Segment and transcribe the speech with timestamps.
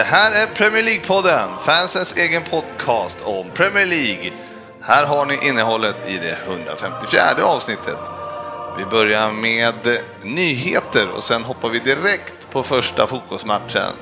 [0.00, 4.32] Det här är Premier League-podden, fansens egen podcast om Premier League.
[4.82, 7.98] Här har ni innehållet i det 154 avsnittet.
[8.78, 9.74] Vi börjar med
[10.22, 13.92] nyheter och sen hoppar vi direkt på första fotbollsmatchen.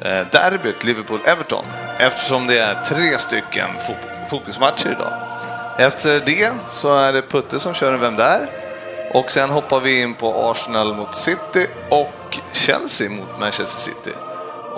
[0.00, 1.64] Eh, derbyt Liverpool-Everton,
[1.98, 3.70] eftersom det är tre stycken
[4.30, 5.12] fokusmatcher idag.
[5.78, 8.50] Efter det så är det Putte som kör en Vem där?
[9.14, 14.12] Och sen hoppar vi in på Arsenal mot City och Chelsea mot Manchester City.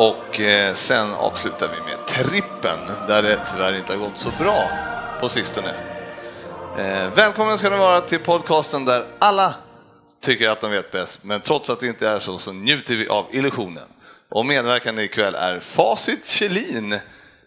[0.00, 4.70] Och eh, sen avslutar vi med trippen, där det tyvärr inte har gått så bra
[5.20, 5.74] på sistone.
[6.78, 9.54] Eh, välkommen ska ni vara till podcasten där alla
[10.20, 13.08] tycker att de vet bäst, men trots att det inte är så, så njuter vi
[13.08, 13.88] av illusionen.
[14.28, 16.92] Och medverkande ikväll är Facit Kjellin,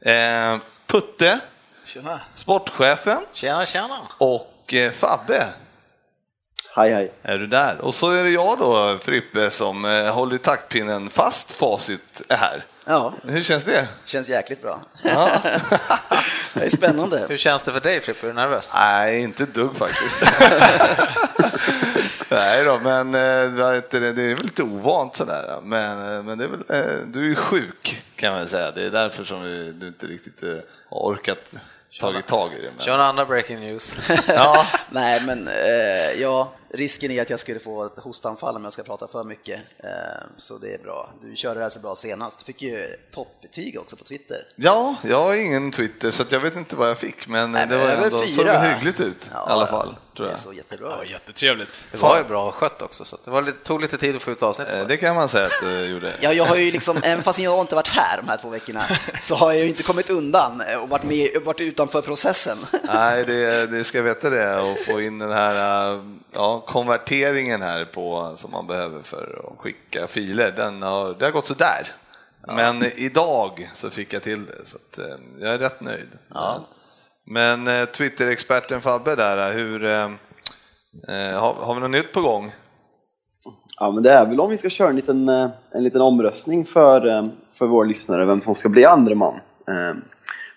[0.02, 1.40] eh, Putte,
[1.86, 2.20] Tjena.
[2.36, 4.00] sportchefen Tjena, tjena.
[4.18, 5.48] och eh, Fabbe.
[6.76, 7.12] Hej hej.
[7.24, 7.82] Är du där?
[7.82, 12.36] Och så är det jag då, Frippe, som eh, håller i taktpinnen fast Facit är
[12.36, 12.66] här.
[12.86, 13.88] Ja, Hur känns det?
[14.06, 14.82] känns jäkligt bra.
[15.04, 15.30] Ja.
[16.54, 17.26] Det är spännande.
[17.30, 18.26] Hur känns det för dig Frippe?
[18.26, 18.72] Är du nervös?
[18.76, 20.24] Nej, inte dugg faktiskt.
[22.30, 25.60] Nej då, men eh, det, är väl lite ovant sådär.
[25.64, 26.64] Men, eh, men det är väl,
[27.12, 28.72] du är ju sjuk kan man säga.
[28.72, 29.44] Det är därför som
[29.80, 30.44] du, inte riktigt
[30.90, 31.54] har orkat
[32.00, 32.72] tagit tag i det.
[32.76, 33.98] Men, Kör en andra breaking news.
[34.28, 38.74] ja, Nej, men eh, ja, risken är att jag skulle få ett hostanfall om jag
[38.74, 39.60] ska prata för mycket.
[39.78, 39.90] Eh,
[40.38, 41.10] så det är bra.
[41.22, 42.40] Du körde det här så bra senast.
[42.40, 44.38] Du fick ju toppbetyg också på Twitter.
[44.56, 47.28] ja, jag har ingen Twitter så att jag vet inte vad jag fick.
[47.28, 49.96] Men, Nej, det var ändå, såg hyggligt ut i alla fall.
[50.18, 50.40] Tror Det jag.
[50.40, 51.86] såg jättebra Ja, jättetrevligt.
[51.92, 54.32] Det var ju bra skött också, så det var lite, tog lite tid att få
[54.32, 54.74] ut avsnittet.
[54.80, 56.14] Eh, Det kan man säga att det gjorde.
[56.22, 58.84] Ja, jag har ju liksom, även fast jag inte varit här de här två veckorna,
[59.22, 62.58] så har jag ju inte kommit undan och varit, med, varit utanför processen.
[62.84, 66.00] Nej, det, det ska veta det och få in den här
[66.34, 70.52] ja, konverteringen här på som man behöver för att skicka filer.
[70.52, 71.88] Den har, det har gått sådär.
[72.48, 76.08] Men idag så fick jag till det så att, eh, jag är rätt nöjd.
[76.34, 76.68] Ja.
[77.26, 80.04] Men eh, Twitter-experten Fabbe där, eh, hur, eh,
[81.08, 82.52] eh, har, har vi något nytt på gång?
[83.80, 86.66] Ja, men det är väl om vi ska köra en liten, eh, en liten omröstning
[86.66, 89.34] för, för våra lyssnare, vem som ska bli andre man.
[89.68, 89.96] Eh,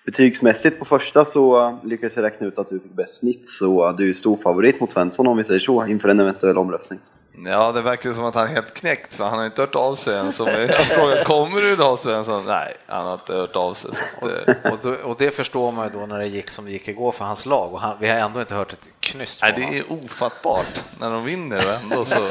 [0.07, 4.09] Betygsmässigt på första så lyckades jag räkna ut att du fick bäst snitt, så du
[4.09, 6.99] är stor favorit mot Svensson om vi säger så, inför en eventuell omröstning.
[7.45, 9.97] Ja, det verkar som att han är helt knäckt för han har inte hört av
[9.97, 10.33] sig än.
[10.33, 12.45] Så jag frågar, kommer du idag Svensson?
[12.47, 13.91] Nej, han har inte hört av sig.
[13.95, 16.71] Så att, Och, då, och det förstår man ju då när det gick som det
[16.71, 19.53] gick igår för hans lag och han, vi har ändå inte hört ett knyst Nej,
[19.57, 22.29] det är ofattbart när de vinner och ändå så...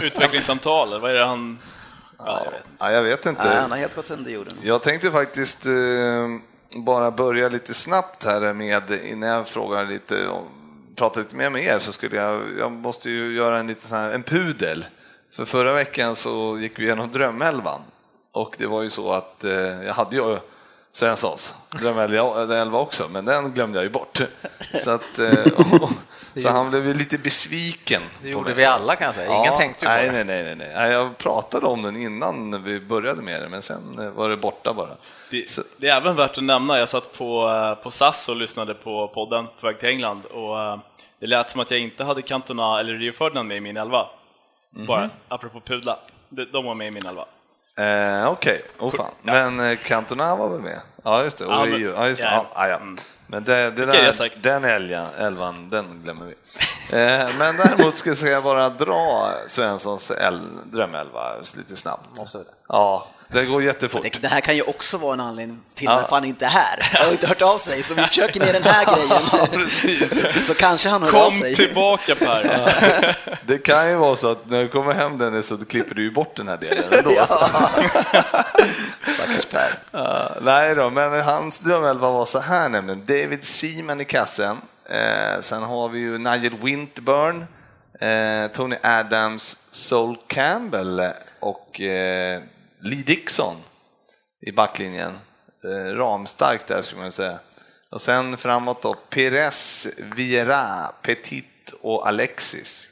[0.00, 1.58] Utvecklingssamtal, eller vad är det han...
[2.18, 2.64] Ja, jag vet.
[2.78, 3.44] Ja, jag vet inte.
[3.48, 4.54] Nej, han har helt gått under jorden.
[4.62, 5.72] Jag tänkte faktiskt eh,
[6.76, 10.48] bara börja lite snabbt här med, innan jag frågar lite, om-
[10.96, 13.98] prata lite mer med er, så skulle jag, jag måste ju göra en liten sån
[13.98, 14.84] här, en pudel.
[15.30, 17.80] För förra veckan så gick vi igenom Drömelvan
[18.32, 20.38] och det var ju så att eh, jag hade ju
[20.94, 24.20] Svenssons Drömelva också, men den glömde jag ju bort.
[24.84, 25.90] Så, att, eh, och,
[26.42, 28.02] så han blev lite besviken.
[28.22, 28.54] Det gjorde mig.
[28.54, 30.24] vi alla kan jag säga, ingen Ja, tänkte ju på nej, det.
[30.24, 34.10] nej, nej, nej, Jag pratade om den innan vi började med det, men sen eh,
[34.10, 34.96] var det borta bara.
[35.30, 38.74] Det, det är även värt att nämna, jag satt på, eh, på SAS och lyssnade
[38.74, 40.78] på podden på väg till England och
[41.20, 44.06] det lät som att jag inte hade Cantona eller Rio Ferdinand med i min elva.
[44.70, 44.86] Mhm.
[44.86, 45.98] Bara, apropå pudla.
[46.28, 47.24] De var med i min elva.
[47.76, 49.10] Eh, Okej, oh, fan.
[49.22, 50.80] men eh, Cantona var väl med?
[51.04, 51.44] Ja, just det.
[51.44, 51.82] Ja, men-.
[51.82, 52.26] Ja, just det.
[52.26, 52.46] ja.
[52.54, 52.78] Ja, ja.
[53.26, 56.34] Men det, det där, den älgan, elvan, den glömmer vi.
[56.92, 62.16] Eh, men däremot ska jag bara dra Svenssons el, drömelva lite snabbt.
[62.16, 62.44] Måste det?
[62.68, 64.02] Ja, det går jättefort.
[64.02, 65.96] Det, det här kan ju också vara en anledning till Ja.
[65.96, 66.78] varför han inte är här.
[66.92, 70.44] Han har inte hört av sig, så vi försöker med den här grejen.
[70.44, 71.54] Så kanske han hör av Kom sig.
[71.54, 73.16] tillbaka Per!
[73.46, 76.10] Det kan ju vara så att när du kommer hem Dennis så klipper du ju
[76.10, 77.10] bort den här delen ändå.
[77.26, 77.48] så.
[79.14, 79.78] Stackars Per.
[79.92, 83.00] Ja, nej då, men hans drömelva var så här nämligen.
[83.06, 84.56] David Seaman i kassen.
[84.90, 87.44] Eh, sen har vi ju Nigel Winterburn,
[88.00, 91.02] eh, Tony Adams, Sol Campbell
[91.40, 92.40] och eh,
[92.84, 93.56] Lee Dixon
[94.46, 95.12] i backlinjen.
[95.64, 97.38] Eh, ramstark ramstarkt där skulle man säga.
[97.90, 99.86] Och sen framåt då Pires,
[100.16, 102.90] Viera, Petit och Alexis.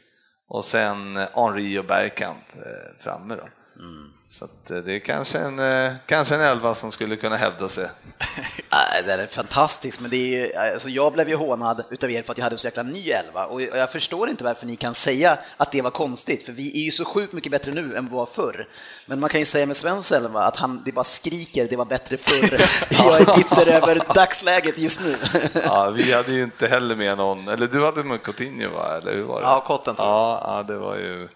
[0.48, 3.48] Och sen eh, Henri och Bergkamp eh, framme då.
[3.82, 4.12] Mm.
[4.32, 7.68] Så att eh, det är kanske en, eh, kanske en elva som skulle kunna hävda
[7.68, 7.86] sig.
[8.70, 12.22] Nej, Den är fantastisk, men det är ju, alltså jag blev ju hånad utav er
[12.22, 14.76] för att jag hade en så jäkla ny elva och jag förstår inte varför ni
[14.76, 17.80] kan säga att det var konstigt, för vi är ju så sjukt mycket bättre nu
[17.80, 18.68] än vad vi var förr.
[19.06, 21.84] Men man kan ju säga med Svens elva att han, det bara skriker, det var
[21.84, 22.60] bättre förr.
[22.90, 25.16] Jag är bitter över dagsläget just nu.
[25.64, 28.98] Ja, vi hade ju inte heller med någon, eller du hade med Coutinho va?
[29.02, 29.46] Eller hur var det?
[29.46, 30.06] Ja, Kotten jag.
[30.06, 31.28] Ja, ja, det var ju...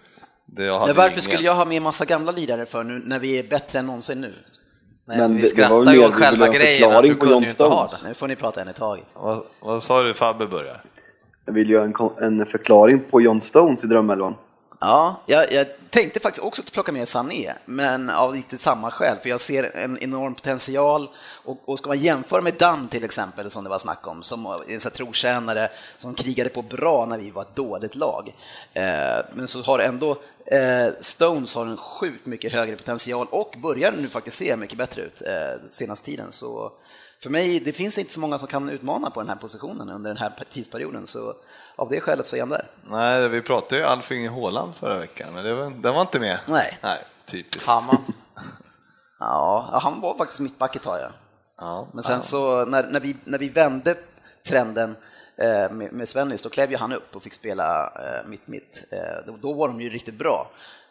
[0.65, 1.23] varför ingen.
[1.23, 4.21] skulle jag ha med massa gamla lirare för nu när vi är bättre än någonsin
[4.21, 4.33] nu?
[5.09, 7.63] Nej, Men vi det- det skrattar ju åt själva grejen att du kunde ju inte
[7.63, 8.09] ha den.
[8.09, 9.05] Nu får ni prata en i taget.
[9.15, 10.83] Vad, vad sa du Fabbe börjar?
[11.47, 11.95] Jag vill göra en,
[12.41, 14.35] en förklaring på John Stones i drömelvan.
[14.81, 19.17] Ja, jag, jag tänkte faktiskt också att plocka med Sané, men av lite samma skäl,
[19.23, 21.09] för jag ser en enorm potential
[21.45, 24.47] och, och ska man jämföra med Dan till exempel, som det var snack om, som
[24.69, 28.35] en sån trotjänare som krigade på bra när vi var ett dåligt lag.
[28.73, 33.93] Eh, men så har ändå eh, Stones har en sjukt mycket högre potential och börjar
[33.93, 36.33] nu faktiskt se mycket bättre ut eh, senaste tiden.
[36.33, 36.73] Så
[37.23, 40.11] för mig, det finns inte så många som kan utmana på den här positionen under
[40.11, 41.35] den här tidsperioden, så
[41.77, 42.71] av det skälet så är han där.
[42.85, 46.39] Nej, vi pratade ju Alfing Haaland förra veckan, men det var, den var inte med.
[46.47, 46.79] Nej.
[46.83, 47.69] Nej, typiskt.
[47.69, 47.99] Hammar.
[49.19, 51.11] Ja, ja, han var faktiskt mittback ett tag, ja.
[51.59, 53.97] Ja, Men sen så när, när, vi, när vi vände
[54.49, 54.97] trenden
[55.37, 58.85] eh, med, med Svennis, då klev ju han upp och fick spela eh, mitt-mitt.
[58.91, 60.51] Eh, då, då var de ju riktigt bra.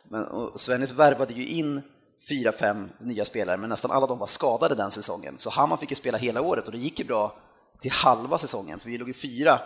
[0.10, 1.82] Men, och Svennis värvade ju in
[2.30, 5.38] fyra, fem nya spelare, men nästan alla de var skadade den säsongen.
[5.38, 7.36] Så Hammar fick ju spela hela året och det gick ju bra
[7.80, 9.60] till halva säsongen, för vi låg ju fyra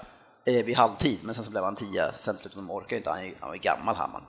[0.45, 2.97] eh, vid halvtid, men sen så blev han tia sen till slut, de orkar ju
[2.97, 4.21] inte, han är, han är gammal Hammar.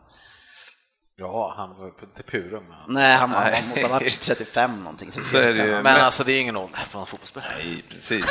[1.17, 2.65] Ja, han var ju på Depurum.
[2.89, 5.11] Nej, han, han, han måste ha varit 35 någonting.
[5.13, 5.71] Så är det ju.
[5.73, 7.53] Men Men- alltså det är ingen ålder på en fotbollsspelare.
[7.59, 8.27] Nej, precis.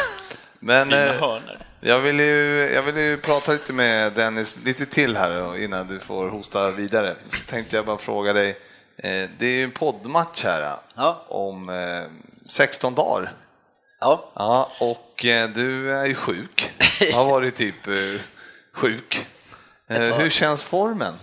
[0.59, 1.41] Men Fina eh,
[1.81, 5.87] jag vill, ju, jag vill ju prata lite med Dennis lite till här då, innan
[5.87, 7.15] du får hosta vidare.
[7.27, 8.49] Så tänkte jag bara fråga dig,
[8.97, 11.25] eh, det är ju en poddmatch här Ja.
[11.27, 12.03] om eh,
[12.49, 13.31] 16 dagar.
[13.99, 16.69] Ja, Ja, och eh, du är ju sjuk.
[17.13, 18.21] Har varit typ eh,
[18.73, 19.27] sjuk.
[19.87, 21.13] Eh, hur känns formen?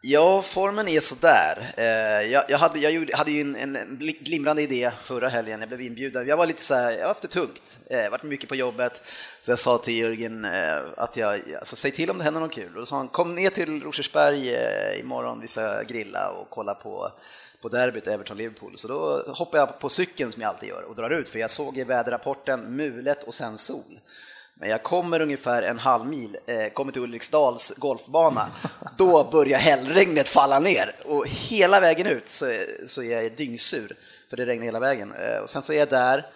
[0.00, 1.72] Ja, formen är sådär.
[1.76, 5.68] Eh, Jag, jag, hade, jag gjorde, hade ju en, en glimrande idé förra helgen, jag
[5.68, 6.26] blev inbjuden.
[6.26, 9.02] Jag var lite så här, jag var för tungt, eh, varit mycket på jobbet.
[9.40, 10.46] Så jag sa till Jörgen
[10.96, 12.72] att jag, alltså, säg till om det händer något kul.
[12.74, 14.56] Och då sa han, kom ner till Rosersberg
[15.00, 17.12] imorgon, vi ska grilla och kolla på
[17.62, 18.76] på derbyt Everton-Liverpool.
[18.76, 21.50] Så då hoppar jag på cykeln som jag alltid gör och drar ut, för jag
[21.50, 23.98] såg i väderrapporten mulet och sen sol.
[24.54, 28.50] Men jag kommer ungefär en halv mil, eh, kommer till Ulriksdals golfbana,
[28.96, 30.94] då börjar hällregnet falla ner.
[31.04, 33.96] Och hela vägen ut så, är- så är jag dyngsur,
[34.30, 35.12] för det regnar hela vägen.
[35.14, 36.26] Eh, och sen så är jag där,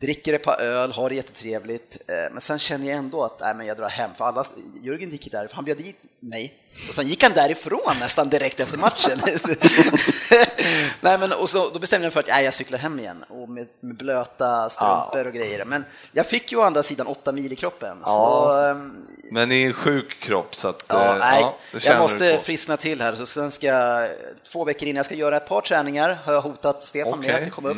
[0.00, 3.54] dricker ett par öl, har det jättetrevligt, eh, men sen känner jag ändå att nej,
[3.54, 4.44] men jag drar hem, för alla,
[4.82, 6.54] Jörgen gick där, för han bjöd dit mig,
[6.88, 9.20] och sen gick han därifrån nästan direkt efter matchen.
[11.00, 13.24] nej, men, och så, då bestämde jag mig för att nej, jag cyklar hem igen,
[13.28, 15.64] och med, med blöta strumpor och grejer.
[15.64, 19.62] Men jag fick ju å andra sidan åtta mil i kroppen, så ehm, Men i
[19.62, 20.84] en sjuk kropp så att...
[20.88, 23.14] Ja, eh, nej, det känner jag måste friskna till här.
[23.14, 24.06] Så sen ska
[24.52, 27.12] två veckor innan jag ska göra ett par träningar, har jag hotat Stefan.
[27.12, 27.76] Mm, med att komma upp.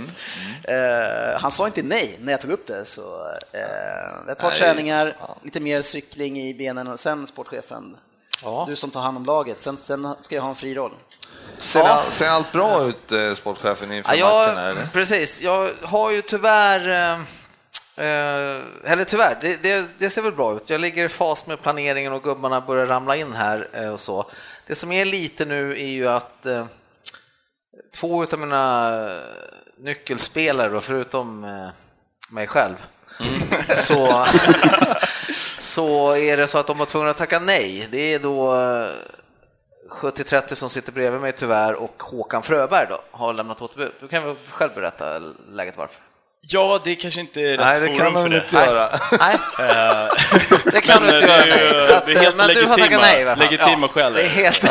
[0.64, 4.58] Eh, han sa inte nej när jag tog upp det, så eh, ett par Nej,
[4.58, 7.96] träningar, lite mer cykling i benen och sen sportchefen.
[8.42, 8.64] Ja.
[8.68, 10.92] Du som tar hand om laget, sen, sen ska jag ha en fri roll.
[11.58, 11.88] Ser, Ja.
[11.88, 14.64] all, ser allt bra ut, eh, sportchefen, inför Ja, matchen?
[14.64, 14.86] Eller?
[14.92, 17.20] precis, jag har ju tyvärr, eh,
[18.06, 20.70] eh, eller tyvärr, det, det, det ser väl bra ut.
[20.70, 24.30] Jag ligger i fas med planeringen och gubbarna börjar ramla in här eh, och så.
[24.66, 26.64] Det som är lite nu är ju att eh,
[27.94, 28.92] två av mina
[29.78, 31.68] nyckelspelare, då, förutom eh,
[32.28, 32.74] mig själv,
[33.74, 34.26] så,
[35.76, 37.88] så är det så att de var tvungna att tacka nej.
[37.90, 38.88] Det är då eh,
[40.02, 43.92] 70-30 som sitter bredvid mig tyvärr och Håkan Fröberg då har lämnat återbud.
[44.00, 45.18] Du kan väl själv berätta
[45.52, 45.96] läget varför?
[46.48, 48.36] Ja, det kanske inte är rätt Nej, det kan för de det.
[48.36, 48.88] inte göra.
[49.20, 50.08] Nej, Eh,
[50.72, 51.64] det kan Men du inte är göra.
[51.64, 51.82] ju- nej.
[51.82, 53.44] Så att, det är helt men du har tackat legitima- nej i alla fall.
[53.50, 54.12] legitima skäl.
[54.12, 54.70] Det är helt...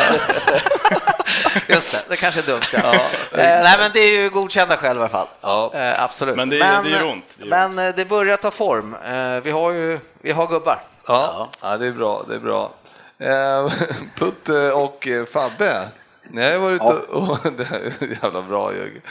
[1.68, 2.62] Just det, det kanske är dumt.
[2.72, 2.94] Ja.
[2.94, 5.26] Eh, nej, men det är ju godkända skäl i alla fall.
[5.40, 5.70] Ja.
[5.74, 6.36] Eh, absolut.
[6.36, 8.94] Men det är- det är ont, det är men eh, det börjar ta form.
[9.04, 10.82] Eh, vi har ju vi har gubbar.
[11.06, 12.24] Ja, ja, det är bra.
[12.28, 12.72] Det är bra.
[13.18, 13.72] Eh,
[14.18, 15.88] Putte och eh, Fabbe,
[16.30, 16.94] ni har ju varit Ja.
[17.08, 17.38] och...
[17.56, 19.02] det är jävla bra Jörgen.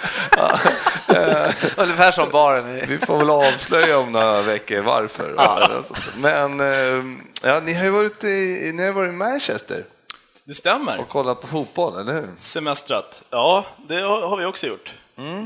[1.77, 2.87] Ungefär som baren.
[2.87, 5.35] Vi får väl avslöja om några veckor varför.
[6.17, 9.83] Men eh, ja, ni har ju varit i, ni har varit i Manchester
[10.43, 10.99] Det stämmer.
[10.99, 12.29] och kollat på fotboll, eller hur?
[12.37, 13.23] Semestrat.
[13.29, 14.93] Ja, det har vi också gjort.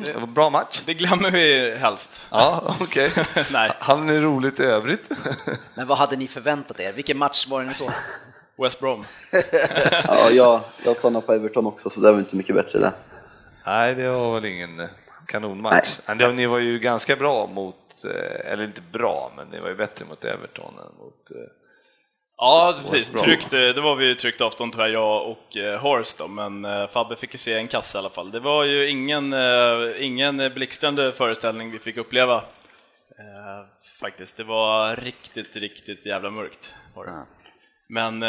[0.06, 0.82] Det var bra match.
[0.86, 2.28] Det glömmer vi helst.
[2.32, 3.12] Ja, okej.
[3.52, 3.72] Nej.
[3.80, 5.10] Hade ni roligt i övrigt?
[5.76, 6.92] Men vad hade ni förväntat er?
[6.94, 7.92] Vilken match var det ni såg?
[8.58, 9.04] West Brom.
[10.08, 12.92] Ja, jag, jag stannade på Everton också, så det var inte mycket bättre där.
[13.66, 14.88] Nej, det var väl ingen
[15.26, 16.00] kanonmatch.
[16.08, 19.76] Men Ni var ju ganska bra mot, eh, eller inte bra, men ni var ju
[19.76, 21.32] bättre mot Everton än mot...
[22.40, 23.12] Ja, precis.
[23.12, 26.66] Tryckt, eh, det var vi ju tryckt avstånd tyvärr, jag och eh, Horst då, men
[26.66, 28.32] eh, Fabbe fick ju se en kasse i alla fall.
[28.32, 32.36] Det var ju ingen, eh, ingen blixtrande föreställning vi fick uppleva.
[32.36, 33.66] Eh,
[34.00, 36.74] faktiskt, det var riktigt, riktigt jävla mörkt.
[36.96, 37.26] Var det.
[37.92, 38.24] Men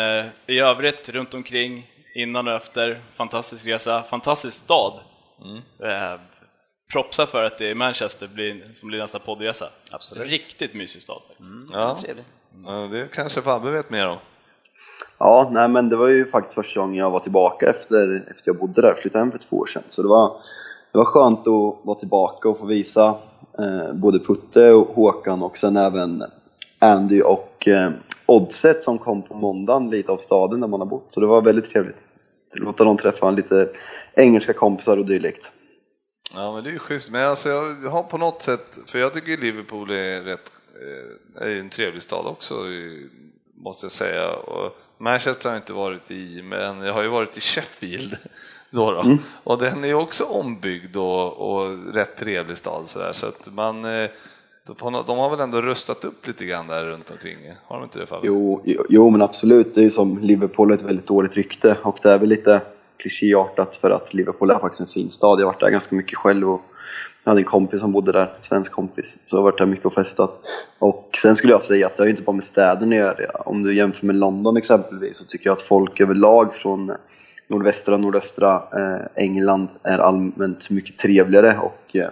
[0.46, 5.00] i övrigt, runt omkring, innan och efter, fantastisk resa, fantastisk stad.
[5.82, 6.20] Eh,
[6.92, 9.70] propsa för att det är Manchester blir, som blir nästa poddresa.
[9.92, 10.28] Absolut.
[10.28, 11.50] Riktigt mysig stad faktiskt.
[11.72, 12.26] Ja, Trevligt.
[12.64, 14.16] Ja, det kanske Fabbe vet mer om.
[15.18, 18.56] Ja, nej men det var ju faktiskt första gången jag var tillbaka efter, efter jag
[18.56, 19.82] bodde där, flyttade hem för två år sedan.
[19.88, 20.32] Så det var,
[20.92, 23.18] det var skönt att vara tillbaka och få visa
[23.58, 26.24] eh, både Putte och Håkan och sen även
[26.78, 27.90] Andy och eh,
[28.26, 31.06] Oddset som kom på måndagen lite av staden där man har bott.
[31.08, 32.04] Så det var väldigt trevligt.
[32.54, 33.68] Låta dem träffa lite
[34.14, 35.52] engelska kompisar och dylikt.
[36.34, 37.10] Ja, men det är ju schysst.
[37.10, 37.48] Men alltså,
[37.84, 42.02] jag har på något sätt, för jag tycker Liverpool är rätt, eh, är en trevlig
[42.02, 42.54] stad också,
[43.54, 44.30] måste jag säga.
[44.32, 48.16] Och Manchester har jag inte varit i, men jag har ju varit i Sheffield.
[48.70, 49.16] Då då.
[49.44, 53.48] Och den är ju också ombyggd och, och rätt trevlig stad så, där, så att
[53.52, 54.10] man eh,
[54.66, 54.76] de
[55.18, 57.38] har- väl ändå rustat upp lite grann där runt omkring?
[57.64, 58.26] Har de inte det Fabbe?
[58.26, 59.74] Jo, jo, jo, men absolut.
[59.74, 62.62] Det är ju som Liverpool har ett väldigt dåligt rykte och det är väl lite
[62.96, 65.40] klichéartat för att Liverpool är faktiskt en fin stad.
[65.40, 66.62] Jag har varit där ganska mycket själv och
[67.24, 69.18] jag hade en kompis som bodde där, en svensk kompis.
[69.24, 70.40] Så jag har varit där mycket och festat.
[70.78, 73.30] Och sen skulle jag säga att det har ju inte bara med städerna att göra.
[73.30, 76.92] Om du jämför med London exempelvis så tycker jag att folk överlag från
[77.48, 82.08] nordvästra och nordöstra eh, England är allmänt mycket trevligare och eh,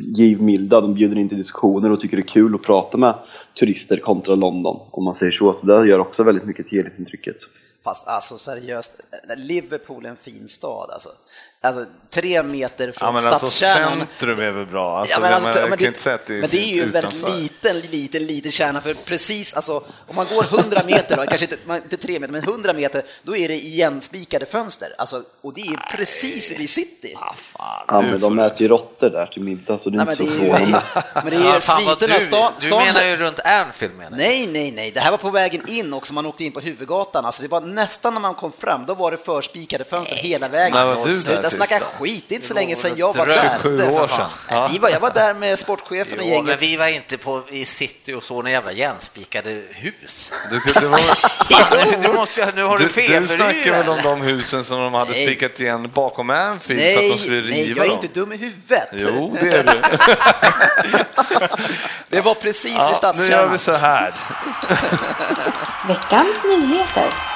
[0.00, 0.80] givmilda.
[0.80, 3.14] De bjuder in till diskussioner och tycker det är kul att prata med
[3.58, 5.52] turister kontra London, om man säger så.
[5.52, 7.36] Så det gör också väldigt mycket till helhetsintrycket.
[7.86, 8.92] Fast alltså seriöst,
[9.36, 11.08] Liverpool är en fin stad alltså.
[11.60, 13.98] Alltså tre meter från Ja, men alltså stadskärnan.
[13.98, 14.96] centrum är väl bra?
[14.98, 16.82] Alltså, Ja, men, det- alltså, man men, kan inte det är men det är ju
[16.82, 18.80] en väldigt liten, liten, liten kärna.
[18.80, 22.32] För precis, alltså, om man går 100 meter, då, kanske inte, man- inte 3 meter,
[22.32, 24.88] men 100 meter, då är det igenspikade fönster.
[24.98, 27.16] Alltså, och det är precis vid city.
[27.88, 30.32] Ja, men de äter ju råttor där till middag, så det är Nej, inte men
[30.32, 30.82] så det förvånande.
[31.14, 34.10] men det är ju Ja, fan sviterna, du, stan, du menar ju runt Anfield menar
[34.10, 34.16] jag.
[34.28, 34.90] Nej, nej, nej.
[34.90, 36.14] Det här var på vägen in också.
[36.14, 37.24] Man åkte in på huvudgatan.
[37.24, 40.74] Alltså det var nästan när man kom fram, då var det förspikade fönster hela vägen.
[40.78, 42.24] När var du där Sluta snacka skit.
[42.28, 43.50] Det är inte så länge sedan jag var där.
[43.62, 44.26] 27 år sedan.
[44.50, 44.68] Ja.
[44.72, 46.62] Vi var, jag var där med sportchefen och Jo, men gänget.
[46.62, 50.32] vi var inte på, i city och såg några jävla igenspikade hus.
[50.50, 53.22] Du, det var, nu, måste nu har du du, fel.
[53.22, 55.26] du snackar väl om de husen som de hade Nej.
[55.26, 57.98] spikat igen bakom Anfield för att Nej, de skulle riva nej, jag är dem?
[58.02, 58.88] inte dum i huvudet.
[58.92, 59.82] Jo, det är du.
[62.08, 63.52] Det var precis vid Ja, nu gör stadskärnan.
[63.52, 64.14] vi så här.
[65.88, 67.35] Veckans nyheter.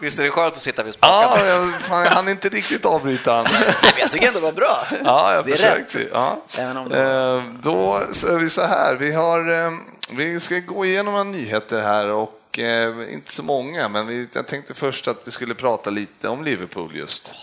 [0.00, 1.46] Visst är det skönt att sitta vid spakarna?
[1.46, 3.44] Ja, jag, fan, jag hann inte riktigt avbryta han.
[3.44, 4.86] Men jag tycker ändå det var bra.
[5.04, 6.08] Ja, jag Det är försökte.
[6.12, 6.42] Ja.
[6.58, 7.94] Även om det Eh, Då
[8.28, 9.70] är vi så här, vi, har, eh,
[10.10, 14.46] vi ska gå igenom några nyheter här och eh, inte så många, men vi, jag
[14.46, 17.34] tänkte först att vi skulle prata lite om Liverpool just.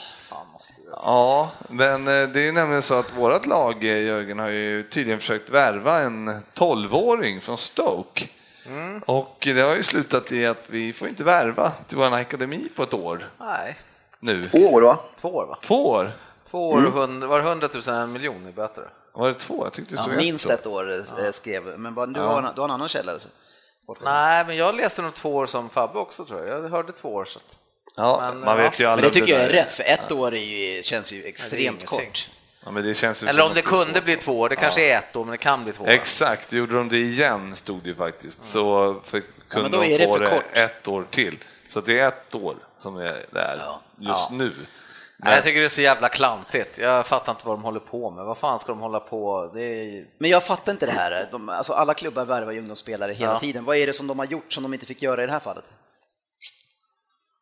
[0.91, 5.49] Ja, men det är ju nämligen så att vårt lag, Jörgen, har ju tydligen försökt
[5.49, 8.27] värva en 12-åring från Stoke.
[9.05, 12.83] Och det har ju slutat i att vi får inte värva till vår akademi på
[12.83, 13.77] ett år Nej,
[14.19, 14.45] nu.
[14.45, 14.99] Två år va?
[15.21, 15.57] två år va?
[15.61, 16.11] Två år?
[16.49, 18.89] Två år och hund, var det 100 000 en miljon i böter?
[19.13, 19.65] Var det två?
[19.65, 22.55] Jag tyckte det Ja, minst ett ett år eh, skrev, men bara, du, har, en-
[22.55, 23.11] du har en annan källa?
[23.11, 23.29] Alltså.
[24.03, 26.63] Nej, men jag läste nog två år som Fabbe också tror jag.
[26.63, 27.25] Jag hörde två år.
[27.25, 27.45] Så att...
[27.95, 28.63] Ja, Men, man ja.
[28.63, 31.23] vet ju Men det tycker jag är rätt, för ett år är ju, känns ju
[31.23, 32.29] extremt kort.
[32.67, 34.49] Ja, men det känns ju Eller om det kunde bli två år.
[34.49, 35.89] Det kanske är ett år, men det kan bli två år.
[35.89, 38.43] Exakt, gjorde de det igen stod det faktiskt.
[38.45, 41.37] Så för, kunde de få det ett år till.
[41.67, 43.61] Så det är ett år som är där
[43.99, 44.53] just nu.
[45.17, 46.77] Nej, jag tycker det är så jävla klantigt.
[46.79, 48.25] Jag fattar inte vad de håller på med.
[48.25, 49.51] Vad fan ska de hålla på?
[49.53, 50.05] Det är...
[50.17, 51.27] Men jag fattar inte det här.
[51.31, 53.39] De, alltså alla klubbar värvar ju ungdomsspelare hela Ja.
[53.39, 53.65] tiden.
[53.65, 55.39] Vad är det som de har gjort som de inte fick göra i det här
[55.39, 55.73] fallet?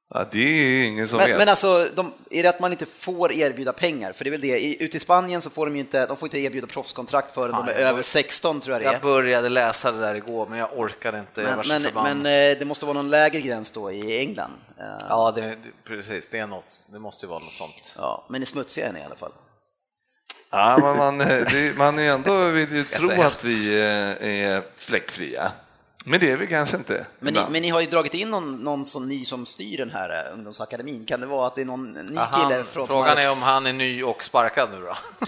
[0.10, 1.38] Ja, det är ingen som Men, vet.
[1.38, 4.14] men alltså, de, är det att man inte får erbjuda pengar?
[4.14, 6.18] För det är väl det, I, ute i Spanien så får de ju inte, de
[6.18, 8.96] får inte erbjuda proffskontrakt förrän Fan, de är jag- över 16 tror jag det Jag
[8.96, 9.00] är.
[9.00, 11.42] började läsa det där igår, men jag orkade inte.
[11.42, 12.18] jag var Men, så men, förbannad.
[12.18, 14.52] men eh, det måste vara någon lägre gräns då i England.
[14.80, 15.58] Eh, Ja, det,
[15.88, 16.30] precis.
[16.30, 16.88] Det är något.
[16.92, 17.94] Det måste ju vara något sånt.
[17.98, 19.32] ja, men i smutsiga än i alla fall.
[20.52, 23.28] Ja, men man, eh, det, man är ju ändå vill ju tro säga.
[23.28, 25.52] att vi är fläckfria.
[26.08, 27.06] Men det är vi kanske inte.
[27.20, 29.92] Men ni, men ni har ju dragit in någon, någon som ny som styr den
[29.92, 31.06] här eh, ungdomsakademin.
[31.06, 33.66] Kan det vara att det är någon ny Ja, kille från frågan är om han
[33.66, 34.96] är ny och sparkad nu då?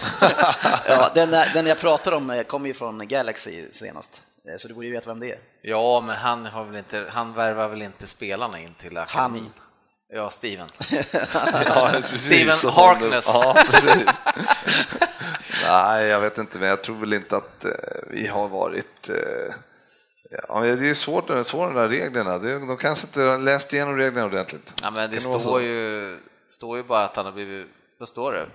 [0.86, 4.74] Ja, den, den jag pratar om eh, kommer ju från Galaxy senast, Eh, så du
[4.74, 5.38] borde ju veta vem det är.
[5.62, 9.40] Ja, men han, har väl inte, han värvar väl inte spelarna in till akademin?
[9.42, 10.18] Han.
[10.18, 10.68] Ja, Steven.
[11.66, 12.26] Ja, precis.
[12.26, 13.30] Steven Harkness.
[13.34, 14.06] Ja, precis.
[15.66, 17.64] Nej, jag vet inte, men jag tror väl inte att
[18.10, 19.08] vi har varit...
[19.08, 19.54] eh,
[20.30, 22.38] Ja, men det är ju svårt, svårt de där reglerna.
[22.38, 24.74] De kanske inte har läst igenom reglerna ordentligt.
[24.82, 26.18] Ja, men det står ju,
[26.48, 27.66] står ju bara att han har blivit,
[27.98, 28.46] vad står det?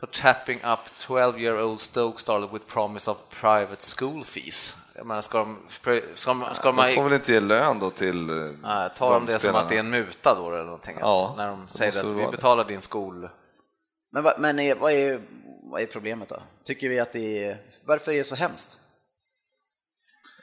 [0.00, 4.76] For tapping up 12 year old Stoke started with promise of private school fees.
[4.96, 5.90] Jag menar, ska de, ska
[6.34, 8.30] de, ska de, De får väl inte ge lön då till...
[8.30, 10.96] eh, Nej, tar de det som att det är en muta då eller någonting?
[11.00, 12.36] Ja, när de säger att vi vara det.
[12.36, 13.28] betalar din skol...
[14.12, 15.20] Men, vad- men är, vad, är,
[15.70, 16.42] vad är problemet då?
[16.64, 18.80] Tycker vi att det är, varför är det så hemskt?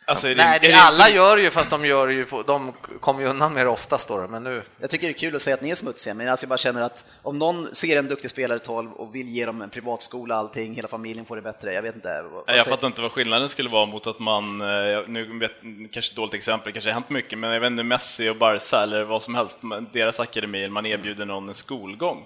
[0.08, 2.44] Alltså, det, Nej, är det, det alla inte- gör ju, fast de gör ju, på,
[2.44, 4.64] de kommer ju undan mer ofta står det, men nu...
[4.80, 6.58] Jag tycker det är kul att säga att ni är smutsiga, men alltså jag bara
[6.58, 10.36] känner att om någon ser en duktig spelare 12 och vill ge dem en privatskola,
[10.36, 12.22] allting, hela familjen får det bättre, jag vet inte.
[12.22, 14.68] Vad, Jag säger- fattar inte vad skillnaden skulle vara mot att man, eh,
[15.08, 15.52] nu vet,
[15.94, 18.78] kanske ett dåligt exempel, kanske har hänt mycket, men jag vet inte, Messi och Barca
[18.84, 19.58] eller vad som helst,
[19.94, 22.26] deras akademi, man erbjuder någon en skolgång.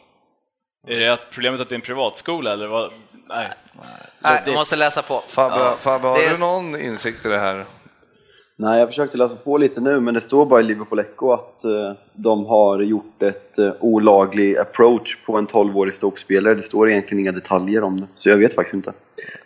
[0.88, 2.91] Är det att problemet att det är en privatskola eller vad?
[3.29, 3.48] Nej.
[4.19, 5.24] Nej, du måste läsa på.
[5.27, 7.65] Fabbe, Fabbe har det är- du någon insikt i det här?
[8.55, 11.63] Nej, jag försökte läsa på lite nu, men det står bara i Liverpool Echo att
[11.63, 16.55] eh, de har gjort ett eh, olaglig approach på en 12-årig Stoke-spelare.
[16.55, 18.93] Det står egentligen inga detaljer om det, så jag vet faktiskt inte.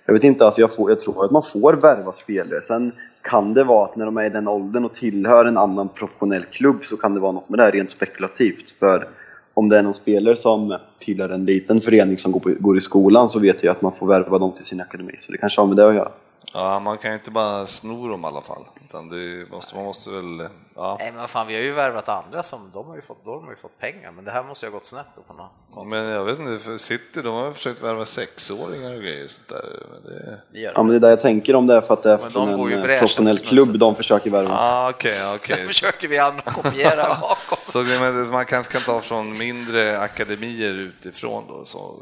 [0.06, 2.62] Jag vet inte, alltså jag, får, jag tror att man får värva spelare.
[2.62, 5.90] Sen kan det vara att när de är i den åldern och tillhör en annan
[5.90, 8.72] professionell klubb så kan det vara något med det här rent spekulativt.
[8.80, 9.08] För
[9.54, 12.82] om det är någon spelare som tillhör en liten förening som går, på, går i
[12.82, 15.14] skolan så vet jag att man får värva dem till sin akademi.
[15.18, 16.12] Så det kanske har med det att göra.
[16.54, 18.66] Ja, man kan ju inte bara sno dem i alla fall.
[18.86, 20.50] Utan det måste, man måste väl...
[20.76, 20.98] Ja.
[21.00, 23.40] Nej, men fan, vi har ju värvat andra som, de har ju fått, då har
[23.42, 25.52] de ju fått pengar, men det här måste ju ha gått snett då på något
[25.74, 25.92] konstigt.
[26.00, 29.28] Men jag vet inte, för City de har ju försökt värva sexåringar och grejer.
[29.28, 29.86] Så där.
[29.92, 30.38] Men det...
[30.52, 32.12] Det gör Ja men det är där jag tänker om det är för att det
[32.12, 34.50] är Men från de går en eh, professionell klubb de försöker värva.
[34.60, 35.68] Ah, okej, okej.
[35.68, 37.58] försöker vi an- kopiera bakom.
[37.66, 37.84] Så
[38.32, 41.65] man kanske kan ta från mindre akademier utifrån då?
[41.65, 41.96] Så.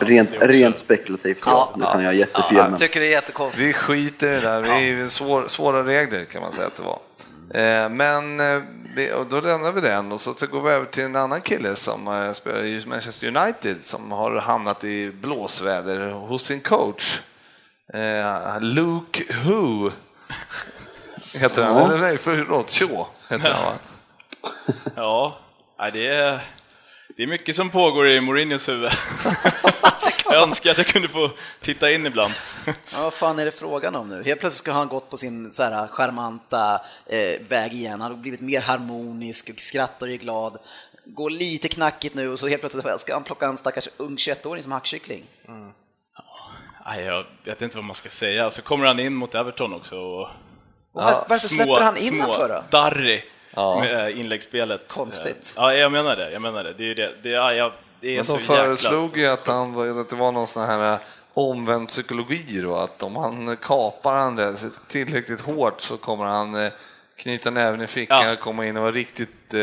[0.00, 2.78] Rent, rent spekulativt, ja, Ja, det kan jag jättefel Jag men.
[2.80, 3.64] tycker det är jättekonstigt.
[3.64, 6.76] Vi skiter i det där, det är ju svår, svåra regler kan man säga att
[6.76, 6.98] det var.
[7.54, 8.62] Eh, men eh,
[8.96, 11.76] vi, och då lämnar vi den och så går vi över till en annan kille
[11.76, 17.20] som eh, spelar i Manchester United som har hamnat i blåsväder hos sin coach.
[18.60, 19.90] Luke Hu
[21.34, 23.72] heter han, eller nej förlåt, Shaw heter han va?
[25.76, 26.40] Ja, det är,
[27.20, 28.90] det är mycket som pågår i Mourinhos huvud.
[30.24, 31.30] jag önskar att jag kunde få
[31.60, 32.32] titta in ibland.
[32.66, 34.22] Ja, vad fan är det frågan om nu?
[34.22, 38.00] Helt plötsligt ska han gått på sin så här charmanta eh, väg igen.
[38.00, 40.58] Han har blivit mer harmonisk, skrattar och är glad.
[41.04, 44.62] Går lite knackigt nu och så helt plötsligt ska han plocka en stackars ung 21-åring
[44.62, 45.24] som hackkyckling.
[46.86, 48.50] Nej, jag vet inte vad man ska säga.
[48.50, 49.96] Så kommer han in mot Everton också.
[49.96, 50.28] Och
[50.92, 52.64] Och var, varför släpper han in små för då?
[52.70, 53.22] Darry
[53.56, 54.88] med inläggsspelet.
[54.88, 55.54] Konstigt.
[55.56, 56.30] Ja, jag menar det.
[56.30, 56.72] Jag menar det.
[56.72, 57.12] Det är det.
[57.22, 58.56] Det är, ja, det är Men så de jäkla...
[58.56, 60.98] föreslog ju att, han, att det var någon sån här eh,
[61.34, 64.52] omvänd psykologi då, att om han kapar andra
[64.88, 66.72] tillräckligt hårt så kommer han eh,
[67.16, 68.32] knyta näven i fickan Ja.
[68.32, 69.60] och komma in och vara riktigt eh,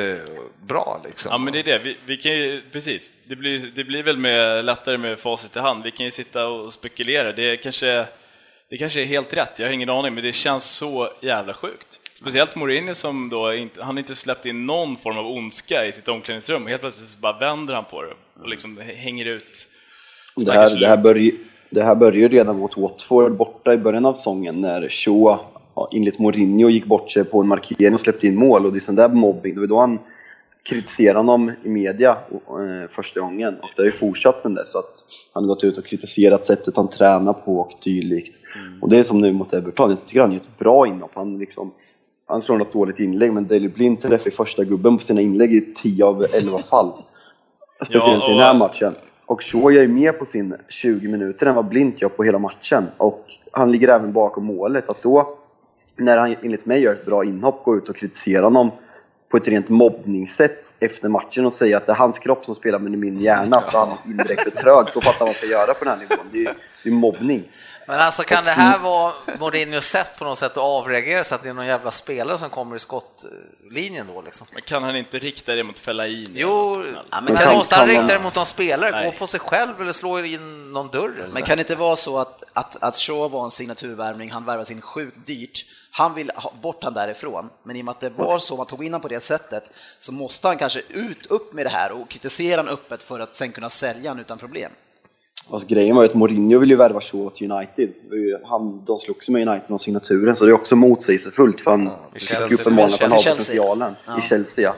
[0.62, 1.32] bra liksom.
[1.32, 1.80] Ja, men det är det.
[1.80, 3.12] Vi, vi kan ju, precis.
[3.24, 5.84] Det blir, det blir väl med, lättare med facit i hand.
[5.84, 7.32] Vi kan ju sitta och spekulera.
[7.32, 8.08] Det är kanske,
[8.70, 12.00] det kanske är helt rätt, jag har ingen aning, men det känns så jävla sjukt.
[12.22, 16.08] Speciellt Mourinho som då inte, han inte släppt in någon form av ondska i sitt
[16.08, 19.68] omklädningsrum och helt plötsligt så bara vänder han på det och liksom hänger ut
[20.36, 21.32] Det här, det, här börjar,
[21.70, 25.40] det här började redan mot Watford borta i början av säsongen när Shaw
[25.94, 28.80] enligt Mourinho gick bort sig på en markering och släppte in mål och det är
[28.80, 29.54] sån där mobbing.
[29.54, 30.00] Det var då han
[30.64, 34.80] kritiserade honom i media eh, första gången och det har ju fortsatt sen dess så
[34.80, 38.40] att han har gått ut och kritiserat sättet han tränar på och dylikt.
[38.82, 41.12] Och det är som nu mot Everton, jag tycker han gör ett bra inhopp.
[41.14, 41.72] Han liksom
[42.28, 45.74] han slår något dåligt inlägg men Daley Blind träffar första gubben på sina inlägg i
[45.76, 46.92] 10 av 11 fall.
[47.86, 48.96] Speciellt i den här och- matchen.
[49.26, 52.88] Och Shaw är med på sin 20 minuter än vad Blint gör på hela matchen.
[52.98, 54.90] Och han ligger även bakom målet.
[54.90, 55.38] Att då,
[55.98, 58.72] när han enligt mig gör ett bra inhopp, gå ut och kritisera honom
[59.30, 62.80] på ett rent mobbningssätt efter matchen och säga att det är hans kropp som spelar
[62.80, 64.86] men i min hjärna för han indirekt är trög.
[64.94, 66.26] Då fattar vad man ska göra på den här nivån.
[66.32, 67.44] Det är ju är mobbning.
[67.90, 71.44] Men alltså kan det här vara Mourinhos sätt på något sätt att avreagera så att
[71.44, 74.48] det är någon jävla spelare som kommer i skottlinjen då liksom?
[74.54, 76.40] Men kan han inte rikta det mot Fellaini?
[76.40, 77.00] Jo, snällt?
[77.24, 78.92] men kan, måste han rikta det mot någon spelare?
[78.92, 79.12] Nej.
[79.12, 81.14] Gå på sig själv eller slå in någon dörr?
[81.20, 81.34] Eller?
[81.34, 84.66] Men kan det inte vara så att, att, att Shaw var en signaturvärvning, han värvade
[84.66, 88.10] sin sjukt dyrt, han vill ha bort han därifrån, men i och med att det
[88.10, 91.54] var så, man tog in honom på det sättet, så måste han kanske ut, upp
[91.54, 94.72] med det här och kritisera honom öppet för att sen kunna sälja honom utan problem.
[95.50, 97.90] Alltså, grejen var ju att Mourinho ville ju värva Shaw till United.
[98.44, 102.58] Han, de slogs med United om signaturen så det är också motsägelsefullt för han Chelsea.
[102.62, 103.94] uppenbarligen att han har potentialen.
[104.20, 104.76] I Chelsea ja.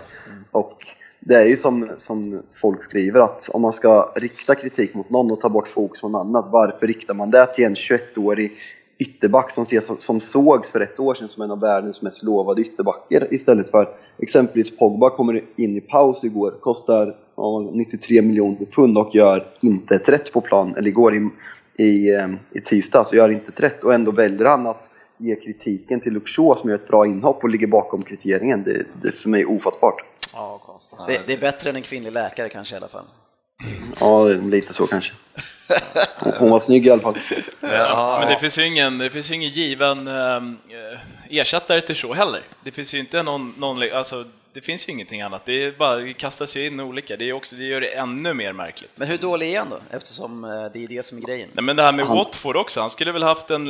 [0.51, 0.87] Och
[1.19, 5.31] det är ju som, som folk skriver att om man ska rikta kritik mot någon
[5.31, 8.51] och ta bort fokus från annat, varför riktar man det till en 21-årig
[8.99, 12.61] ytterback som, ses, som sågs för ett år sedan som en av världens mest lovade
[12.61, 18.97] ytterbackar istället för exempelvis Pogba kommer in i paus igår, kostar ja, 93 miljoner pund
[18.97, 21.29] och gör inte ett rätt på plan, eller igår i,
[21.83, 25.35] i, eh, i tisdags och gör inte ett rätt och ändå väljer han att ge
[25.35, 28.63] kritiken till Luxor som gör ett bra inhopp och ligger bakom kriterieringen.
[28.63, 30.03] Det, det är för mig ofattbart.
[30.33, 30.99] Ja, konstigt.
[31.07, 33.05] Det, det är bättre än en kvinnlig läkare kanske i alla fall.
[33.99, 35.13] Ja, lite så kanske.
[36.39, 37.15] Hon var snygg i alla fall.
[37.61, 40.41] Ja, men det finns ju ingen, det finns ju ingen given eh,
[41.29, 42.41] ersättare till så heller.
[42.63, 45.45] Det finns ju inte någon, någon alltså, det finns ju ingenting annat.
[45.45, 47.17] Det är bara, det kastas ju in olika.
[47.17, 48.91] Det, är också, det gör det ännu mer märkligt.
[48.95, 49.79] Men hur dålig är han då?
[49.91, 51.49] Eftersom eh, det är det som är grejen.
[51.53, 53.61] Nej, men det här med Watford också, han skulle väl haft en,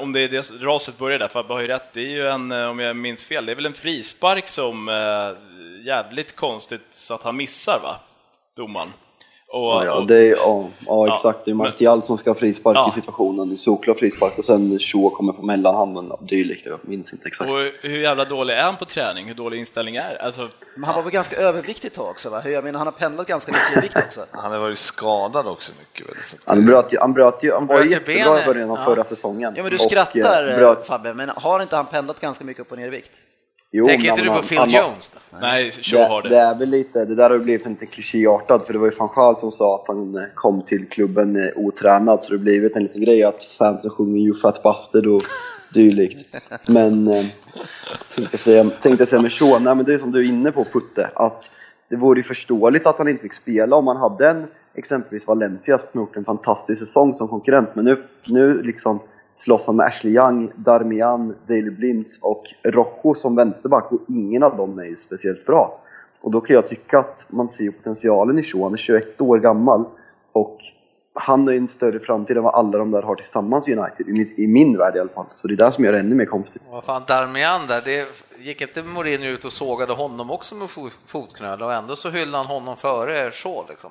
[0.00, 2.52] om det är det raset börjar där, Fabbe har ju rätt, det är ju en,
[2.52, 7.14] eh, om jag minns fel, det är väl en frispark som eh, jävligt konstigt så
[7.14, 7.96] att han missar va?
[8.56, 8.92] Domaren.
[9.50, 11.44] Och, ja, ja, det är, ja, ja, exakt.
[11.44, 12.88] Det är Martial som ska ha frispark ja.
[12.88, 16.66] i situationen, solklar frispark och sen Shaw kommer på mellanhanden och dylikt.
[16.66, 17.50] Jag minns inte exakt.
[17.50, 19.26] Och hur jävla dålig är han på träning?
[19.26, 20.48] Hur dålig inställning är alltså...
[20.74, 22.30] Men han var väl ganska överviktig ett tag också?
[22.30, 22.48] Va?
[22.48, 24.20] Jag menar, han har pendlat ganska mycket i vikt också.
[24.32, 26.08] Han har varit skadad också mycket.
[26.08, 29.04] Väl, så han, bröt ju, han, bröt ju, han var jättebra i början av förra
[29.04, 29.54] säsongen.
[29.56, 30.86] Ja, men du skrattar och, eh, bröt...
[30.86, 33.12] Fabbe, men har inte han pendlat ganska mycket upp och ner i vikt?
[33.70, 35.10] Jo, Tänker inte du på Phil Jones?
[35.14, 35.38] Då?
[35.40, 36.28] Nej, Shaw har det.
[36.28, 39.08] Det är väl lite, det där har blivit lite klichéartat för det var ju van
[39.14, 42.82] Gaal som sa att han kom till klubben eh, otränad så det har blivit en
[42.82, 45.22] liten grej att fansen sjunger You Fat Bastard och
[45.74, 46.36] dylikt.
[46.66, 47.24] Men eh,
[48.16, 50.64] tänkte säga, tänkte säga med Shaw, nej men det är som du är inne på
[50.64, 51.50] Putte, att
[51.90, 55.78] det vore ju förståeligt att han inte fick spela om man hade en exempelvis Valencia
[55.78, 59.00] som gjort en fantastisk säsong som konkurrent men nu, nu liksom
[59.38, 64.56] slåss han med Ashley Young, Darmian, Daley Blint och Rojo som vänsterback och ingen av
[64.56, 65.80] dem är ju speciellt bra.
[66.20, 69.38] Och då kan jag tycka att man ser potentialen i Shaw, han är 21 år
[69.38, 69.84] gammal
[70.32, 70.58] och
[71.14, 74.08] han har ju en större framtid än vad alla de där har tillsammans i United,
[74.38, 75.26] i, min värld i alla fall.
[75.32, 76.62] Så det är det som gör det ännu mer konstigt.
[76.70, 78.06] Vad fan, Darmian där, det
[78.38, 80.68] gick inte Mourinho ut och sågade honom också med
[81.06, 83.90] fotknöl och ändå så hyllade han honom före Shaw liksom?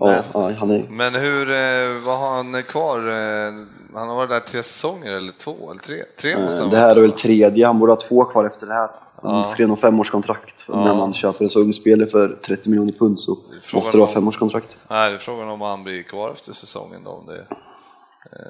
[0.00, 0.86] Men, ja, han är...
[0.88, 2.98] men hur, eh, vad har han kvar?
[2.98, 3.54] Eh,
[3.94, 6.02] han har varit där tre säsonger eller två eller tre?
[6.20, 8.74] tre måste han det här är väl tredje, han borde ha två kvar efter det
[8.74, 8.90] här.
[9.22, 9.50] Han ja.
[9.52, 10.64] skrev någon femårskontrakt.
[10.68, 10.84] Ja.
[10.84, 13.38] När man köper en så ung spelare för 30 miljoner pund så
[13.74, 14.78] måste det vara femårskontrakt.
[14.88, 17.10] Nej, det är frågan om han blir kvar efter säsongen då.
[17.10, 17.46] Om det, eh,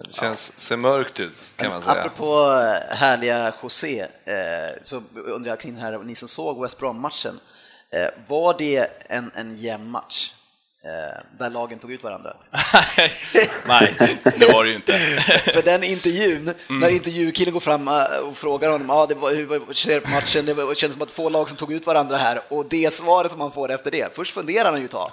[0.04, 0.60] det känns, ja.
[0.60, 2.00] ser mörkt ut kan man säga.
[2.00, 2.48] Apropå
[2.88, 4.06] härliga José,
[4.82, 7.40] så undrar jag kring den här, ni som såg West Brom-matchen,
[8.28, 10.32] var det en, en jämn match?
[10.86, 12.36] Eh, där lagen tog ut varandra.
[13.66, 13.94] Nej,
[14.38, 14.92] det var det ju inte.
[15.54, 16.80] För den intervjun, mm.
[16.80, 17.94] när intervjukillen går fram eh,
[18.28, 21.28] och frågar honom ah, det var, hur ser på matchen, det kändes som att två
[21.28, 24.34] lag som tog ut varandra här och det svaret som han får efter det, först
[24.34, 25.10] funderar han ju tag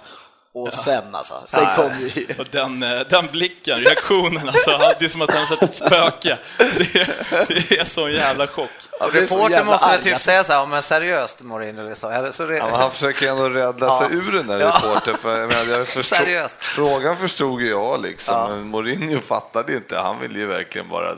[0.56, 0.72] och ja.
[0.72, 2.26] sen alltså, sen kom ju...
[2.40, 5.76] Och den, eh, den blicken, reaktionen alltså, det är som att han har sett ett
[5.76, 6.38] spöke.
[6.58, 8.70] Det är, det är sån jävla chock.
[9.00, 12.10] Ja, Reporter måste väl typ säga så här, men seriöst Morin eller så.
[12.10, 14.00] Eller så ja, han försöker ändå rädda ja.
[14.00, 15.18] sig ur den där reportern.
[15.18, 16.56] För, jag menar, jag förstod, seriöst.
[16.60, 19.98] Frågan förstod ju jag liksom, men Mourinho fattade inte.
[19.98, 21.16] Han ville ju verkligen bara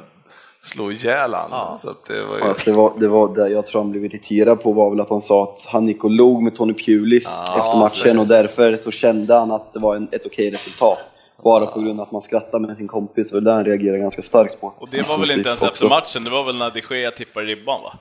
[0.66, 1.48] slå ihjäl han.
[1.52, 1.80] Ja.
[1.82, 2.54] Så det var ju...
[2.66, 5.22] det var, det var det jag tror han blev irriterad på var väl att han
[5.22, 8.20] sa att han gick och log med Tony Pulis ja, efter matchen precis.
[8.20, 11.00] och därför så kände han att det var en, ett okej resultat.
[11.44, 14.00] Bara på grund av att man skrattade med sin kompis, och det där han reagerade
[14.00, 14.74] ganska starkt på.
[14.80, 15.74] Och det var väl inte ens också.
[15.74, 17.94] efter matchen, det var väl när de Gea tippade ribban va?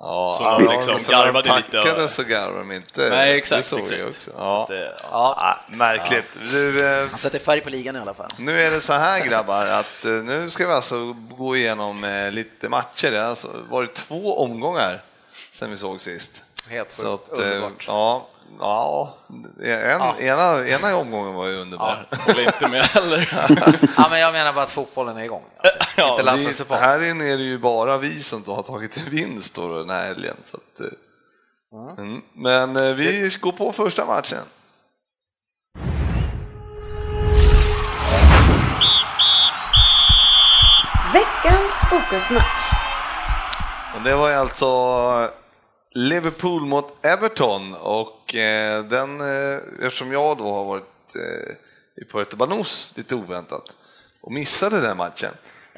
[0.00, 1.70] Ja, så ja, liksom garvade lite.
[1.70, 3.08] tackade så garvade de inte.
[3.10, 3.62] Nej, exakt.
[3.62, 3.98] Det såg exakt.
[4.00, 4.30] jag också.
[4.38, 4.66] Ja.
[4.68, 5.36] Det, ja.
[5.40, 6.24] ja märkligt.
[6.34, 6.40] Ja.
[6.52, 8.28] Du, eh, Han sätter färg på ligan i alla fall.
[8.36, 12.30] Nu är det så här grabbar, att eh, nu ska vi alltså gå igenom eh,
[12.32, 13.10] lite matcher.
[13.10, 15.02] Det har alltså varit två omgångar
[15.52, 16.44] sen vi såg sist.
[16.70, 17.84] Helt så att, underbart.
[17.86, 19.14] Ja, Ja,
[19.60, 20.16] en, ja.
[20.20, 22.06] Ena, ena omgången var ju underbar.
[22.10, 23.28] Ja, håller inte med heller.
[23.96, 25.44] ja, men jag menar bara att fotbollen är igång.
[25.56, 29.10] Alltså, ja, inte det, här inne är det ju bara vi som har tagit en
[29.10, 30.36] vinst då den här helgen.
[30.42, 32.22] Så att, eh, mm.
[32.32, 34.42] Men eh, vi går på första matchen.
[41.12, 42.72] Veckans fokusmatch.
[43.94, 45.30] Och det var alltså
[45.94, 52.36] Liverpool mot Everton och eh, den, eh, eftersom jag då har varit eh, i Puerto
[52.36, 53.76] Banús lite oväntat
[54.20, 55.32] och missade den matchen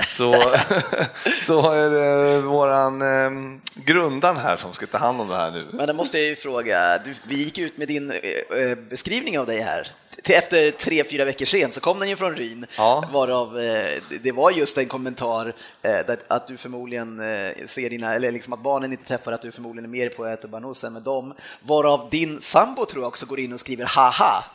[0.07, 0.35] så,
[1.41, 5.67] så är det våran eh, grundaren här som ska ta hand om det här nu.
[5.73, 9.47] Men då måste jag ju fråga, du, vi gick ut med din eh, beskrivning av
[9.47, 9.89] dig här
[10.29, 13.05] efter tre, fyra veckor sen så kom den ju från Ryn, Ja.
[13.13, 13.91] varav eh,
[14.23, 18.53] det- var just en kommentar eh, där, att du förmodligen eh, ser dina, eller liksom
[18.53, 21.03] att barnen inte träffar att du förmodligen är mer på att äta banos än med
[21.03, 24.45] dem, varav din sambo tror jag också går in och skriver haha.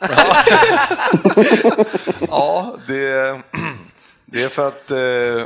[2.30, 3.40] Ja, det,
[4.24, 4.84] det är för att,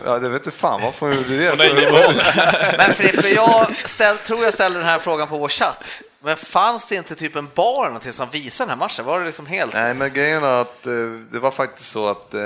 [0.05, 2.75] ja, det vet inte fan varför hon gjorde det.
[2.79, 5.85] Men Frippe, jag ställ, tror jag ställde den här frågan på vår chatt.
[6.23, 9.05] Men fanns det inte typ en bar någonting som visade den här matchen?
[9.05, 9.75] Var det liksom helt...
[9.75, 10.93] Nej, men grejen är att eh,
[11.33, 12.41] det var faktiskt så att eh,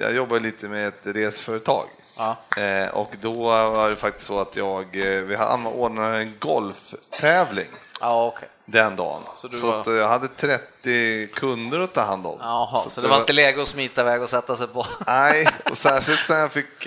[0.00, 1.86] jag jobbar lite med ett reseföretag.
[2.16, 2.36] Ja.
[2.62, 4.86] Eh, och då var det faktiskt så att jag,
[5.26, 5.36] vi
[5.66, 7.68] ordnat en golftävling
[8.00, 8.48] Ja, okej.
[8.64, 9.22] den dagen.
[9.34, 12.36] Så Så, var- jag hade 30 kunder att ta hand om.
[12.40, 14.86] Jaha, så, att det var inte läge att smita iväg och sätta sig på?
[15.06, 16.86] Nej, och särskilt när jag fick,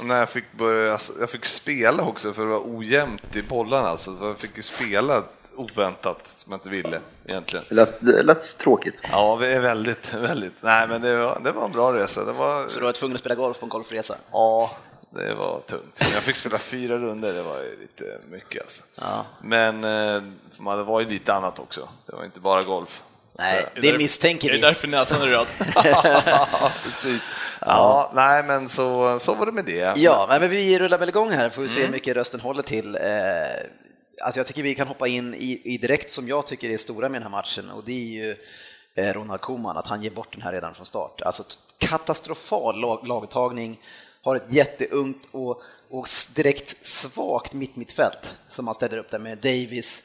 [0.00, 3.96] när jag fick börja, alltså, jag fick spela också för det var ojämnt i bollarna.
[3.96, 5.22] Så jag fick ju spela
[5.56, 7.64] oväntat som jag inte ville egentligen.
[7.68, 9.00] Det lät, det lät tråkigt.
[9.12, 10.54] Ja, det är väldigt, väldigt.
[10.60, 12.24] Nej, men det var, det var en bra resa.
[12.24, 14.16] Det var, Så du var tvungen att spela golf på en golfresa?
[14.32, 14.70] ja,
[15.10, 16.00] det var tungt.
[16.14, 18.82] Jag fick spela fyra runder, det var ju lite mycket alltså.
[19.42, 20.22] Men eh,
[20.58, 21.88] man, det var ju lite annat också.
[22.06, 23.02] Det var inte bara golf.
[23.38, 24.62] Nej, Är det där- misstänker Är det vi.
[24.62, 25.46] därför näsan är röd?
[25.74, 27.22] ja, precis.
[27.60, 29.92] Ja, nej, men så, så var det med det.
[29.96, 32.96] Ja, men vi rullar väl igång här, får vi se hur mycket rösten håller till.
[34.22, 37.08] Alltså jag tycker vi kan hoppa in i, i direkt som jag tycker är stora
[37.08, 38.36] med den här matchen och det är ju
[38.94, 41.22] eh, Ronald Koeman, att han ger bort den här redan från start.
[41.22, 41.44] Alltså
[41.78, 43.80] katastrofal lag, laguttagning,
[44.22, 50.02] har ett jätteungt och, och direkt svagt mitt-mittfält som han ställer upp där med Davis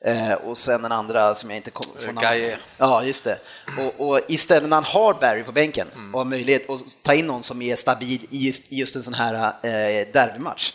[0.00, 2.14] eh, och sen den andra som jag inte kommer från.
[2.14, 2.58] Gaye.
[2.76, 3.38] Ja, just det.
[3.78, 7.26] Och, och istället när han har Barry på bänken och har möjlighet att ta in
[7.26, 10.72] någon som är stabil i just, i just en sån här eh, derbymatch.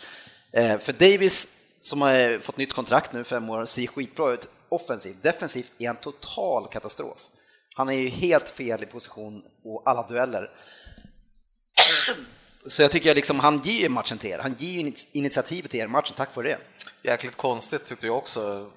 [0.52, 1.48] Eh, för Davis,
[1.84, 5.22] som har eh, fått nytt kontrakt nu, fem år, ser skitbra ut offensivt.
[5.22, 7.20] Defensivt är en total katastrof.
[7.74, 10.50] Han är ju helt fel i position och alla dueller.
[12.66, 14.38] Så jag tycker liksom, han ger ju matchen till er.
[14.38, 16.58] Han ger ju initiativet till er matchen tack vare det.
[17.02, 18.70] Jäkligt konstigt tyckte jag också.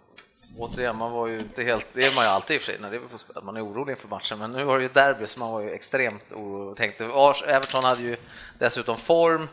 [0.58, 2.82] Återigen, man var ju inte helt, det är man ju alltid i och för sig
[2.82, 5.40] när på spel, man är orolig inför matchen, men nu var det ju derby så
[5.40, 7.06] man var ju extremt orolig och tänkte,
[7.48, 8.18] Everton hade ju
[8.60, 9.48] dessutom form,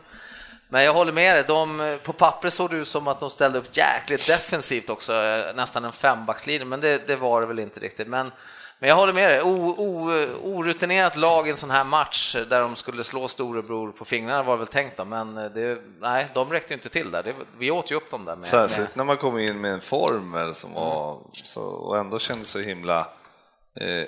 [0.75, 3.59] men jag håller med dig, de, på pappret såg det ut som att de ställde
[3.59, 7.79] upp jäkligt defensivt också, eh, nästan en fembackslinje, men det, det var det väl inte
[7.79, 8.07] riktigt.
[8.07, 8.31] Men,
[8.79, 10.11] men jag håller med dig, o, o,
[10.43, 14.53] orutinerat lag i en sån här match där de skulle slå storebror på fingrarna var
[14.53, 17.23] det väl tänkt då, men eh, det, nej, de räckte ju inte till där.
[17.23, 19.71] Det, vi åt ju upp dem där med, med Särskilt när man kom in med
[19.71, 23.07] en formel som var så, och ändå kändes så himla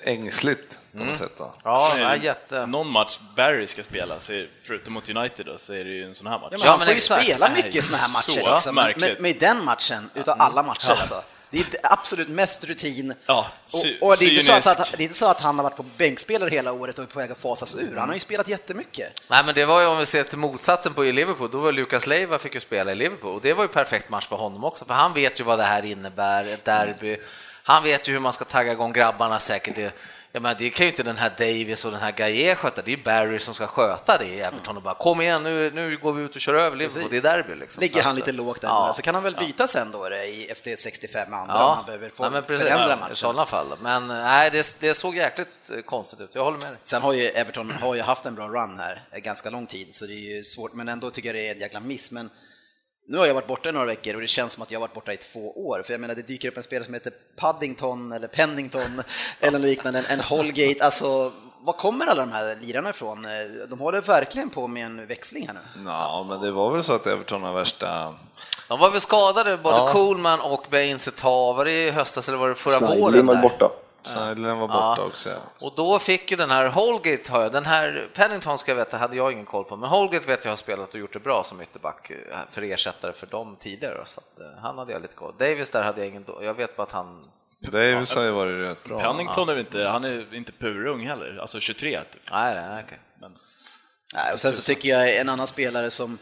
[0.03, 1.39] ängsligt på något sätt.
[1.39, 1.51] Va?
[1.63, 2.65] Ja, Nej, nej, jätte...
[2.65, 6.03] Någon match Barry ska spela, så är, förutom mot United, då, så är det ju
[6.05, 6.47] en sån här match.
[6.51, 8.41] Ja, men Ja, han men får ju spela mycket såna här matcher.
[8.45, 8.75] så liksom.
[8.75, 9.19] Men- märkligt.
[9.19, 11.23] Med, med den matchen, utav alla matcher alltså.
[11.49, 13.13] Det är det absolut mest rutin.
[13.25, 15.55] Ja, sy- och, och det, är inte så att, det är inte så att han
[15.55, 17.95] har varit på bänkspelare hela året och är på väg att fasas ur.
[17.97, 19.21] Han har ju spelat jättemycket.
[19.27, 21.71] Nej, men det var ju om vi ser till motsatsen på i Liverpool, då var
[21.71, 24.63] Lukas Leiva fick ju spela i Liverpool och det var ju perfekt match för honom
[24.63, 27.17] också, för han vet ju vad det här innebär, ett derby.
[27.67, 29.75] Han vet ju hur man ska tagga igång grabbarna säkert.
[29.75, 29.93] Det,
[30.31, 32.93] jag menar, det kan ju inte den här Davis och den här Gaye sköta, det
[32.93, 36.13] är Barry som ska sköta det i Everton och bara kom igen, nu, nu går
[36.13, 37.81] vi ut och kör över Liverpool, det är derby liksom.
[37.81, 38.93] Ligger han lite lågt där Ja.
[38.95, 41.85] så kan han väl byta sen då i, efter 65 med andra om Ja, han
[41.85, 43.15] behöver få ja men precis, förändra i matchen.
[43.15, 43.67] sådana fall.
[43.81, 46.77] Men nej, det, det såg jäkligt eh, konstigt ut, jag håller med dig.
[46.83, 49.95] Sen har ju Everton har ju haft en bra run här eh, ganska lång tid,
[49.95, 52.11] så det är ju svårt, men ändå tycker jag det är en jäkla miss.
[52.11, 52.29] Men
[53.09, 54.87] nu har jag varit borta i några veckor och det känns som att jag har
[54.87, 57.13] varit borta i två år, för jag menar det dyker upp en spelare som heter
[57.35, 59.01] Paddington eller Pennington
[59.39, 63.27] eller liknande, en, Holgate, alltså var kommer alla de här lirarna ifrån?
[63.69, 65.83] De håller verkligen på med en växling här nu.
[65.85, 68.13] Ja, men det var väl så att Everton har värsta...
[68.67, 69.87] De var väl skadade, både Ja.
[69.87, 72.91] Coolman och var det i höstas eller var det förra våren?
[72.91, 73.41] Schneiderlin var där?
[73.41, 73.71] borta.
[74.07, 75.03] Schneiderlin var borta Ja.
[75.03, 75.29] också.
[75.59, 78.97] Och då fick ju den här Holgate, har jag, den här Pennington ska jag veta,
[78.97, 81.43] hade jag ingen koll på, men Holgate vet jag har spelat och gjort det bra
[81.43, 85.15] som ytterback eh, för ersättare för dem tidigare, så att, eh, han hade jag lite
[85.15, 85.33] koll.
[85.39, 87.25] Davis där hade jag ingen, jag vet bara att han
[87.59, 88.99] Davis har ju varit rätt bra.
[88.99, 92.21] Pennington är väl inte, han är inte purung heller, alltså 23 typ.
[92.31, 92.99] Nej, nej, okej.
[93.21, 93.31] Men,
[94.15, 96.17] Nej, och sen så tycker jag en annan spelare som,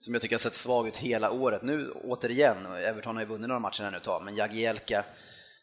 [0.00, 3.48] som jag tycker har sett svag ut hela året, nu återigen, Everton har ju vunnit
[3.48, 5.04] några matcher här nu ett tag, men Jagielka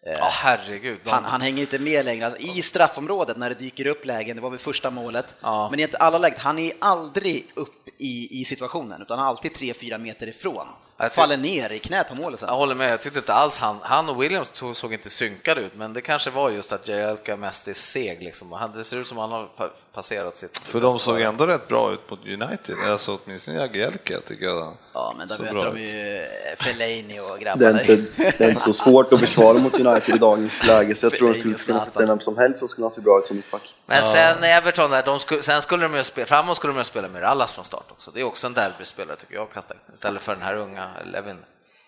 [0.08, 1.00] Ja, herregud.
[1.04, 2.26] De, Han, han hänger inte med längre.
[2.26, 5.68] Alltså, I straffområdet när det dyker upp lägen, det var väl första målet, Ja.
[5.72, 10.28] men i alla lägen, han är aldrig upp i, i situationen, utan alltid 3-4 meter
[10.28, 10.68] ifrån.
[11.14, 12.50] Faller ner i knät på målet sen.
[12.50, 15.62] Jag håller med, jag tyckte inte alls han, han och Williams såg, såg inte synkade
[15.62, 18.52] ut, men det kanske var just att Jaelka mest är seg liksom.
[18.52, 20.58] Han, det ser ut som att han har pa- passerat sitt...
[20.58, 24.78] För de såg ändå rätt bra ut mot United, alltså åtminstone Jagielka tycker jag.
[24.94, 26.26] Ja, men bra möter de ju eh,
[26.60, 27.82] Fellaini och Det grabbarna.
[27.82, 31.06] är, inte, det är inte så svårt att försvara mot United i dagens läge, så
[31.06, 33.02] jag tror att de skulle och kunna sätta vem som helst så skulle han se
[33.02, 33.62] bra ut som mittback.
[33.86, 36.84] Men sen Everton där, de skulle, sen skulle de ju spela, framåt skulle de ju
[36.84, 38.12] spela med Rallas från start också.
[38.12, 39.48] Det är också en derbyspelare tycker jag,
[39.94, 41.38] istället för den här unga Levin.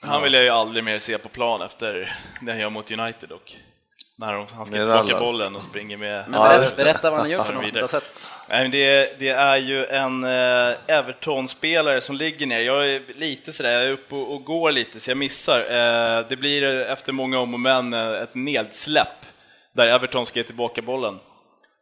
[0.02, 3.32] Han vill jag ju aldrig mer se på plan efter det han gör mot United
[3.32, 3.54] och
[4.20, 6.30] när han ska tillbaka bollen och springer med...
[6.30, 8.20] Men berätta, berätta vad han gör för någon som inte har sett.
[8.50, 12.60] Nej, det, det är ju en eh, Everton-spelare som ligger ner.
[12.60, 15.60] Jag är lite sådär, jag är uppe och, och går lite så jag missar.
[15.60, 19.26] Eh, det blir efter många om och men eh, ett nedsläpp
[19.74, 21.20] där Everton ska ge tillbaka bollen.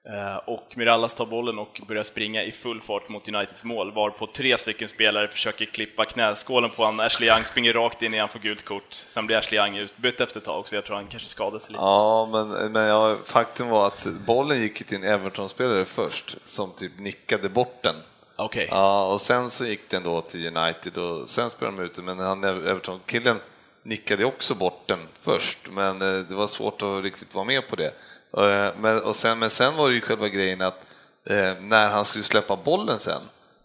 [0.10, 4.28] Eh, och Mirallas tar bollen och börjar springa i full fart mot Uniteds mål, varpå
[4.28, 7.00] tre stycken spelare försöker klippa knäskålen på han.
[7.00, 8.86] Ashley Young springer rakt in i han får gult kort.
[8.90, 11.72] Sen blir Ashley Young utbytt efter ett tag, så jag tror han kanske skadade sig
[11.72, 11.84] lite.
[11.84, 17.00] Ja, men, men ja, faktum var att bollen gick till en Everton-spelare först, som typ
[17.00, 17.96] nickade bort den.
[18.36, 18.68] Okej.
[18.72, 22.06] Ja, och sen så gick den då till United och sen spelade de ut den,
[22.06, 23.40] men han Everton-killen
[23.84, 27.76] nickade också bort den först, men eh, det var svårt att riktigt vara med på
[27.76, 27.92] det.
[28.38, 30.86] Eh, Men, och sen, men sen var det ju själva grejen att
[31.26, 33.22] eh, när han skulle släppa bollen sen,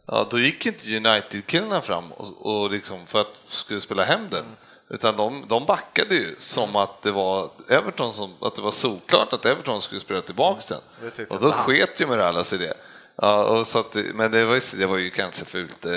[0.06, 4.44] ja, då gick inte United-killarna fram och, och liksom för att skulle spela hem den.
[4.88, 9.32] Utan de, de backade ju som att det var Everton som, att det var solklart
[9.32, 10.78] att Everton skulle spela tillbaks den.
[11.28, 12.74] Och då sket ju Mirallas i det.
[13.16, 15.92] Ja, och så att, men det var, ju, det var ju kanske fult eh,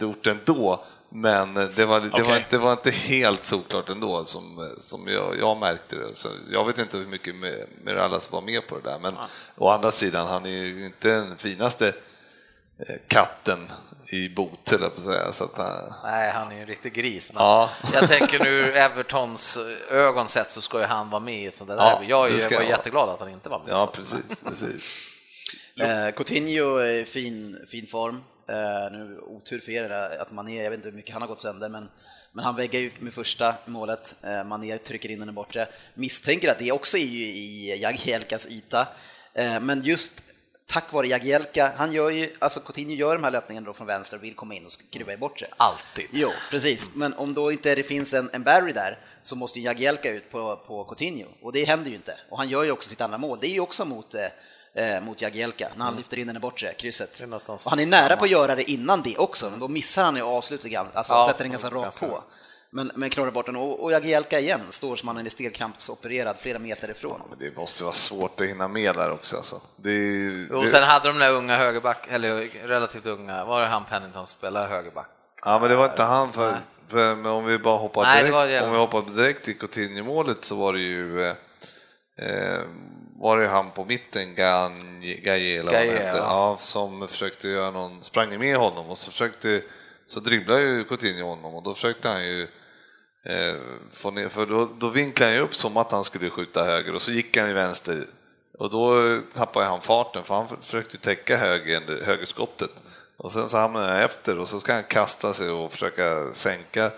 [0.00, 2.36] gjort ändå, men det var, det, var, Okej.
[2.36, 6.14] inte- det var inte helt solklart ändå som, som jag, jag märkte det.
[6.14, 9.14] Så jag vet inte hur mycket Mi- Mirallas var med på det där, men
[9.56, 13.68] å andra sidan, han är ju inte den finaste eh, katten
[14.12, 15.32] i bot, höll jag på att säga.
[15.32, 17.32] Så att, eh, Nej, han är ju en riktig gris.
[17.34, 17.70] Men Ja.
[17.92, 19.58] Jag tänker nu ur Evertons
[19.90, 22.06] ögon sett så ska ju han vara med i ett sånt där Ja, derby.
[22.10, 22.70] Jag ska var vara.
[22.76, 23.68] jätteglad att han inte var med.
[23.72, 23.92] ja, så.
[23.92, 25.06] precis, precis.
[25.80, 28.20] Eh, Coutinho är i fin, fin form.
[28.50, 31.28] Eh, nu otur för er eh, att Mané, jag vet inte hur mycket han har
[31.28, 31.88] gått sönder, men,
[32.32, 34.14] men han väggar ju med första målet.
[34.22, 35.68] Eh, Mané trycker in den i bortre.
[35.94, 38.88] Misstänker att det också är ju i Jagielkas yta.
[39.34, 40.12] Eh, men just
[40.66, 44.16] tack vare Jagielka, han gör ju, alltså Coutinho gör de här löpningarna då från vänster
[44.16, 45.46] och vill komma in och skruva i bortre.
[45.56, 46.06] Alltid.
[46.12, 46.90] Jo, precis.
[46.94, 50.30] Men om då inte det finns en, en Barry där så måste ju Jagielka ut
[50.30, 52.18] på, på Coutinho och det händer ju inte.
[52.28, 53.38] Och han gör ju också sitt andra mål.
[53.40, 54.14] Det är ju också mot,
[54.74, 57.22] eh, mot Jagielka när han lyfter in den i bortre, krysset.
[57.48, 60.16] Och han är nära på att göra det innan det också, men då missar han
[60.16, 62.22] ju avslutet, alltså Ja, sätter den ganska rakt på.
[62.72, 66.58] Men, men klarar bort den och, och Jagielka igen står som han är stelkrampsopererad flera
[66.58, 67.22] meter ifrån.
[67.30, 69.36] Men det måste vara svårt att hinna med där också.
[69.36, 69.60] Alltså.
[69.76, 69.90] Det,
[70.50, 74.26] Och det- sen hade de där unga högerback, eller relativt unga, var det han Pennington
[74.26, 75.06] som spelade högerback?
[75.44, 78.46] Ja, men det var inte han för, för men om vi bara hoppar Nej, det
[78.46, 81.34] direkt, om vi hoppar direkt till Coutinho-målet så var det ju eh,
[82.18, 82.60] eh,
[83.20, 86.16] var det ju han på mitten, eller vad hette, ja.
[86.16, 89.62] ja, som försökte göra någon, sprang med honom och så försökte,
[90.06, 92.42] så dribblade ju Coutinho honom och då försökte han ju
[93.24, 93.56] eh,
[93.92, 96.94] få ner, för då, då vinklade han ju upp som att han skulle skjuta höger
[96.94, 98.06] och så gick han i vänster.
[98.58, 102.82] Och då tappade han farten för han försökte täcka höger, högerskottet.
[103.16, 106.90] Och sen så hamnade han efter och så ska han kasta sig och försöka sänka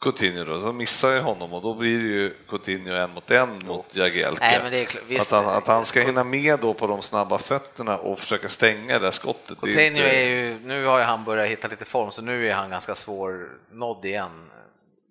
[0.00, 3.58] Coutinho då, så missar ju honom och då blir det ju Coutinho en mot en
[3.66, 4.44] mot Jagielka.
[4.44, 8.18] Nej, klart- att, han, att han ska hinna med då på de snabba fötterna och
[8.18, 9.60] försöka stänga det där skottet.
[9.60, 12.70] Coutinho är ju, nu har ju han börjat hitta lite form, så nu är han
[12.70, 14.49] ganska svårnådd igen.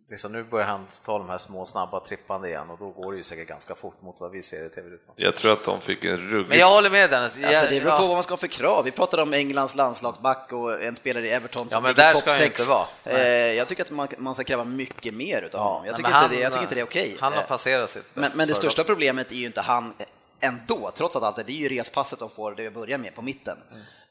[0.10, 3.12] Det så nu börjar han ta de här små snabba trippande igen och då går
[3.12, 5.14] det ju säkert ganska fort mot vad vi ser i tv-rutan.
[5.16, 6.50] Jag tror att de fick en ruggig...
[6.50, 7.40] Men jag håller med Dennis.
[7.44, 8.84] Alltså, det beror på vad man ska ha för krav.
[8.86, 12.14] Vi pratade om Englands landslagsback och en spelare i Everton som Ja, men ligger där
[12.14, 12.60] topp ska han ju sex.
[12.60, 13.20] inte vara.
[13.20, 15.86] Eh, jag tycker att man, man ska kräva mycket mer utav honom.
[15.86, 17.18] Jag Nej, tycker, men inte, det, jag tycker inte det är okej.
[17.20, 19.62] Han har Eh, passerat sitt Men, bäst men det före största problemet är ju inte
[19.62, 19.94] han
[20.40, 23.22] ändå, trots att allt det, det är ju respasset de får, det börjar med, på
[23.22, 23.58] mitten.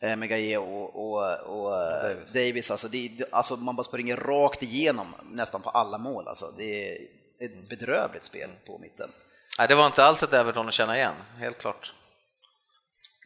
[0.00, 2.32] eh, Med Gaye och, och, och Davis.
[2.32, 2.70] Davis.
[2.70, 6.28] Alltså, det, alltså man bara springer rakt igenom nästan på alla mål.
[6.28, 6.98] Alltså, det är
[7.40, 9.10] ett bedrövligt spel på mitten.
[9.58, 11.94] Nej, det var inte alls ett Everton att känna igen, helt klart.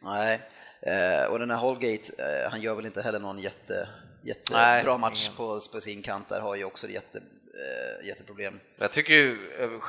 [0.01, 0.41] Nej,
[0.81, 3.87] eh, och den här Holgate, eh, han gör väl inte heller någon jätte,
[4.23, 5.37] jättebra Nej, match ingen.
[5.37, 7.21] på, på sin kant där, har ju också jätte,
[8.03, 8.59] jätteproblem.
[8.77, 9.37] Jag tycker ju,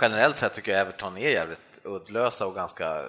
[0.00, 3.02] generellt sett tycker jag Everton är jävligt uddlösa och ganska...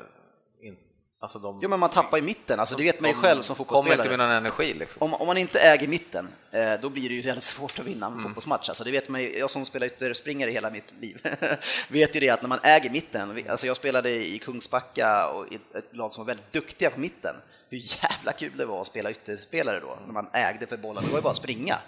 [0.62, 0.78] In,
[1.20, 3.56] alltså de, Jo men man tappar i mitten, alltså det vet man ju själv som
[3.56, 4.18] kommer inte fotbollsspelare.
[4.18, 5.04] med någon energi liksom.
[5.04, 8.06] Om, om man inte äger mitten, eh, då blir det ju jävligt svårt att vinna
[8.06, 8.70] en fotbollsmatch.
[8.70, 11.22] Alltså det vet man ju, jag som spelar ytterspringare hela mitt liv,
[11.90, 15.56] vet ju det att när man äger mitten, alltså jag spelade i Kungsbacka och i
[15.56, 17.36] ett lag som var väldigt duktiga på mitten,
[17.70, 21.10] hur jävla kul det var att spela ytterspelare då, när man ägde för bollen, det
[21.10, 21.80] var ju bara att springa.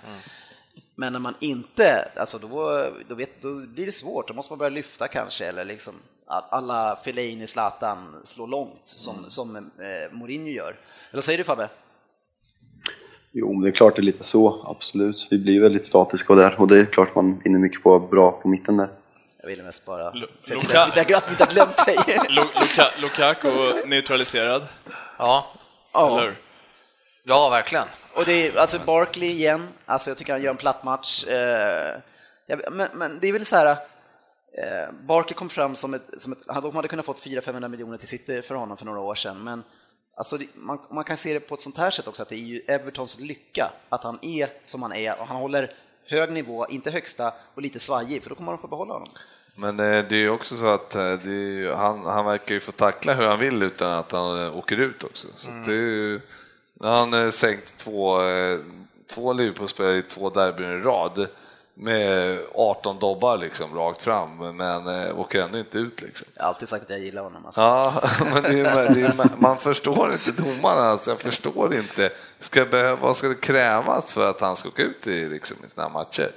[0.96, 4.58] Men när man inte, alltså då, då, vet, då blir det svårt, då måste man
[4.58, 5.94] börja lyfta kanske, eller liksom
[6.28, 9.30] alla Fellaini, Zlatan slår långt som, mm.
[9.30, 10.70] som eh, Mourinho gör.
[10.70, 10.78] Eller
[11.12, 11.70] vad säger du Fabbe?
[13.32, 15.28] Jo, det är klart det är lite så, absolut.
[15.32, 18.48] Vi blir väldigt statiska där och det är klart man vinner mycket på bra på
[18.48, 18.90] mitten där.
[19.42, 21.98] Jag ville mest bara se till att vi inte har glömt dig.
[23.02, 23.50] Lukaku
[23.86, 24.68] neutraliserad.
[25.18, 25.48] Ja.
[25.94, 26.34] Eller?
[27.24, 27.86] Ja, verkligen.
[28.14, 31.24] Och det är alltså Barkley igen, alltså jag tycker han gör en platt match.
[31.24, 31.96] Eh,
[32.72, 33.78] men, men, det är väl så här,
[34.58, 38.08] eh, Barkley kom fram som ett, som ett de hade kunnat fått 400-500 miljoner till
[38.08, 39.64] City för honom för några år sedan, men
[40.18, 42.40] Alltså, man, man, kan se det på ett sånt här sätt också, att det är
[42.40, 45.74] ju Evertons lycka att han är som han är och han håller
[46.06, 49.10] hög nivå, inte högsta och lite svajig, för då kommer de få behålla honom.
[49.56, 52.72] Men eh, det är ju också så att eh, är, han, han verkar ju få
[52.72, 55.28] tackla hur han vill utan att han åker ut också.
[55.36, 55.64] Så mm.
[55.68, 56.22] det är ju,
[56.82, 58.20] han har sänkt två,
[59.08, 61.28] två Liverpool-spelare i två derbyn i rad
[61.80, 66.02] med 18 dobbar liksom rakt fram, men eh, åker ändå inte ut.
[66.02, 66.28] Liksom.
[66.36, 67.46] Jag har alltid sagt att jag gillar honom.
[67.46, 67.62] Alltså.
[67.62, 68.02] Ja,
[68.34, 72.12] men det är, det är, man förstår inte domarna, alltså, jag förstår inte.
[72.40, 75.70] Ska behöva, vad ska det krävas för att han ska åka ut i, liksom, i
[75.70, 76.32] sådana matcher?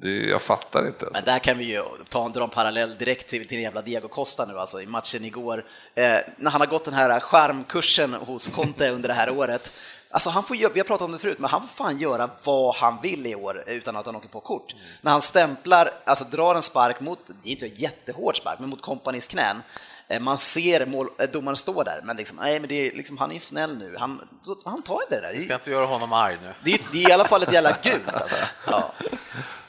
[0.00, 1.06] Det, jag fattar inte.
[1.06, 1.24] Alltså.
[1.24, 4.08] Men där kan vi ju ta, dra en parallell direkt till, till den jävla Diego
[4.08, 5.64] Costa nu, alltså i matchen igår.
[5.94, 6.04] Eh,
[6.38, 9.72] när han har gått den här skärmkursen hos Conte under det här året
[10.10, 12.76] Alltså han får, vi har pratat om det förut, men han får fan göra vad
[12.76, 14.72] han vill i år utan att han åker på kort.
[14.72, 14.84] Mm.
[15.00, 18.68] När han stämplar, alltså drar en spark mot, det är inte en jättehård spark, men
[18.68, 19.62] mot kompanis knän.
[20.08, 23.18] Eh, man ser mål, eh, domaren stå där, men, liksom, nej, men det är, liksom,
[23.18, 23.96] han är ju snäll nu.
[23.98, 24.28] Han,
[24.64, 25.34] han tar inte det där.
[25.34, 26.54] Vi ska inte göra honom arg nu.
[26.64, 28.02] Det är, det är i alla fall ett jävla gult.
[28.12, 28.36] Alltså.
[28.66, 28.92] Ja.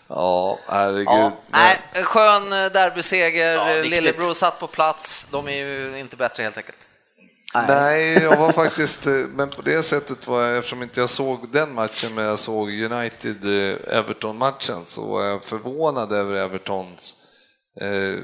[0.07, 1.07] Ja, herregud.
[1.07, 6.43] Ja, nej, skön eh, derbyseger, ja, Lillebror satt på plats, de är ju inte bättre
[6.43, 6.88] helt enkelt.
[7.53, 8.23] Nej.
[8.23, 11.73] Jag var faktiskt, eh, men på det sättet var jag, eftersom inte jag såg den
[11.73, 17.15] matchen, men jag såg United-Everton-matchen, eh, så var jag förvånad över Evertons
[17.81, 18.15] eh,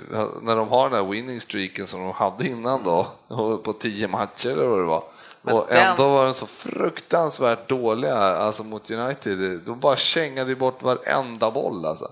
[0.41, 3.07] när de har den där winning streaken som de hade innan då,
[3.63, 5.03] på tio matcher eller vad det var.
[5.41, 6.13] Men och ändå den...
[6.13, 9.61] var de så fruktansvärt dåliga alltså mot United.
[9.65, 12.11] De bara kängade bort varenda boll alltså.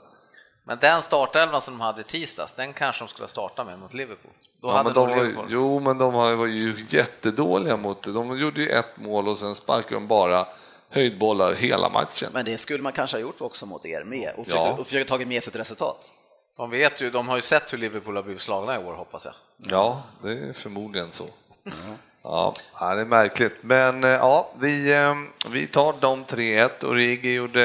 [0.64, 3.94] Men den startelvan som de hade i tisdags, den kanske de skulle starta med mot
[3.94, 4.32] Liverpool.
[4.62, 8.12] Då ja, men de var, jo, men de var ju jättedåliga mot det.
[8.12, 10.48] De gjorde ju ett mål och sen sparkade de bara
[10.90, 12.30] höjdbollar hela matchen.
[12.34, 14.74] Men det skulle man kanske ha gjort också mot er med och försökt, ja.
[14.74, 16.14] och försökt tagit med sig ett resultat.
[16.56, 19.26] De vet ju, de har ju sett hur Liverpool har blivit slagna i år hoppas
[19.26, 19.34] jag.
[19.58, 21.24] Ja, det är förmodligen så.
[21.24, 21.98] Mm.
[22.24, 23.58] Ja, det är märkligt.
[23.62, 25.16] Men eh, ja, vi, eh,
[25.50, 26.86] vi tar de 3-1.
[26.86, 27.60] Origi gjorde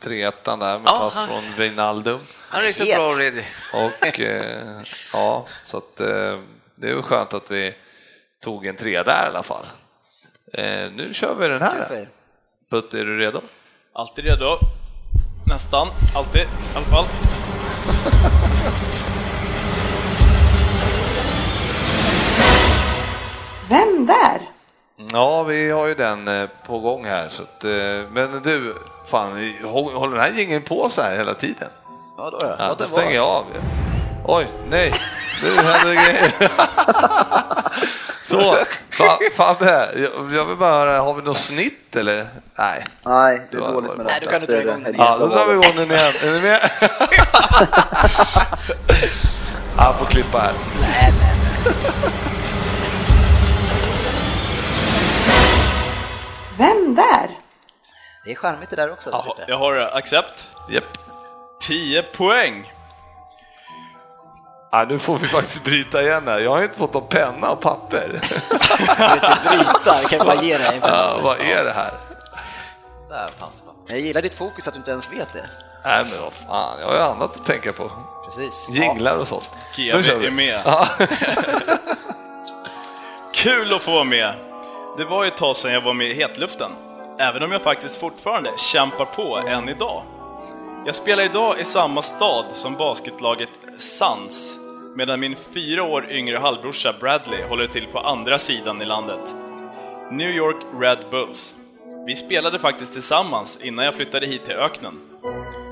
[0.00, 2.20] 3-1 där med ja, pass han, från Wijnaldum.
[2.48, 3.44] Han är riktigt bra Origi.
[3.72, 4.82] Och eh,
[5.12, 5.96] ja, så att
[6.76, 7.74] det är väl skönt att vi
[8.42, 9.66] tog en 3 där i alla fall.
[10.92, 12.08] Nu kör vi den här.
[12.70, 13.40] Putte, är du redo?
[13.94, 14.58] Alltid redo.
[15.46, 17.06] Nästan, alltid i alla fall.
[23.68, 24.50] Vem där?
[25.12, 27.28] Ja, vi har ju den eh, på gång här.
[27.28, 27.70] Så att, eh,
[28.12, 28.74] men du,
[29.06, 31.68] fan, håller den här gingen på så här hela tiden?
[32.18, 32.54] Ja, då, ja.
[32.58, 33.44] ja, då stänger jag av.
[34.26, 34.92] Oj, nej,
[35.42, 36.50] nu händer det grejer.
[38.22, 38.56] Så,
[39.36, 39.88] Fabbe,
[40.32, 42.28] jag vill bara höra, har vi något snitt eller?
[42.58, 42.86] Nej.
[43.04, 44.04] Nej, det är dåligt med det.
[44.04, 45.06] Nej, då kan du dra igång den igen.
[45.08, 46.12] Ja, då drar vi igång den igen.
[46.24, 46.60] Är ni med?
[49.76, 50.52] Han får klippa här.
[50.80, 51.34] Nej, nej,
[51.64, 52.33] nej.
[56.58, 57.38] Vem där?
[58.24, 59.10] Det är charmigt det där också.
[59.10, 60.48] Aha, jag har accept.
[60.70, 60.84] Yep.
[61.60, 62.72] 10 poäng.
[64.72, 66.40] Ja, nu får vi faktiskt bryta igen här.
[66.40, 68.08] Jag har inte fått någon penna och papper.
[69.44, 70.78] Du bryta, jag kan bara ge dig.
[70.82, 71.90] Ja, vad är det här?
[73.08, 75.46] Där fanns det Jag gillar ditt fokus att du inte ens vet det.
[75.84, 77.90] Nej, men vad fan, jag har ju annat att tänka på.
[78.24, 78.68] Precis.
[78.70, 79.50] Jinglar och sånt.
[79.76, 80.60] GV är med.
[83.34, 84.34] Kul att få vara med.
[84.96, 86.70] Det var ju ett tag sedan jag var med i hetluften,
[87.18, 90.02] även om jag faktiskt fortfarande kämpar på än idag.
[90.86, 94.58] Jag spelar idag i samma stad som basketlaget Suns,
[94.96, 99.34] medan min fyra år yngre halvbrorsa Bradley håller till på andra sidan i landet.
[100.10, 101.56] New York Red Bulls.
[102.06, 105.00] Vi spelade faktiskt tillsammans innan jag flyttade hit till öknen.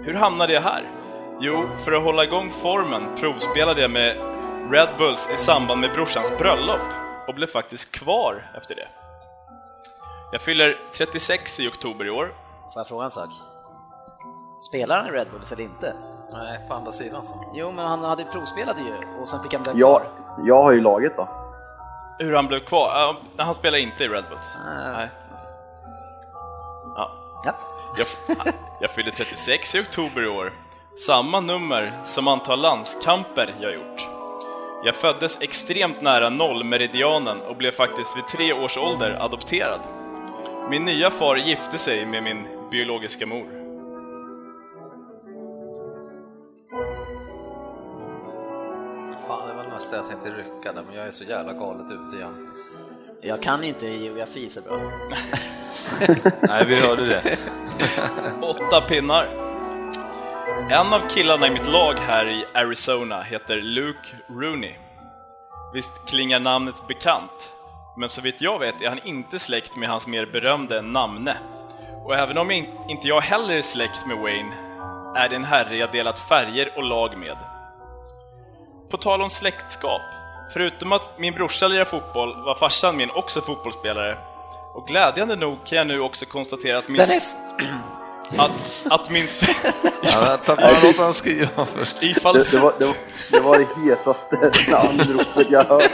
[0.04, 0.90] Hur hamnade jag här?
[1.40, 4.16] Jo, för att hålla igång formen provspelade jag med
[4.70, 6.80] Red Bulls i samband med brorsans bröllop
[7.28, 9.01] och blev faktiskt kvar efter det.
[10.32, 12.34] Jag fyller 36 i oktober i år.
[12.72, 13.28] Får jag fråga en sak?
[14.60, 15.94] Spelar han i Red Bulls eller inte?
[16.32, 17.34] Nej, på andra sidan så.
[17.54, 20.08] Jo, men han hade provspelade ju och sen fick han bli kvar.
[20.44, 21.28] Jag har ju laget då.
[22.18, 23.10] Hur han blev kvar?
[23.10, 24.46] Uh, han spelar inte i Red Bulls.
[24.66, 24.92] Nej.
[24.92, 25.10] Nej.
[26.96, 27.10] Ja.
[27.44, 27.54] Ja.
[27.98, 28.36] Jag,
[28.80, 30.52] jag fyller 36 i oktober i år.
[31.06, 34.08] Samma nummer som antal landskamper jag gjort.
[34.84, 39.80] Jag föddes extremt nära nollmeridianen och blev faktiskt vid tre års ålder adopterad.
[40.70, 43.46] Min nya far gifte sig med min biologiska mor.
[49.26, 52.16] Fan, det var nästan jag tänkte rycka där, men jag är så jävla galet ute
[52.16, 52.48] igen.
[53.20, 54.76] Jag kan inte geografi så bra.
[56.40, 57.38] Nej, vi hörde det.
[58.42, 59.26] Åtta pinnar.
[60.70, 64.74] En av killarna i mitt lag här i Arizona heter Luke Rooney.
[65.74, 67.52] Visst klingar namnet bekant,
[67.96, 71.36] men så vitt jag vet är han inte släkt med hans mer berömde namne.
[72.04, 74.54] Och även om in- inte jag heller är släkt med Wayne,
[75.16, 77.36] är det en herre jag delat färger och lag med.
[78.90, 80.00] På tal om släktskap,
[80.52, 84.18] förutom att min brorsa lirar fotboll var farsan min också fotbollsspelare.
[84.74, 86.96] Och glädjande nog kan jag nu också konstatera att min...
[86.96, 87.36] Dennis!
[88.36, 88.50] Att,
[88.90, 89.26] att min...
[90.02, 92.02] Ja, vänta, bara låt honom skriva först.
[92.02, 92.34] Ifall...
[92.34, 92.94] Det, det, var, det, var,
[93.30, 94.36] det var det hetaste
[94.72, 95.90] namnropet jag hört.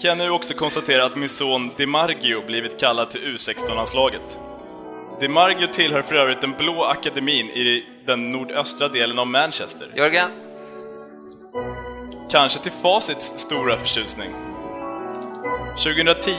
[0.00, 4.38] Kan jag nu också konstatera att min son DiMargio blivit kallad till U16-landslaget.
[5.20, 9.88] DiMargio tillhör för övrigt den blå akademin i den nordöstra delen av Manchester.
[9.96, 10.28] Jörgen?
[12.30, 14.30] Kanske till Facits stora förtjusning.
[15.84, 16.30] 2010...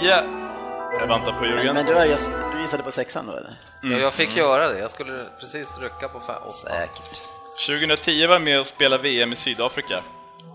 [1.00, 1.76] Jag väntar på Men, Jörgen.
[1.76, 3.54] men du, har just, du gissade på sexan då eller?
[3.84, 3.98] Mm.
[3.98, 4.80] Ja, jag fick göra det.
[4.80, 6.50] Jag skulle precis rycka på fem.
[6.50, 7.22] Säkert.
[7.68, 10.04] 2010 var jag med och spelade VM i Sydafrika.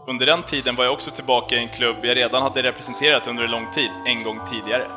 [0.07, 3.45] Under den tiden var jag också tillbaka i en klubb jag redan hade representerat under
[3.45, 4.91] en lång tid, en gång tidigare.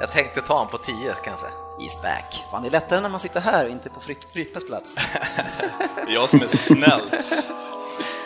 [0.00, 1.52] Jag tänkte ta han på 10 kan jag säga.
[1.78, 2.44] He's back.
[2.50, 4.00] Fan, det är lättare när man sitter här och inte på
[4.32, 4.96] Fryppes plats.
[6.08, 7.02] Jag som är så snäll.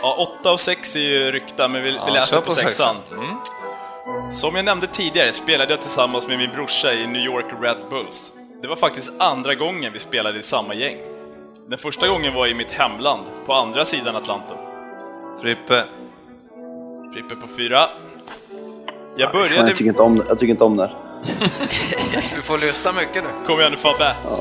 [0.03, 2.53] Ja, 8 och 6 är ju rykta, men vi, vi Ja, läser kör på på
[2.53, 2.97] sexan.
[3.13, 4.33] Mm.
[4.33, 8.33] Som jag nämnde tidigare spelade jag tillsammans med min brorsa i New York Red Bulls.
[8.63, 10.99] Det var faktiskt andra gången vi spelade i samma gäng.
[11.69, 14.57] Den första gången var i mitt hemland, på andra sidan Atlanten.
[15.43, 15.85] Frippe.
[17.13, 17.79] Frippe på fyra.
[17.79, 17.89] Jag
[19.17, 19.69] Jag började...
[19.71, 20.97] tycker inte om, jag tycker inte om det här.
[22.37, 23.31] Du får lyssna mycket nu.
[23.47, 24.17] Kom igen nu Fabbe!
[24.25, 24.39] Ja.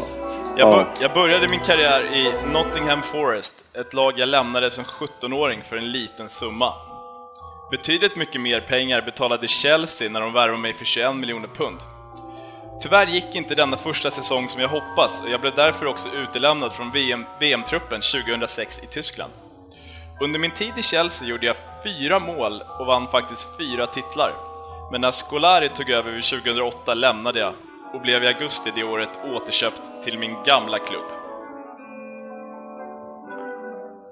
[0.58, 0.72] Jag, Ja.
[0.76, 5.78] bör, jag började min karriär i Nottingham Forest, ett lag jag lämnade som 17-åring för
[5.78, 6.74] en liten summa.
[7.72, 11.78] Betydligt mycket mer pengar betalade Chelsea när de värvade mig för 21 miljoner pund.
[12.82, 16.74] Tyvärr gick inte denna första säsong som jag hoppats och jag blev därför också utelämnad
[16.74, 19.32] från VM, VM-truppen 2006 i Tyskland.
[20.22, 24.34] Under min tid i Chelsea gjorde jag fyra mål och vann faktiskt fyra titlar.
[24.92, 27.54] Men när Scolari tog över vid 2008 lämnade jag
[27.94, 31.06] och blev i augusti det året återköpt till min gamla klubb.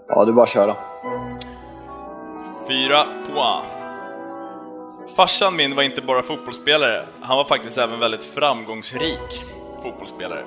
[0.07, 0.75] Ja, du bara kör då.
[2.67, 3.74] Fyra poäng.
[5.15, 9.45] Farsan min var inte bara fotbollsspelare, han var faktiskt även väldigt framgångsrik
[9.83, 10.45] fotbollsspelare.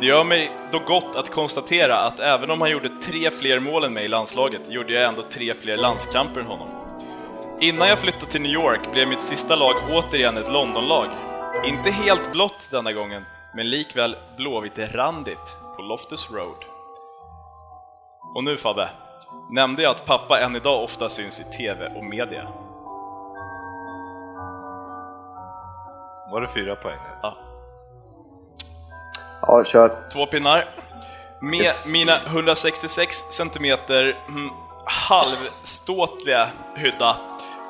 [0.00, 3.84] Det gör mig då gott att konstatera att även om han gjorde tre fler mål
[3.84, 6.68] än mig i landslaget, gjorde jag ändå tre fler landskamper än honom.
[7.60, 11.08] Innan jag flyttade till New York blev mitt sista lag återigen ett Londonlag.
[11.64, 13.24] Inte helt blått denna gången,
[13.54, 16.64] men likväl blåvitt-randigt på Loftus Road.
[18.34, 18.90] Och nu Fabbe,
[19.50, 22.48] nämnde jag att pappa än idag ofta syns i TV och media?
[26.30, 26.98] Var det fyra poäng?
[27.22, 27.38] Ja.
[29.42, 30.08] Ja, kör.
[30.12, 30.64] Två pinnar.
[31.40, 34.50] Med mina 166 centimeter mm,
[35.08, 37.16] halvståtliga hydda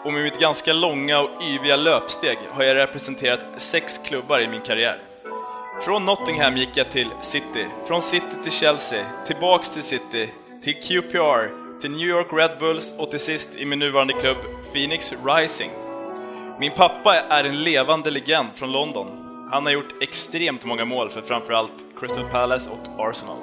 [0.04, 4.62] och med mitt ganska långa och yviga löpsteg har jag representerat sex klubbar i min
[4.62, 5.02] karriär.
[5.84, 10.30] Från Nottingham gick jag till City, från City till Chelsea, tillbaks till City,
[10.62, 11.50] till QPR,
[11.80, 14.38] till New York Red Bulls och till sist i min nuvarande klubb
[14.72, 15.70] Phoenix Rising.
[16.61, 19.06] Min pappa är en levande legend från London.
[19.52, 23.36] Han har gjort extremt många mål för framförallt Crystal Palace och Arsenal.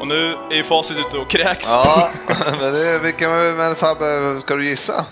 [0.00, 1.68] Och nu är ju facit ute och kräks.
[1.72, 2.08] Ja,
[2.60, 5.06] men det, vilka, men Fabbe, ska du gissa?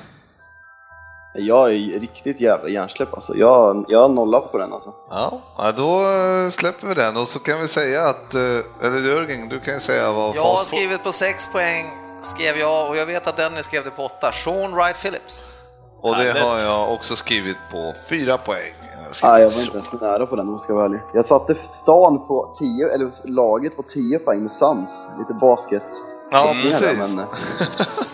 [1.35, 3.37] Jag är riktigt jävla hjärnsläpp alltså.
[3.37, 4.95] Jag, jag nollar på den alltså.
[5.11, 6.01] Ja, då
[6.51, 9.81] släpper vi den och så kan vi säga att, eh, eller Jörgen, du kan ju
[9.81, 11.87] säga vad Jag har skrivit på 6 poäng,
[12.23, 14.33] skrev jag, och jag vet att Dennis skrev det på 8.
[14.33, 15.45] Sean Wright Phillips.
[16.09, 16.43] Och det Härligt.
[16.43, 18.73] har jag också skrivit på fyra poäng.
[19.23, 21.01] Jag Nej, jag var inte ens nära på den om jag ska vara ärlig.
[21.15, 25.07] Jag satte stan på 10, eller laget på 10 poäng med sans.
[25.19, 25.87] Lite basket.
[26.31, 26.63] Ja, Mm.
[26.63, 27.15] precis.
[27.15, 27.27] Men,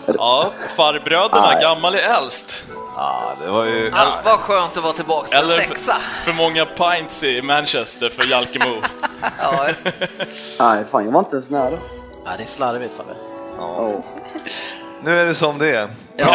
[0.17, 1.61] Ja, farbröderna, Nej.
[1.61, 2.63] gammal är äldst.
[2.95, 3.91] Ja, det var ju...
[3.93, 5.93] Ah, vad skönt att vara tillbaka på Eller sexa.
[5.93, 8.75] för, för många pints i Manchester för Jalkemo.
[9.41, 9.85] Ja, just.
[10.59, 11.77] nej, fan jag var inte ens nära.
[12.25, 13.15] Ja, det är slarvigt Fabbe.
[13.57, 13.91] Ja.
[15.03, 15.89] Nu är det som det är.
[16.17, 16.33] Ja.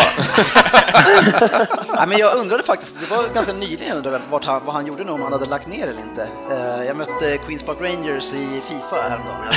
[1.97, 5.05] Nej, men jag undrade faktiskt, det var ganska nyligen undrade vart han, vad han gjorde
[5.05, 6.29] nu, om han hade lagt ner eller inte.
[6.51, 9.53] Eh, Jag mötte Queens Park Rangers i Fifa häromdagen.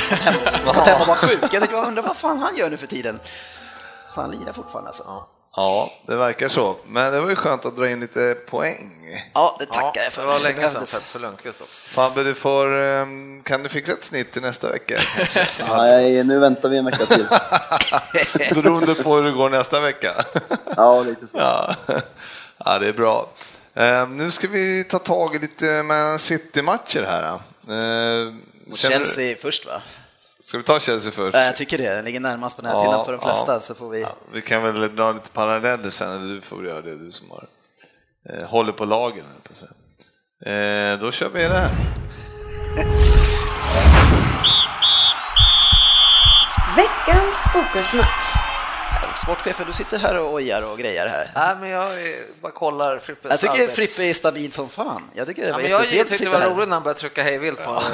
[0.66, 1.38] Jag satt hemma och var sjuk.
[1.42, 3.20] Jag tänkte, jag undrar vad fan han gör nu för tiden.
[4.14, 5.04] Så han lirar fortfarande alltså.
[5.56, 6.76] Ja, det verkar så.
[6.86, 8.98] Men det var ju skönt att dra in lite poäng.
[9.34, 10.22] Ja, det tackar jag för.
[10.22, 11.90] Det var länge sedan sett för Lundqvist också.
[11.94, 14.98] Fabbe, du får, ehm, kan du fixa ett snitt till nästa vecka?
[15.68, 17.26] Nej, nu väntar vi en vecka till.
[18.62, 20.12] Beroende på hur det går nästa vecka.
[20.76, 21.38] Ja, lite så.
[21.38, 21.74] Ja,
[22.64, 23.30] ja det är bra.
[23.74, 27.22] Ehm, nu ska vi ta tag i lite Man City-matcher här.
[27.68, 28.42] Ehm,
[28.72, 29.82] Och känner du- Chelsea först va?
[30.42, 31.34] Ska vi ta Chelsea först?
[31.34, 34.00] Ja, Jag tycker det, den ligger närmast på näthinnan för de flesta så får vi...
[34.00, 37.30] Ja, vi kan väl dra lite paralleller sen, eller du får göra det, du som
[37.30, 37.46] har,
[38.28, 39.24] eh, håller på lagen.
[40.46, 41.70] Eh, då kör vi det här.
[46.76, 48.51] Veckans fokusmatch.
[49.16, 51.30] Sportchefen, du sitter här och ojar och grejer här.
[51.34, 55.02] Nej, men jag är- bara kollar Frippes Jag tycker arbets- Frippe är stabil som fan.
[55.14, 57.22] Jag tycker det Ja, var men jag tyckte det var roligt när han började trycka
[57.22, 57.82] hejvilt på pannan.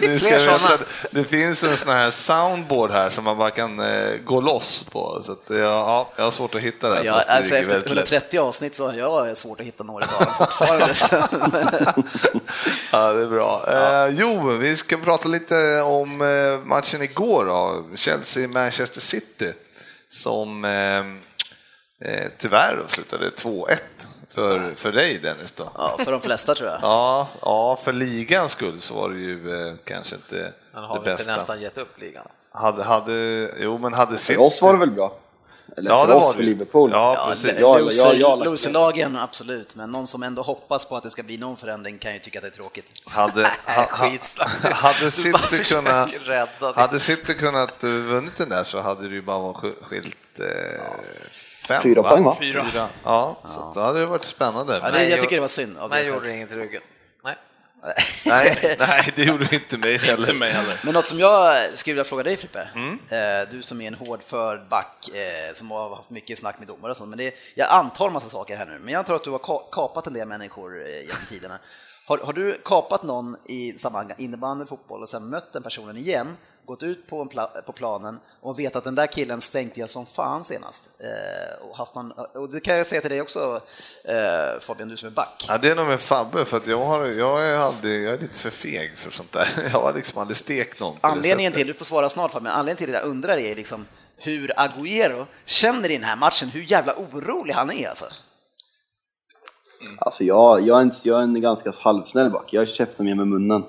[0.00, 0.74] Ni ska Fler veta sådana.
[0.74, 4.82] att det finns en sån här soundboard här som man bara kan eh, gå loss
[4.90, 5.20] på.
[5.22, 7.04] Så att, ja, ja, jag har svårt att hitta det.
[7.04, 8.12] Ja, det alltså efter väldigt lätt.
[8.12, 10.94] 130 avsnitt så har jag svårt att hitta några dagar fortfarande.
[12.92, 13.62] Ja, det är bra.
[13.68, 19.52] Eh, jo, vi ska prata lite om eh, matchen igår då, Chelsea-Manchester City,
[20.10, 20.98] som eh,
[22.10, 23.66] eh, tyvärr slutade 2-1
[24.30, 25.52] för, för dig Dennis.
[25.52, 25.70] Då.
[25.74, 26.78] ja, för de flesta tror jag.
[26.82, 31.00] Ja, ja, för ligans skull så var det ju eh, kanske inte Han det har
[31.00, 31.34] väl inte bästa.
[31.34, 32.26] nästan gett upp ligan.
[32.52, 34.16] Hade, hade, jo, men hade.
[34.18, 35.18] För oss var det väl bra?
[35.76, 36.44] Eller Ja, för det oss, var för det.
[36.46, 36.90] Liverpool?
[36.92, 37.50] Ja, Ja, precis.
[37.50, 38.44] det- Ja, ja, loser- ja, ja.
[38.44, 42.12] Loserlagen, absolut, men någon som ändå hoppas på att det ska bli någon förändring kan
[42.12, 42.86] ju tycka att det är tråkigt.
[43.06, 44.18] Hade, ha,
[44.72, 46.10] hade City kunnat...
[46.24, 46.80] rädda det.
[46.80, 50.46] Hade City kunnat uh, vunnit den där så hade det ju bara skilt eh,
[51.68, 52.36] fem, Fyra poäng, va?
[52.40, 52.88] Fyra.
[53.04, 54.78] Ja, så då hade det varit spännande.
[54.82, 55.76] Ja, det, jag tycker det var synd.
[55.90, 56.34] Det gjorde skälet.
[56.36, 56.82] inget i ryggen.
[57.82, 58.76] Nej.
[58.78, 60.34] nej, det gjorde inte mig Inte heller.
[60.34, 60.80] mig heller.
[60.84, 62.98] Men något som jag skulle vilja fråga dig Frippe, Mm.
[63.08, 66.90] eh, du som är en hårdförd back eh, som har haft mycket snack med domare
[66.90, 69.24] och sånt, men det, jag antar en massa saker här nu, men jag antar att
[69.24, 71.58] du har ka- kapat en del människor eh, genom tiderna.
[72.06, 76.36] Har, har du kapat någon i sammanhang innebandy, fotboll och sen mött den personen igen,
[76.70, 79.90] gått ut på, en pla- på planen och vet att den där killen stänkte jag
[79.90, 80.90] som fan senast?
[81.00, 83.60] Eh, och, haft någon, och det kan jag säga till dig också
[84.04, 85.44] eh, Fabian, du som är back.
[85.48, 88.18] Ja, det är nog med Fabbe, för att jag, har, jag, är aldrig, jag är
[88.18, 89.48] lite för feg för sånt där.
[89.72, 92.76] Jag har liksom aldrig stekt någon det Anledningen till, du får svara snart Fabian, anledningen
[92.76, 96.94] till att jag undrar är liksom hur Agüero känner i den här matchen, hur jävla
[96.94, 98.04] orolig han är alltså.
[99.98, 102.52] Alltså jag, jag, är en, jag är en ganska halvsnäll back.
[102.52, 103.62] Jag käftar mer med munnen.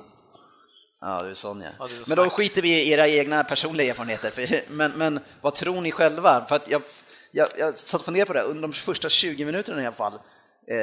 [1.02, 1.70] Ja, du är sån ja.
[1.80, 5.20] Ja, du är Men då skiter vi i era egna personliga erfarenheter, för, men, men
[5.42, 6.46] vad tror ni själva?
[6.50, 6.82] För att jag,
[7.32, 10.14] jag, jag satt och funderade på det, under de första 20 minuterna i alla fall,
[10.68, 10.78] eh,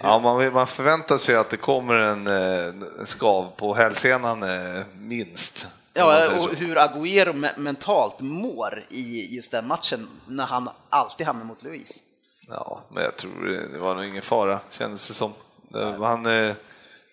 [0.00, 2.66] Ja, man, man förväntar sig att det kommer en, eh,
[2.98, 5.68] en skav på hälsenan eh, minst.
[5.94, 11.44] Ja, och hur Agüero me- mentalt mår i just den matchen när han alltid hamnar
[11.44, 12.02] mot Luis.
[12.48, 15.32] Ja, men jag tror det var nog ingen fara, kändes det som.
[15.68, 16.52] Det, han, eh,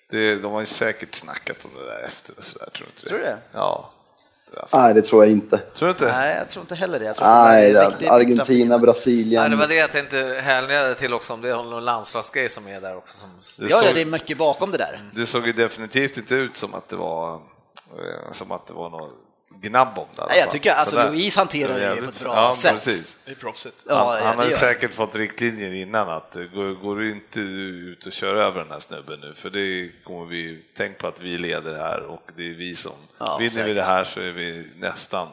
[0.09, 3.01] det, de har ju säkert snackat om det där efter och sådär, tror du inte
[3.03, 3.07] det?
[3.09, 3.37] Tror du det?
[3.51, 3.93] Ja.
[4.73, 5.57] Nej, det tror jag inte.
[5.57, 6.11] Tror du inte?
[6.17, 7.05] Nej, jag tror inte heller det.
[7.05, 9.51] Jag tror Nej, det är Argentina, Nej, Brasilien.
[9.51, 12.81] det var det jag tänkte hänvisa till också, om det är någon landslagsgrej som är
[12.81, 13.17] där också.
[13.17, 13.65] Som...
[13.65, 15.01] Det Ja, ja, såg- det är mycket bakom det där.
[15.15, 18.89] Det såg ju definitivt inte ut som att det var, eh, som att det var
[18.89, 19.13] något
[19.61, 20.25] gnabb om det.
[20.25, 20.51] Nej, jag fall.
[20.51, 21.09] tycker alltså Sådär.
[21.11, 22.73] Louise hanterar det jävligt på ett bra ja, sätt.
[22.73, 23.17] Precis.
[23.25, 23.75] Det är proffsigt.
[23.89, 27.39] Ja, han han det har säkert fått riktlinjer innan att eh, går, går du inte
[27.39, 31.21] ut och kör över den här snubben nu, för det kommer vi, tänk på att
[31.21, 33.75] vi leder det här och det är vi som, Ja, vinner vi säkert.
[33.75, 35.27] det här så är vi nästan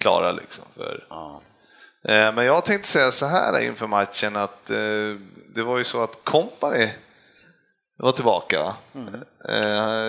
[0.00, 0.64] klara liksom.
[0.76, 1.40] För, Ja.
[2.08, 4.76] Eh, Men jag tänkte säga så här inför matchen att eh,
[5.54, 6.88] det var ju så att Company
[7.98, 8.74] var tillbaka.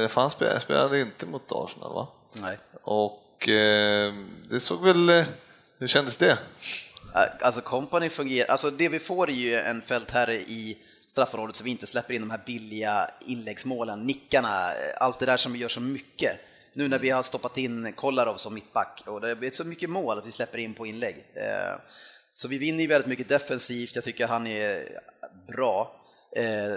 [0.09, 2.07] för han spelade, spelade inte mot Arsenal va?
[2.33, 2.57] Nej.
[2.83, 3.19] Och
[3.49, 4.13] eh,
[4.49, 5.25] det såg väl, eh,
[5.79, 6.37] hur kändes det?
[7.15, 11.63] Eh, alltså company fungerar, alltså det vi får är ju en fältherre i straffområdet så
[11.63, 15.59] vi inte släpper in de här billiga inläggsmålen, nickarna, eh, allt det där som vi
[15.59, 16.39] gör så mycket.
[16.73, 20.17] Nu när vi har stoppat in Kolarov som mittback och det blir så mycket mål
[20.17, 21.25] att vi släpper in på inlägg.
[21.33, 21.79] Eh,
[22.33, 24.99] så vi vinner ju väldigt mycket defensivt, jag tycker han är
[25.47, 25.99] bra,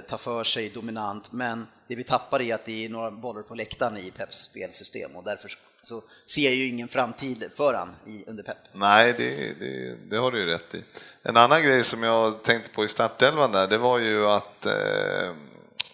[0.08, 3.54] tar för sig dominant, men det vi tappar är att det är några bollar på
[3.54, 5.50] läktaren i Peps spelsystem och därför
[5.88, 8.56] så ser jag ju ingen framtid för han i, under Pep.
[8.72, 10.84] Nej, det, det, det har du ju rätt i.
[11.22, 15.32] En annan grej som jag tänkte på i startelvan där, det var ju att eh,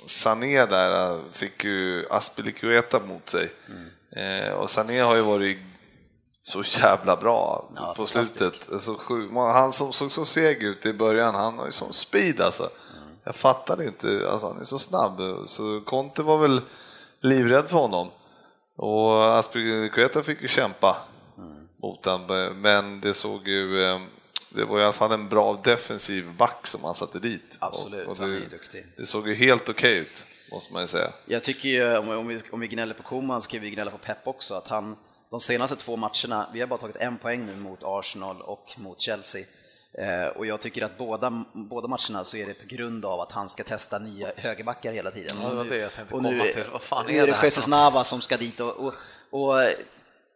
[0.07, 3.53] Sané där eh, fick ju Aspilicueta mot sig.
[4.17, 5.59] Eh, och Sané har ju varit
[6.41, 8.73] så jävla bra Ja, på slutet.
[8.73, 12.41] Alltså, sju- han som såg så seg ut i början, han har ju sån speed
[12.41, 12.71] alltså.
[13.25, 15.21] Jag fattade inte, alltså, han är så snabb.
[15.47, 16.61] Så Conte var väl
[17.21, 18.11] livrädd för honom.
[18.77, 20.97] Och Aspilicueta fick ju kämpa
[21.83, 24.01] mot honom, men det såg ju eh,
[24.55, 27.57] det var i alla fall en bra defensiv back som han satte dit.
[27.61, 28.87] Absolut, Och, och han är det, duktig.
[28.97, 31.09] det såg ju helt okej ut, måste man ju säga.
[31.27, 33.99] Jag tycker ju, om om vi, om vi gnäller på Koman ska vi gnälla på
[33.99, 34.97] Pep också, att han
[35.31, 39.01] de senaste två matcherna, vi har bara tagit en poäng nu mot Arsenal och mot
[39.01, 39.45] Chelsea.
[39.99, 43.33] Eh, och jag tycker att båda, båda matcherna så är det på grund av att
[43.33, 45.37] han ska testa nya högerbackar hela tiden.
[45.43, 46.65] Ja, det var det jag och nu, till.
[46.73, 48.95] Vad fan nu är är det det Jesus för Navas som ska dit och, och,
[49.31, 49.55] och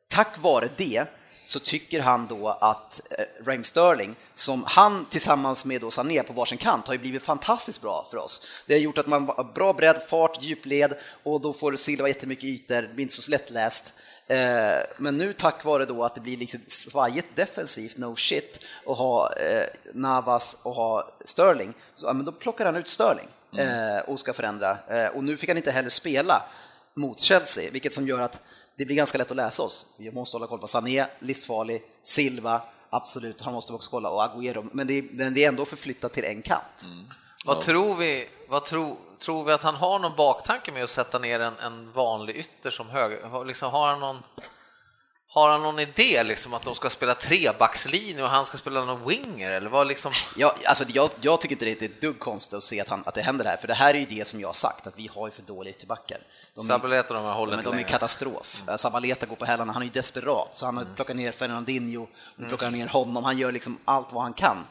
[0.09, 1.07] tack vare det
[1.47, 6.33] så tycker han då att eh, Raheem Sterling, som han tillsammans med då Sané på
[6.33, 8.47] varsin kant, har ju blivit fantastiskt bra för oss.
[8.67, 12.45] Det har gjort att man har bra bredd, fart, djupled och då får Silva jättemycket
[12.45, 13.95] ytor, det blir inte så lättläst.
[14.27, 14.37] Eh,
[14.99, 19.33] Men nu tack vare då att det blir lite svajigt defensivt, no shit, och ha
[19.33, 23.29] eh, Navas och ha Sterling, så ja, men då plockar han ut Sterling
[23.59, 24.79] eh, och ska förändra.
[25.15, 26.43] Och nu fick han inte heller spela
[26.95, 28.43] mot Chelsea, vilket som gör att
[28.77, 29.87] det blir ganska lätt att läsa oss.
[29.97, 34.71] Vi måste hålla koll på Sané, livsfarlig, Silva, absolut, han måste också kolla, och Agüero,
[34.73, 36.87] men det men det är ändå förflyttat till en kant.
[37.45, 41.19] Vad tror vi, vad tror, tror vi att han har någon baktanke med att sätta
[41.19, 43.45] ner en, en vanlig ytter som höger?
[43.45, 44.23] Liksom, har, han någon,
[45.41, 49.09] har han någon idé liksom att de ska spela trebackslinje och han ska spela någon
[49.09, 50.13] winger eller vad liksom?
[50.37, 53.03] Jag, alltså, jag, jag tycker inte det är ett dugg konstigt att se att, han,
[53.07, 54.99] att det händer här, för det här är ju det som jag har sagt, att
[54.99, 56.19] vi har ju för dåliga ytterbackar.
[56.55, 58.63] De Sabaleta de har hållit de är katastrof.
[58.63, 58.79] Mm.
[58.79, 62.07] Sabaleta går på hälarna, han är ju desperat, så han har plockat ner Fernandinho,
[62.37, 64.67] nu plockar ner honom, han gör liksom allt vad han kan.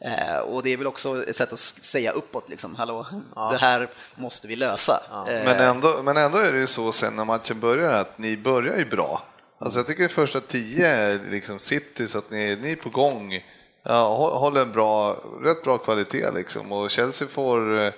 [0.00, 3.88] Eh, och det är väl också ett sätt att säga uppåt, liksom, hallå, det här
[4.14, 5.02] måste vi lösa.
[5.10, 8.36] Eh, Men ändå, men ändå är det ju så sen när matchen börjar att ni
[8.36, 9.22] börjar ju bra.
[9.60, 13.34] Alltså jag tycker första tio är liksom City så att ni, ni är på gång.
[13.82, 17.92] Ja, hå- håller en bra, rätt bra kvalitet liksom och Chelsea får,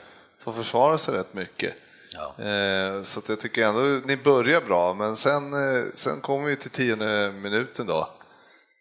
[0.44, 1.74] får försvara sig rätt mycket.
[2.44, 6.56] Eh, Så att jag tycker ändå ni börjar bra, men sen, eh, sen kommer vi
[6.56, 8.08] till tionde minuten då.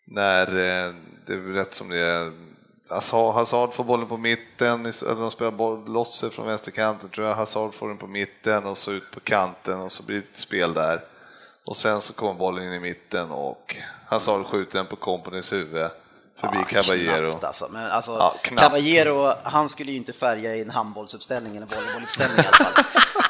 [0.08, 0.94] När eh,
[1.28, 2.32] det är rätt som det är.
[3.34, 7.36] Hazard, får bollen på mitten, eller de spelar boll, loss från vänsterkanten tror jag.
[7.36, 10.38] Hazard får den på mitten och så ut på kanten och så blir det ett
[10.38, 11.02] spel där.
[11.66, 15.90] Och sen så kommer bollen in i mitten och Hazard skjuter den på Companys huvud
[16.42, 17.30] förbi Caballero.
[17.32, 17.68] Knappt alltså.
[17.72, 18.36] Men alltså, Ja.
[18.58, 22.84] Caballero, han skulle ju inte färga i en handbollsuppställning eller volleybolluppställning i alla fall.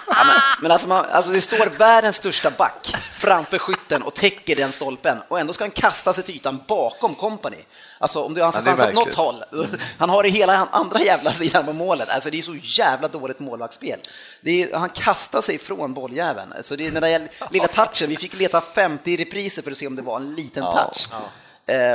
[0.08, 4.56] Ja, men, men alltså, man, alltså det står världens största back framför skytten och täcker
[4.56, 7.58] den stolpen och ändå ska han kasta sig till ytan bakom company.
[7.98, 9.44] Alltså om du har Ja, chans åt något håll,
[9.98, 12.10] han har det hela andra jävla sidan på målet.
[12.10, 14.00] Alltså det är så jävla dåligt målvaktsspel.
[14.44, 16.54] Är, han kastar sig från bolljäveln.
[16.62, 19.88] Så det är den där lilla touchen, vi fick leta 50 repriser för att se
[19.88, 21.08] om det var en liten touch.
[21.12, 21.30] Eh, och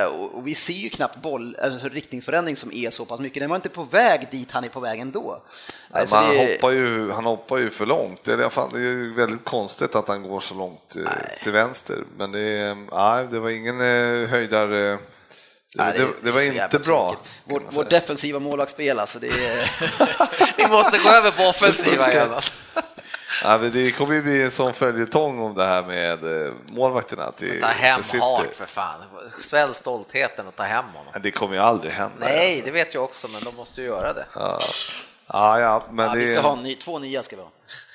[0.05, 3.41] och vi ser ju knappt boll, alltså riktningsförändring som är så pass mycket.
[3.41, 5.43] Den var inte på väg dit han är på väg ändå.
[5.91, 8.25] Alltså, han, det- hoppar ju, han hoppar ju för långt.
[8.25, 8.37] Det är,
[8.73, 12.05] det ju väldigt konstigt att han går så långt eh, till vänster.
[12.17, 14.79] Men det, är- nej, det var ingen eh, höjdare.
[14.79, 14.99] Det,
[15.83, 17.11] Nej, det, det var är så inte bra.
[17.11, 19.71] kan Vår, defensiva målvaktsspel, alltså det är...
[20.59, 22.33] Ni måste gå över på offensiva igen.
[22.35, 22.53] Alltså.
[23.43, 27.33] Ja, men det kommer ju bli en sån följetong om det här med eh, målvakterna
[27.33, 28.19] till Ta hem för.
[28.19, 29.03] Hart för fan.
[29.43, 31.13] Svälj stoltheten och ta hem honom.
[31.13, 32.17] Men det kommer ju aldrig hända.
[32.21, 32.65] Nej, alltså.
[32.65, 34.27] det vet jag också, men de måste ju göra det.
[34.35, 34.61] Ja,
[35.27, 37.51] ja, ja men Ja, det vi ska ha ny, två nya ska vi ha.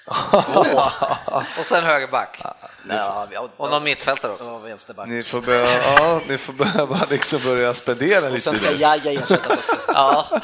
[1.59, 2.41] Och sen högerback.
[2.89, 3.27] Ja,
[3.57, 4.45] Och någon mittfältare också.
[4.45, 5.07] Ja, vänsterback.
[5.07, 8.71] Ni får, börja, ja, ni får behöva liksom börja spendera Och lite sen ska.
[8.71, 9.77] Jaja ersättas också.
[9.87, 10.41] Ja.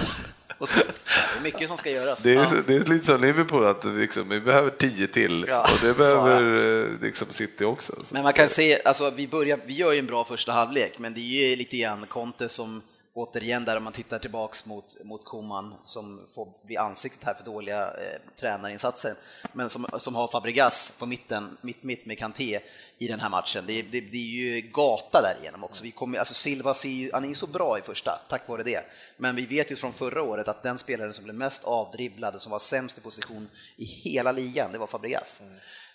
[0.59, 2.23] Och så, Det är mycket som ska göras.
[2.23, 5.61] Det är, det är lite som Liverpool, att liksom, vi behöver tio till Ja.
[5.61, 7.93] och det behöver eh, liksom City också.
[8.03, 8.13] Så.
[8.15, 11.13] Men man kan se, alltså vi, börjar, vi gör ju en bra första halvlek, men
[11.13, 12.81] det är ju lite grann Conte som
[13.17, 17.43] återigen där om man tittar tillbaks mot, mot Koman som får bli ansiktet här för
[17.45, 19.15] dåliga eh, tränarinsatser,
[19.53, 22.59] men som, som har Fabregas på mitten, mitt, mitt med Kanté
[22.97, 23.63] i den här matchen.
[23.67, 25.83] Det, är- det, det är ju gata därigenom också.
[25.83, 28.63] Vi kommer, alltså Silva ser ju, han är ju så bra i första, tack vare
[28.63, 28.81] det.
[29.17, 32.41] Men vi vet ju från förra året att den spelaren som blev mest avdribblad och
[32.41, 35.41] som var sämst i position i hela ligan, det var Fabregas.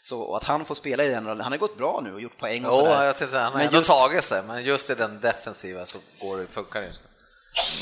[0.00, 2.20] Så och att han får spela i den rollen, han har gått bra nu och
[2.20, 3.26] gjort poäng och jo, sådär.
[3.26, 6.46] säga, han har Men just- tagit sig, men just i den defensiva så går det,
[6.46, 6.98] funkar det inte.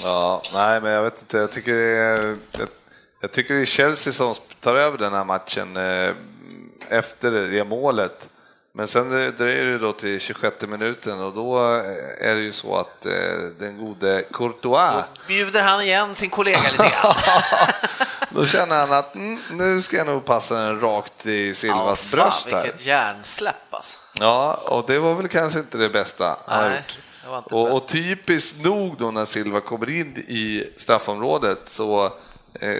[0.02, 1.36] Ja, nej, men jag vet inte.
[1.36, 2.68] Jag tycker det är, jag,
[3.20, 6.14] jag tycker det är Chelsea som tar över den här matchen eh,
[6.88, 8.28] efter det målet.
[8.72, 12.76] Men sen dröjer det då till 26 minuten och då eh, är det ju så
[12.76, 13.12] att eh,
[13.58, 17.14] den gode Courtois Bjuder han igen sin kollega lite grann?
[18.34, 22.10] Då känner han att mm, nu ska jag nog passa den rakt i Silvas fan,
[22.10, 22.62] bröst här.
[22.62, 23.98] vilket hjärnsläpp alltså.
[24.12, 26.98] Ja, och det var väl kanske inte det bästa han har Nej, gjort.
[27.30, 32.04] Och, och typiskt nog då när Silva kommer in i straffområdet så
[32.54, 32.76] eh,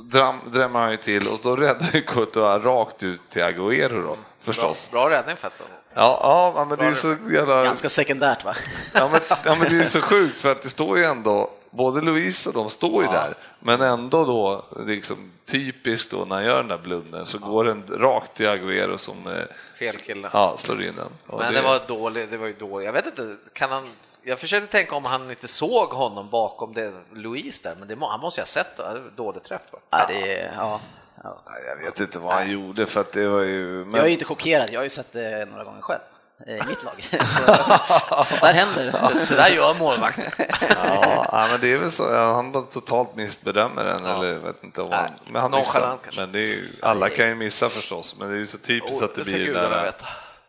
[0.00, 4.16] dram, drämmer han ju till och då räddar ju Courtois rakt ut till Agüero då,
[4.40, 4.90] förstås.
[4.90, 5.64] Bra, bra räddning faktiskt.
[5.94, 7.64] Ja, ja, men det är så jävla...
[7.64, 8.54] Ganska sekundärt va?
[8.94, 12.00] Ja men, ja, men det är så sjukt för att det står ju ändå, både
[12.00, 16.56] Louise och de står ju där, men ändå då, liksom typiskt då när han gör
[16.56, 19.32] den där blundern så går den rakt till Agüero som eh,
[19.78, 20.30] Fel kille.
[20.32, 21.06] ja, slår in den.
[21.26, 22.86] Och Men det var dåligt, det var ju dåligt.
[22.86, 23.90] Jag vet inte, kan han...
[24.22, 28.08] Jag försökte tänka om han inte såg honom bakom det, Louise där, men det, må-
[28.10, 29.00] han måste ju ha sett det.
[29.16, 29.62] Dålig träff.
[29.90, 30.80] Ja, det ja,
[31.22, 31.38] ja.
[31.50, 33.84] Nej, Jag vet inte vad han gjorde för att det var ju...
[33.84, 33.94] Men...
[33.94, 36.00] Jag är ju inte chockerad, jag har ju sett det några gånger själv
[36.46, 36.94] i mitt lag.
[37.10, 39.20] Så, sånt där händer.
[39.20, 40.34] Så där gör målvakter.
[40.38, 44.40] Ja, ja, men det är väl så, ja, han bara totalt missbedömer den eller jag
[44.40, 45.98] vet inte vad han, Nej, men han missar.
[46.16, 48.98] Men det är ju, alla kan ju missa förstås, men det är ju så typiskt
[49.02, 49.92] Oh, att det, det blir gudarna där.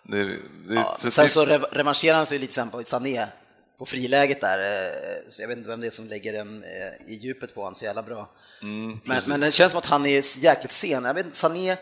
[0.03, 0.39] Det, det,
[0.75, 3.27] Ja, så sen typ- så rev- revanscherar han sig lite sen på Sané
[3.79, 4.91] på friläget där, eh,
[5.29, 7.75] så jag vet inte vem det är som lägger den eh, i djupet på honom
[7.75, 8.29] så jävla bra.
[8.61, 11.05] Mm, men, men det känns som att han är jäkligt sen.
[11.05, 11.77] Jag vet inte, Sané,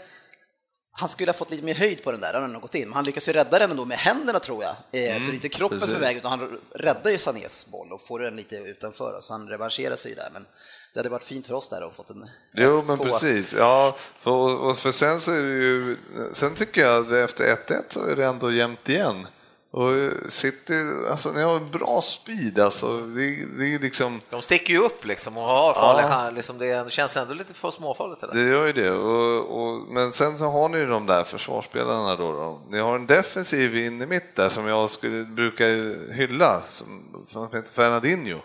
[0.95, 2.87] han skulle ha fått lite mer höjd på den där, han nog gått in.
[2.87, 4.71] Men han lyckas ju rädda den ändå med händerna tror jag.
[4.71, 6.09] Eh, Så det är inte kroppen som är Mm, precis.
[6.09, 9.17] väg, utan han räddar ju Sanés boll och får den lite utanför.
[9.21, 10.29] Så han revanscherar sig där.
[10.33, 10.45] Men
[10.93, 13.07] det hade varit fint för oss där att fått en Jo, men tvåa.
[13.07, 13.55] precis.
[13.57, 15.97] Ja, för, för sen så är det ju,
[16.33, 19.27] sen tycker jag att efter 1-1 så är det ändå jämnt igen.
[19.74, 19.91] Och
[20.30, 20.74] City,
[21.09, 22.97] alltså ni har en bra speed alltså.
[22.97, 26.91] Det, det är ju liksom, De sticker ju upp liksom och har farliga liksom det,
[26.91, 28.21] känns ändå lite för småfarligt.
[28.21, 28.91] Det det gör ju det.
[28.91, 32.61] Och, och, men sen så har ni ju de där försvarsspelarna då, då.
[32.69, 35.67] Ni har en defensiv in i mitt där som jag skulle brukar
[36.13, 38.39] hylla, som, som heter Fernandinho.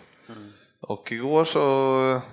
[0.81, 1.59] Och igår så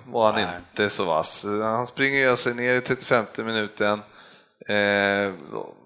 [0.05, 1.45] var han inte så vass.
[1.63, 4.01] Han springer sig ner i 35 minuten.
[4.69, 5.33] Eh,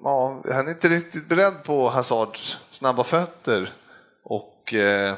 [0.04, 3.74] ja, han är inte riktigt beredd på Hazards snabba fötter
[4.24, 5.16] och eh,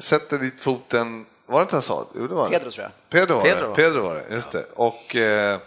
[0.00, 1.26] sätter dit foten.
[1.46, 2.06] Var det inte Hazard?
[2.14, 2.58] Jo, det var det.
[2.58, 2.92] Pedro tror jag.
[3.10, 3.74] Pedro var Pedro det.
[3.74, 4.64] Pedro var det, just det.
[4.74, 5.58] Och, eh,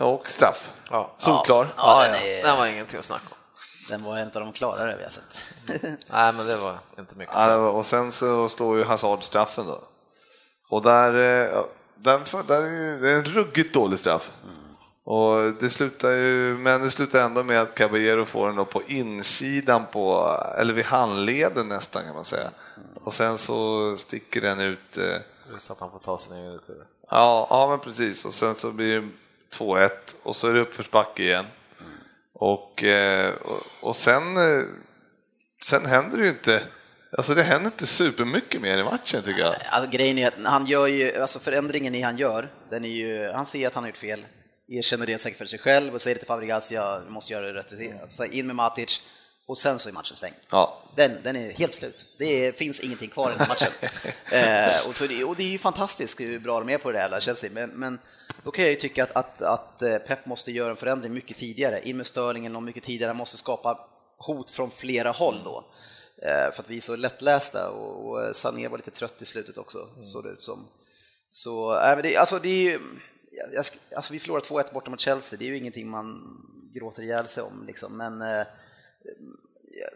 [0.00, 0.72] och straff.
[0.90, 1.14] Ja.
[1.16, 1.74] Solklar.
[1.76, 2.26] Ja, Ja, den, ja.
[2.26, 3.36] är, Den var ingenting att snacka om.
[3.88, 5.40] den var en av de klarare vi har sett.
[6.10, 7.34] Nej, men det var inte mycket.
[7.34, 9.82] Ja, och sen så slår ju Hazard straffen då.
[10.70, 14.30] Och där, eh, ja, där, där är ju, det en ruggigt dålig straff.
[15.04, 18.82] Och det slutar ju, men det slutar ändå med att Caballero får den då på
[18.82, 22.50] insidan på, eller vid handleden nästan kan man säga.
[22.94, 25.16] Och sen så sticker den ut, eh,
[25.58, 26.84] Så att han får ta sin egen retur.
[27.10, 29.08] ja, ja men precis, och sen så blir det
[29.58, 29.90] 2-1
[30.22, 31.46] och så är det uppförsbacke igen.
[32.32, 34.62] Och, eh, och, och sen, eh,
[35.64, 36.62] sen händer det ju inte,
[37.16, 39.54] alltså det händer inte supermycket mer i matchen tycker jag.
[39.70, 43.32] Alltså, grejen är att han gör ju, alltså förändringen i han gör, den är ju,
[43.32, 44.26] han ser att han har gjort fel,
[44.68, 48.12] erkänner det säkert för sig själv och säger till Fabregas, jag måste göra det rätt.
[48.12, 49.00] Så in med Matic
[49.46, 50.34] och sen så är matchen stängd.
[50.50, 50.82] Ja.
[50.96, 52.06] Den, den är helt slut.
[52.18, 53.72] Det är, finns ingenting kvar i matchen.
[54.32, 56.98] eh, och, så det, och det är ju fantastiskt hur bra de är på det
[56.98, 57.50] här, Chelsea.
[57.52, 57.98] Men, men
[58.44, 61.36] då kan jag ju tycka att, att, att eh, Pep måste göra en förändring mycket
[61.36, 61.88] tidigare.
[61.88, 63.08] In med Sterling eller mycket tidigare.
[63.08, 63.78] Han måste skapa
[64.18, 65.64] hot från flera håll då.
[66.22, 69.58] Eh, för att vi är så lättlästa och, och Sané var lite trött i slutet
[69.58, 70.68] också, såg det ut som.
[71.28, 72.80] Så, äh, det, alltså det är ju,
[73.52, 73.64] jag,
[73.96, 76.36] alltså vi förlorar 2-1 borta mot Chelsea, det är ju ingenting man
[76.74, 78.46] gråter ihjäl sig om liksom, men eh,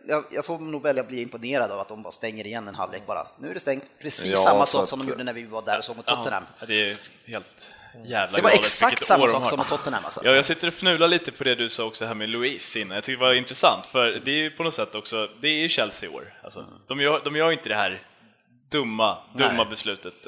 [0.09, 2.74] jag, jag får nog välja att bli imponerad av att de bara stänger igen en
[2.74, 3.26] halvlek bara.
[3.39, 5.62] Nu är det stängt, precis Ja, samma sak att- som de gjorde när vi var
[5.62, 6.43] där och såg mot Tottenham.
[6.61, 7.72] Ja, det är helt
[8.05, 10.20] jävla Det var galet exakt samma sak som mot Tottenham alltså.
[10.24, 12.95] Ja, jag sitter och fnular lite på det du sa också här med Louise innan.
[12.95, 15.62] Jag tycker det var intressant, för det är ju på något sätt också, det är
[15.62, 16.34] ju Chelsea i år.
[16.43, 18.03] Alltså, de, gör, de gör inte det här
[18.70, 19.66] dumma, dumma Nej.
[19.70, 20.26] beslutet.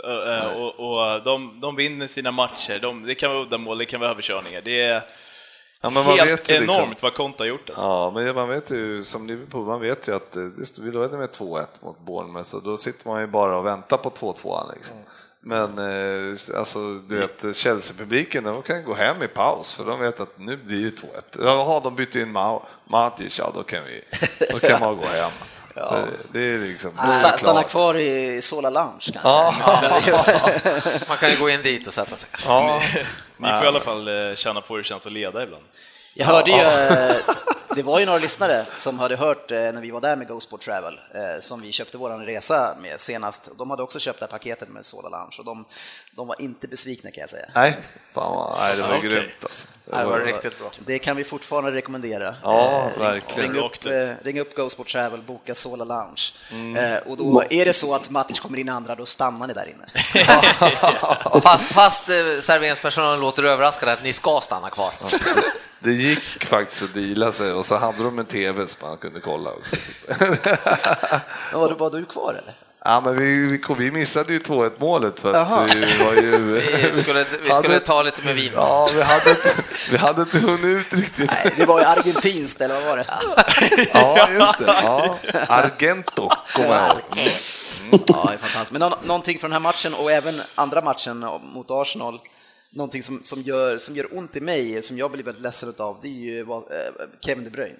[0.56, 4.10] Och, och de, de vinner sina matcher, de, det kan vara uddamål, det kan vara
[4.10, 4.60] överkörningar.
[4.64, 5.02] Det är
[5.82, 7.68] Ja, helt liksom- enormt vad Conte har gjort.
[7.70, 7.84] Alltså.
[7.84, 10.42] Ja, men man vet ju som Liverpool, man vet ju att eh,
[10.80, 14.10] vi ledde med 2-1 mot Bournemouth, så då sitter man ju bara och väntar på
[14.10, 14.96] 2-2 liksom.
[15.42, 20.20] Men eh, alltså, du vet, Chelsea-publiken, de kan gå hem i paus för de vet
[20.20, 21.44] att nu blir det 2-1.
[21.44, 24.02] Jaha, de bytte in Ma- Matic, ja då kan vi,
[24.52, 25.30] då kan man gå hem.
[25.74, 29.28] För Det är liksom, är det Sta- Stanna kvar i Sola Lounge kanske.
[31.08, 32.30] Man kan ju gå in dit och sätta sig.
[32.46, 32.80] Ja,
[33.36, 35.64] Ni får i alla fall eh, känna på hur det känns att leda ibland.
[36.14, 37.16] Jag hörde ju, eh,
[37.76, 40.60] det var ju några lyssnare som hade hört eh, när vi var där med GoSport
[40.60, 43.50] Travel, eh, som vi köpte vår resa med senast.
[43.58, 45.64] De hade också köpt det här paketet med Soda Lounge och de,
[46.12, 47.46] de var inte besvikna kan jag säga.
[47.54, 47.76] Nej,
[48.12, 49.10] fan nej det var Okej.
[49.10, 49.68] grymt alltså.
[49.84, 50.70] Det var riktigt bra.
[50.86, 52.36] Det kan vi fortfarande rekommendera.
[52.42, 53.52] Ja, verkligen.
[53.52, 53.86] Ring upp,
[54.22, 56.32] ring upp GoSport Travel, boka Sola Lounge.
[56.78, 59.68] Eh, och då är det så att Matic kommer in andra, då stannar ni där
[59.68, 59.86] inne.
[61.42, 62.06] Fast, fast
[62.40, 64.92] serveringspersonalen låter överraskad att ni ska stanna kvar.
[65.82, 69.20] Det gick faktiskt att deala sig och så hade de en TV som man kunde
[69.20, 69.76] kolla också.
[69.76, 70.24] Så-
[71.52, 72.54] Men var det bara du kvar eller?
[72.84, 76.60] Ja, men vi, vi, vi missade ju 2-1 målet för att vi var ju...
[76.86, 78.50] Vi skulle, vi skulle hade- ta lite med vin.
[78.54, 79.48] Ja, vi hade, inte,
[79.90, 81.30] vi hade inte hunnit ut riktigt.
[81.44, 83.06] Nej, det var ju argentinskt, eller vad var det?
[83.94, 84.64] Ja, just det.
[84.66, 85.16] Ja.
[85.48, 87.00] Argento kommer jag ihåg.
[87.12, 88.02] Mm.
[88.06, 88.70] Ja, det är fantastiskt.
[88.72, 91.18] Men nå- någonting från den här matchen och även andra matchen
[91.54, 92.20] mot Arsenal,
[92.70, 95.98] någonting som, som, gör, som gör ont i mig, som jag blir väldigt ledsen av,
[96.02, 96.46] det är ju eh,
[97.20, 97.76] Kevin De Bruyne.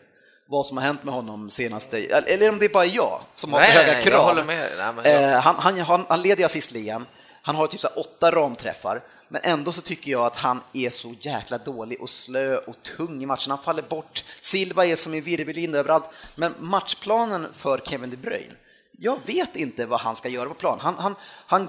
[0.46, 3.60] Vad som har hänt med honom senaste, eller om det är bara jag som har
[3.60, 4.46] Nej, höga nej, krav.
[4.46, 4.56] Nej,
[5.04, 7.06] jag- Eh, han, han, han, han leder assistligan,
[7.42, 11.14] han har typ så åtta ramträffar, men ändå så tycker jag att han är så
[11.20, 13.50] jäkla dålig och slö och tung i matchen.
[13.50, 18.54] Han faller bort, Silva är som en virvelvind överallt, men matchplanen för Kevin De Bruyne,
[18.98, 20.78] jag vet inte vad han ska göra på plan.
[20.80, 21.14] Han, han,
[21.46, 21.68] han,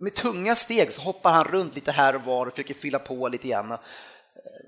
[0.00, 3.28] med tunga steg så hoppar han runt lite här och var och försöker fylla på
[3.28, 3.76] lite grann.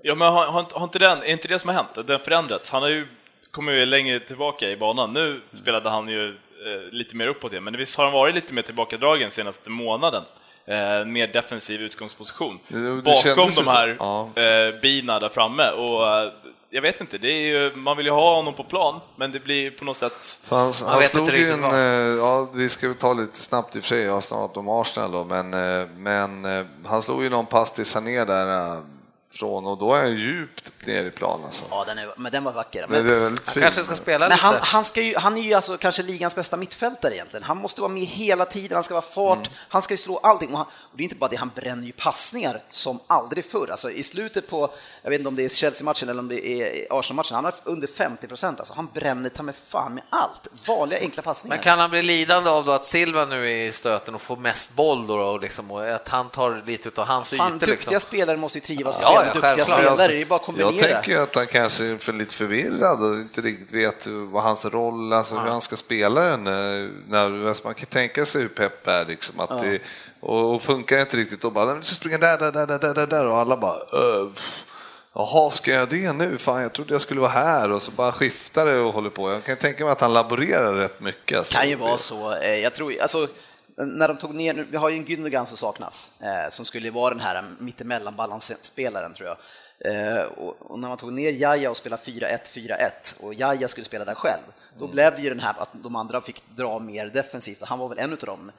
[0.03, 2.07] Ja, men har, har, har inte den, är inte det som har hänt?
[2.07, 2.69] Den förändrats.
[2.71, 3.07] Han har ju
[3.51, 5.13] kommit ju längre tillbaka i banan.
[5.13, 6.35] Nu spelade han ju eh,
[6.91, 10.23] lite mer uppåt igen, men visst har han varit lite mer tillbakadragen senaste månaden?
[10.65, 12.59] Eh, mer defensiv utgångsposition.
[12.67, 13.69] Det- det Bakom de så.
[13.69, 14.29] här Ja.
[14.35, 15.69] eh, bina där framme.
[15.69, 16.31] Och, eh,
[16.73, 19.39] jag vet inte, det är ju, man vill ju ha honom på plan, men det
[19.39, 20.39] blir på något sätt...
[20.49, 23.83] Han, han vet slog ju en, eh, ja, vi ska ta lite snabbt i och
[23.83, 27.29] för sig, jag har snart om Arsenal då, men, eh, men eh, han slog ju
[27.29, 28.81] någon pass till Sané där
[29.39, 31.63] från och då är han djupt ner i plan alltså.
[31.69, 32.85] Ja, den är, men den var vacker.
[32.89, 33.63] Men väldigt Han fint.
[33.63, 34.41] kanske ska spela Men lite.
[34.45, 37.43] han, han, ska ju, han är ju alltså kanske ligans bästa mittfältare egentligen.
[37.43, 39.49] Han måste vara med hela tiden, han ska vara fart, Mm.
[39.69, 40.51] han ska ju slå allting.
[40.51, 43.67] Och, han, och det är inte bara det, han bränner ju passningar som aldrig förr.
[43.71, 44.69] Alltså i slutet på,
[45.01, 47.87] jag vet inte om det är Chelsea-matchen eller om det är Arsenal-matchen, han har under
[47.87, 48.59] 50 procent.
[48.59, 50.47] Alltså, han bränner ta med fan med allt.
[50.67, 51.55] Vanliga enkla passningar.
[51.55, 54.37] Men kan han bli lidande av då att Silva nu är i stöten och får
[54.37, 57.59] mest boll då och, liksom, och att han tar lite av hans Fan, ytor?
[57.67, 57.99] duktiga Liksom.
[57.99, 59.79] spelare måste ju trivas Ja, ja, med duktiga självklart.
[59.79, 60.93] spelare, det är bara att Jag kombinera.
[60.93, 64.65] tänker ju att han kanske är för lite förvirrad och inte riktigt vet vad hans
[64.65, 66.47] roll, alltså hur han ska spela den.
[66.47, 69.79] eh, När, alltså man kan tänka sig hur pepp är liksom, att det,
[70.23, 72.51] och, och funkar det inte riktigt då bara, "Nej, men du ska springa där, där,
[72.51, 74.65] där, där, där, där, och alla bara, "Öh, pff,
[75.15, 76.37] Jaha, ska jag det nu?
[76.37, 79.31] Fan, jag trodde jag skulle vara här och så bara skiftar det och håller på.
[79.31, 81.37] Jag kan tänka mig att han laborerar rätt mycket.
[81.37, 81.57] Alltså.
[81.57, 82.35] kan ju vara så.
[82.35, 83.27] Eh, Jag tror, alltså,
[83.77, 87.09] när de tog ner, vi har ju en Gündogan som saknas, eh, som skulle vara
[87.13, 89.37] den här mittemellan-balansspelaren tror jag.
[89.93, 93.85] Eh, och, och när man tog ner Jaja och spelade 4-1, 4-1 och Jaja skulle
[93.85, 94.43] spela där själv,
[94.79, 97.79] då blev det ju den här att de andra fick dra mer defensivt och han
[97.79, 98.51] var väl en av dem.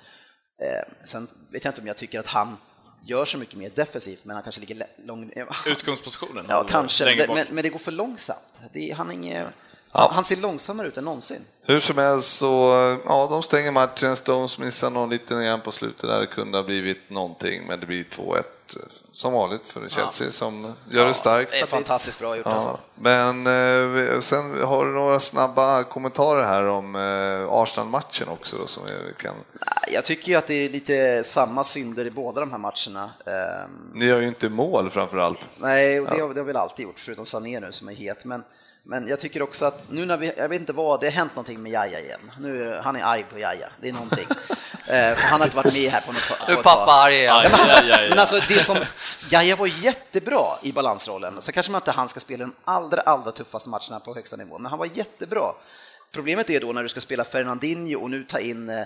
[0.63, 2.57] Eh, sen vet jag inte om jag tycker att han
[3.05, 5.33] gör så mycket mer defensivt, men han kanske ligger långt...
[5.67, 6.47] Utgångspositionen?
[6.49, 8.61] Ja, kanske, men, men, men det går för långsamt.
[8.73, 9.47] Det är, han, är inget,
[9.91, 11.41] han, han ser långsammare ut än någonsin.
[11.63, 12.47] Hur som helst så,
[13.07, 14.17] ja, de stänger matchen.
[14.17, 17.87] Stones missar någon liten igen på slutet där det kunde ha blivit någonting, men det
[17.87, 18.43] blir 2-1
[19.13, 21.53] som vanligt för Chelsea som gör det starkt.
[21.53, 22.79] Det är fantastiskt bra gjort Ja, alltså.
[22.95, 28.83] men eh, sen har du några snabba kommentarer här om eh, Arsenal-matchen också då, som
[28.87, 29.35] vi kan...
[29.89, 33.11] Jag tycker ju att det är lite samma synder i båda de här matcherna.
[33.27, 35.49] Ehm, Ni gör ju inte mål framför allt.
[35.57, 37.95] nej, och det, har, det har vi väl alltid gjort, förutom Sané nu som är
[37.95, 38.25] het.
[38.25, 38.45] Men,
[38.83, 41.33] men jag tycker också att nu när vi, jag vet inte vad, det har hänt
[41.35, 42.21] någonting med Jaja igen.
[42.41, 44.27] Nu, han är arg på Jaja, det är någonting.
[44.87, 46.37] Eh, för han har inte varit med här på något tag.
[46.49, 48.77] Nu på ett pappa arg aj, Men alltså det som,
[49.31, 53.33] Jaja var jättebra i balansrollen, så kanske man inte han ska spela de allra, allra
[53.33, 55.55] tuffaste matcherna på högsta nivå, men han var jättebra.
[56.13, 58.85] Problemet är då när du ska spela Fernandinho och nu ta in eh,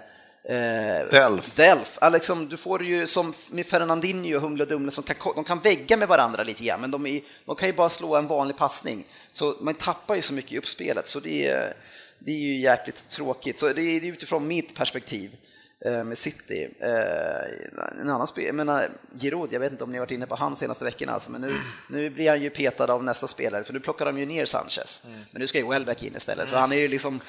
[1.10, 1.54] Delf.
[1.54, 1.98] Delf.
[2.00, 5.44] Ja, liksom, du får ju som med Fernandinho och Humle och Dumle som kan, de
[5.44, 8.26] kan vägga med varandra lite grann, men de, är, de kan ju bara slå en
[8.26, 9.04] vanlig passning.
[9.30, 11.76] Så man tappar ju så mycket i uppspelet, så det är,
[12.18, 13.60] det är ju jäkligt tråkigt.
[13.60, 15.36] Så det är utifrån mitt perspektiv
[15.84, 16.68] med City.
[16.80, 18.88] Eh, En annan spel, jag menar
[19.20, 21.40] Giroud, jag vet inte om ni har varit inne på han senaste veckorna, alltså, men
[21.40, 21.54] nu,
[21.88, 25.02] nu blir han ju petad av nästa spelare, för nu plockar de ju ner Sanchez.
[25.30, 27.20] Men nu ska ju Welbeck in istället, så han är ju liksom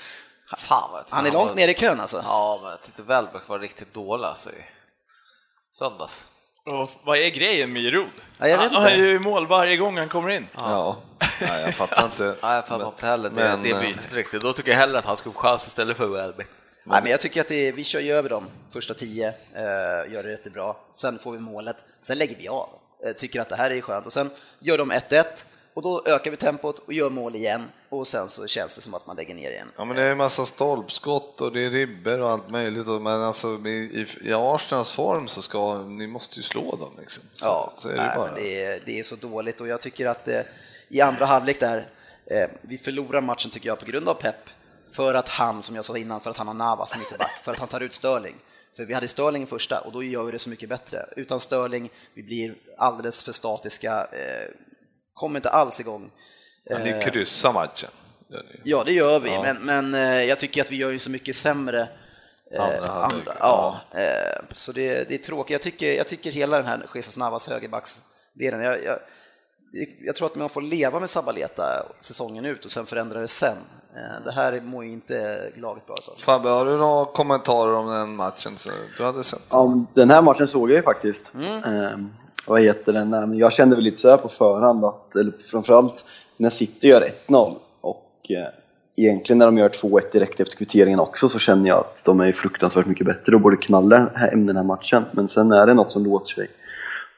[0.58, 2.22] Fan, tror han är var- långt ner i kön alltså.
[2.26, 4.54] Ja, men jag tyckte Welbeck var riktigt dålig alltså, i
[5.72, 6.28] söndags.
[6.66, 8.10] Och vad är grejen med Giroud?
[8.40, 8.94] Ja, jag vet han, inte.
[8.94, 10.48] är ju i mål varje gång han kommer in.
[10.58, 10.98] Ja,
[11.42, 12.24] Nej, jag fattar inte.
[12.44, 14.42] Nej, jag fattar inte heller det, men, det eh, bytet riktigt.
[14.42, 16.48] Då tycker jag hellre att han skulle få chans istället för Welbeck.
[16.90, 20.24] Nej, men jag tycker att är, vi kör ju över dem första tio, eh, gör
[20.24, 20.76] det jättebra.
[20.92, 22.70] Sen får vi målet, sen lägger vi av.
[23.06, 24.30] Eh, tycker att det här är skönt och sen
[24.60, 25.24] gör de 1-1
[25.74, 28.82] och och då ökar vi tempot och gör mål igen och sen så känns det
[28.82, 29.68] som att man lägger ner igen.
[29.78, 32.88] Ja, men det är en massa stolpskott och det är ribber och allt möjligt.
[32.88, 36.92] Men alltså, i, i Arsenals form så ska ni måste ju slå dem.
[37.00, 37.24] Liksom.
[37.34, 38.34] Så, Ja, så är det nej, bara.
[38.36, 40.42] det, är, det är så dåligt och jag tycker att eh,
[40.88, 41.90] i andra halvlek där,
[42.26, 44.50] eh, vi förlorar matchen tycker jag på grund av Pep,
[44.92, 47.52] för att han, som jag sa innan, för att han har Navas som ytterback, för
[47.52, 48.36] att han tar ut Sterling.
[48.76, 51.06] För vi hade Sterling i första och då gör vi det så mycket bättre.
[51.16, 54.50] Utan Sterling, vi blir alldeles för statiska, eh,
[55.14, 56.12] kommer inte alls igång.
[56.70, 57.90] Men ni Eh, kryssar matchen.
[58.64, 59.42] Ja, det gör vi, Ja.
[59.42, 61.90] men, men eh, jag tycker att vi gör ju så mycket sämre
[62.52, 62.62] eh,
[63.04, 65.52] andra, ja, eh, så det, det är tråkigt.
[65.52, 69.00] Jag tycker, jag tycker hela den här Jesus Navas högerbacksdelen, jag, jag,
[70.00, 73.58] jag tror att man får leva med Sabaleta säsongen ut och sen förändra det sen.
[73.96, 76.20] Eh, Det här mår ju inte laget bra av.
[76.20, 78.58] Fabbe, har du några kommentarer om den matchen?
[78.58, 79.42] Så du hade sett?
[79.50, 81.32] Ja, den här matchen såg jag ju faktiskt.
[81.66, 82.10] Ehm,
[82.48, 83.38] vad heter den?
[83.38, 86.06] Jag kände väl lite så här på förhand att, eller framförallt
[86.38, 88.48] när City gör 1-0 och eh,
[88.96, 92.32] egentligen när de gör 2-1 direkt efter kvitteringen också så känner jag att de är
[92.32, 95.04] fruktansvärt mycket bättre och borde knalla hem den här matchen.
[95.12, 96.48] Men sen är det något som låser sig.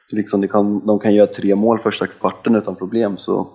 [0.09, 3.47] Liksom det kan, de kan göra tre mål första kvarten utan problem så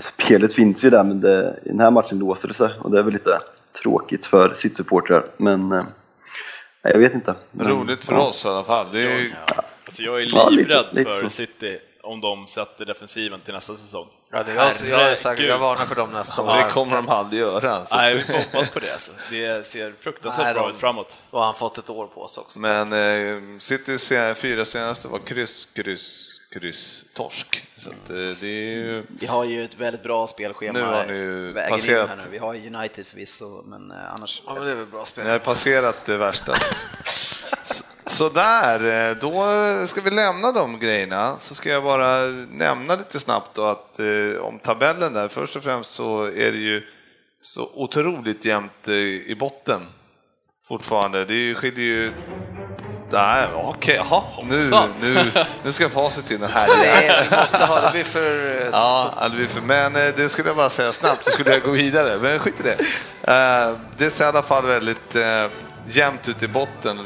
[0.00, 2.98] spelet finns ju där men det, i den här matchen låser det sig och det
[2.98, 3.38] är väl lite
[3.82, 5.84] tråkigt för City-supportrar men eh,
[6.82, 7.34] jag vet inte.
[7.50, 8.20] Men, Roligt för ja.
[8.20, 8.86] oss i alla fall.
[8.92, 9.32] Det är ju,
[9.84, 11.30] Alltså jag är Ja, lite- livrädd lite för så.
[11.30, 14.06] City om de sätter defensiven till nästa säsong.
[14.32, 15.60] Ja, det, jag, jag, är säker, jag Herregud.
[15.60, 16.68] varnar för dem nästa och det år.
[16.68, 17.84] kommer de aldrig göra.
[17.84, 17.96] Så.
[17.96, 18.92] Nej, vi hoppas på det.
[18.92, 19.12] Alltså.
[19.30, 21.22] Det ser fruktansvärt Nej, bra de- ut framåt.
[21.30, 22.60] Har han fått ett år på sig också.
[22.60, 27.64] Men eh, Citys fyra senaste var kryss, kryss, kryss, torsk.
[27.76, 29.02] Så att, eh, det är ju...
[29.20, 32.22] Vi har ju ett väldigt bra spelschema Nu har ni passerat- här nu.
[32.30, 34.42] Vi har ju United förvisso, men eh, annars...
[34.46, 35.24] Ja, men det är väl bra spel.
[35.24, 36.54] Ni har passerat det värsta.
[37.64, 39.46] Så- Sådär, eh, då
[39.86, 41.38] ska vi lämna de grejerna.
[41.38, 42.18] Så ska jag bara
[42.50, 46.58] nämna lite snabbt då att eh, om tabellen där, först och främst så är det
[46.58, 46.82] ju
[47.40, 49.80] så otroligt jämnt eh, i botten
[50.68, 51.24] fortfarande.
[51.24, 52.12] Det skiljer ju...
[53.12, 55.16] Nej, okej, jaha, nu, nu,
[55.64, 56.68] nu ska facit in här.
[56.84, 57.90] Nej, vi måste ha det.
[57.92, 58.60] blir för...
[58.62, 61.50] eh, Ja, det blir för, men eh, det skulle jag bara säga snabbt, så skulle
[61.52, 62.76] jag gå vidare, men skit i det.
[63.32, 65.16] Eh, Det ser i alla fall väldigt
[65.86, 66.96] jämnt ut i botten.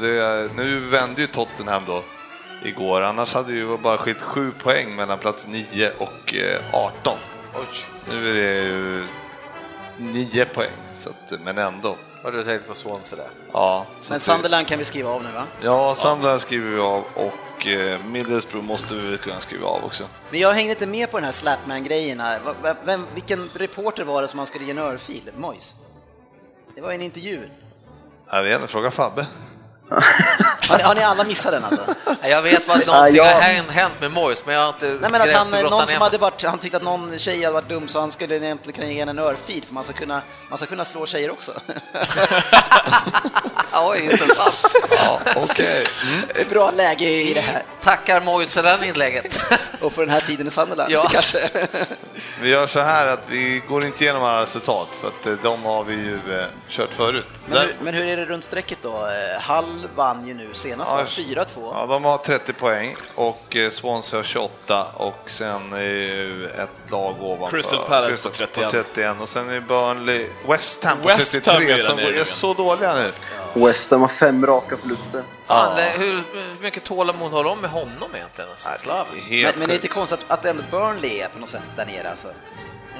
[0.55, 2.03] Nu vände ju Tottenham då
[2.63, 7.17] igår, annars hade ju bara skilt sju poäng mellan plats 9 och eh, 18.
[7.55, 7.61] Oj,
[8.09, 9.07] Nu är det ju
[9.97, 11.97] 9 poäng, så att, men ändå.
[12.23, 13.27] Vad du tänkte på Swansea där.
[13.53, 15.43] Ja, så Men Sunderland kan vi skriva av nu va?
[15.61, 20.03] Ja, Sunderland skriver vi av och eh, Middlesbrough måste vi väl kunna skriva av också.
[20.31, 22.39] Men jag hängde inte med på den här Slapman-grejerna.
[22.45, 25.31] Va- Vem, vem, vilken reporter var det som man skulle ge en örfil?
[25.37, 25.75] Mois?
[26.75, 27.49] Det var en intervju.
[28.31, 29.25] Jag vet inte, fråga Fabbe.
[30.69, 31.95] Har ni, har ni alla missat den alltså?
[32.21, 35.21] Jag vet vad någonting jag- har hänt, med Mois, men jag har inte Nej men
[35.21, 37.87] att han, grottat någon som hade varit, han tyckte att någon tjej hade varit dum
[37.87, 40.67] så han skulle egentligen kunna ge henne en örfil för man ska kunna, man ska
[40.67, 41.51] kunna slå tjejer också.
[43.73, 44.55] Oj, intressant.
[44.91, 45.85] Ja, okej.
[46.35, 47.63] Ett Bra läge i det här.
[47.83, 49.39] Tackar Mois för den inlägget.
[49.81, 51.09] Och för den här tiden i Sunderland Ja.
[51.11, 51.49] kanske.
[52.41, 55.63] Vi gör så här att vi går inte igenom alla resultat för att eh, de
[55.63, 57.25] har vi ju eh, kört förut.
[57.49, 58.89] Men hur, men hur är det runt strecket då?
[59.07, 59.39] Eh,
[59.77, 61.45] Hull vann ju nu senast, Ja, var 4-2.
[61.73, 66.91] Ja, de har 30 poäng och eh, Swansea har 28 och sen är ju ett
[66.91, 67.57] lag ovanför.
[67.57, 68.71] Crystal Palace Crystal på 31.
[68.71, 72.53] 31 och sen är Burnley, West Ham på West Ham 33 är som är så
[72.53, 73.11] dåliga nu.
[73.53, 75.23] West Ham har fem raka förluster.
[75.45, 78.49] Fan, det- hur, hur mycket tålamod har de med honom egentligen?
[78.49, 81.49] Är Men, helt men det är inte konstigt att, att ändå Burnley är på något
[81.49, 82.27] sätt där nere alltså.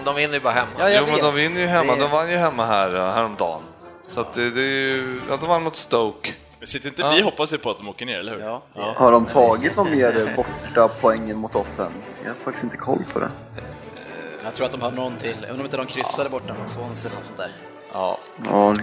[0.06, 0.70] De vinner ju bara hemma.
[0.80, 1.96] Ja, Jo, men de vinner ju hemma.
[1.96, 3.62] De vann ju hemma här eh, häromdagen.
[4.08, 6.34] Så att det, det är ju, ja, de vann mot Stoke.
[6.64, 8.40] Sitter inte vi hoppas ju på att de åker ner, eller hur?
[8.42, 8.62] Ja.
[8.98, 11.92] Har de tagit någon mer borta poängen mot oss än?
[12.24, 13.30] Jag har faktiskt inte koll på det.
[14.44, 17.12] Jag tror att de har någon till, även om inte de kryssade borta mot Swansea
[17.12, 17.52] eller sånt där.
[17.94, 18.18] Ja.
[18.50, 18.74] Ja,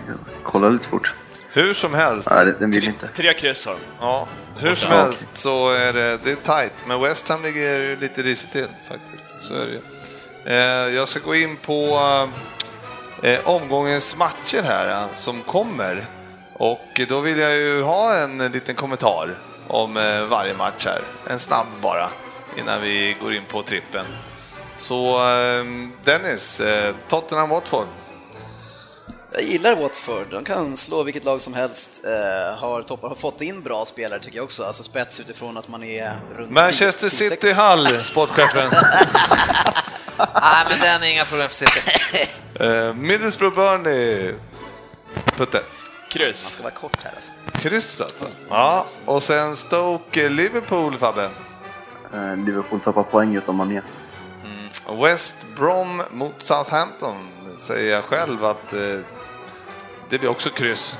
[0.42, 1.14] kolla lite fort.
[1.52, 2.28] Hur som helst.
[2.30, 3.08] Nej, den vill inte.
[3.08, 3.80] Tre kryss har de.
[4.00, 4.96] Ja, hur som Ja.
[4.96, 8.66] helst så är det, det är tight, men West Ham ligger ju lite risigt till
[8.88, 9.26] faktiskt.
[9.42, 9.80] Så är det.
[10.54, 11.98] Eh, jag ska gå in på
[13.22, 16.06] eh, omgångens matcher här eh, som kommer.
[16.54, 19.38] Och då vill jag ju ha en liten kommentar
[19.68, 21.00] om eh, varje match här.
[21.26, 22.10] En snabb bara,
[22.58, 24.06] innan vi går in på trippen.
[24.76, 25.64] Så eh,
[26.04, 27.86] Dennis, eh, Tottenham-Watford.
[29.32, 32.04] Jag gillar Watford, de kan slå vilket lag som helst.
[32.04, 35.68] Eh, har, toppar, har fått in bra spelare tycker jag också, alltså spets utifrån att
[35.68, 38.70] man är runt Manchester City Hall, sportchefen.
[40.18, 41.80] Nej, men den är inga problem för City.
[42.60, 44.34] Eh, Middlesbrough Burnley.
[45.36, 45.62] Putte.
[46.14, 46.48] Kryss.
[46.48, 47.32] ska vara kort här alltså.
[47.52, 48.26] Kryss alltså.
[48.48, 51.30] Ja, och sen Stoke Liverpool Fabbe.
[52.14, 53.80] Eh, Liverpool tappar poäng utan Mané.
[55.02, 57.28] West Brom mot Southampton
[57.60, 58.78] säger jag själv att eh,
[60.10, 60.96] det blir också kryss.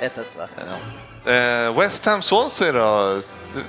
[0.00, 1.32] Ja, 1-1 va?
[1.32, 3.20] Eh, West Ham Swansea då?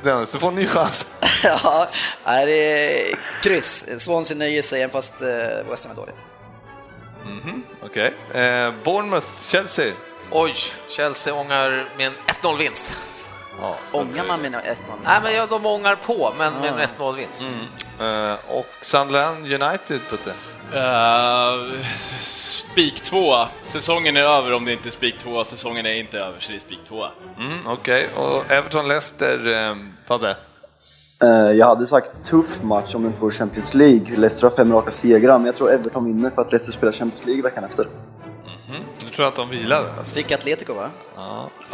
[0.03, 1.07] Dennis, du får en ny chans.
[1.43, 1.87] ja,
[2.23, 3.85] det är kryss.
[3.97, 6.15] Swansea nöjer sig även fast eh, West Ham är dålig.
[7.83, 8.13] Okej.
[8.31, 9.93] Eh, Bournemouth Chelsea.
[10.31, 10.53] Oj,
[10.89, 12.99] Chelsea ångar med en 1-0-vinst.
[13.61, 13.75] Ja.
[13.91, 14.55] Ångar man med 1-0?
[15.03, 17.43] Nej, men ja, de ångar på, men med en 1-0-vinst.
[17.99, 20.33] Eh, och Sunderland United, Putte.
[20.73, 21.81] Uh,
[22.21, 23.33] spik 2.
[23.67, 25.43] Säsongen är över om det inte är spik 2.
[25.43, 27.05] Säsongen är inte över, så det är spik 2.
[27.39, 29.75] Mm, Okej, och Everton Leicester, eh,
[30.07, 30.35] Fabbe.
[31.23, 34.15] Eh, Jag hade sagt tuff match om det inte vore Champions League.
[34.17, 37.25] Leicester har fem raka segrar, men jag tror Everton vinner för att Leicester spelar Champions
[37.25, 37.87] League veckan efter.
[39.05, 39.93] Du tror att de vilar?
[39.97, 40.13] Alltså.
[40.15, 40.89] Fick Atletico va?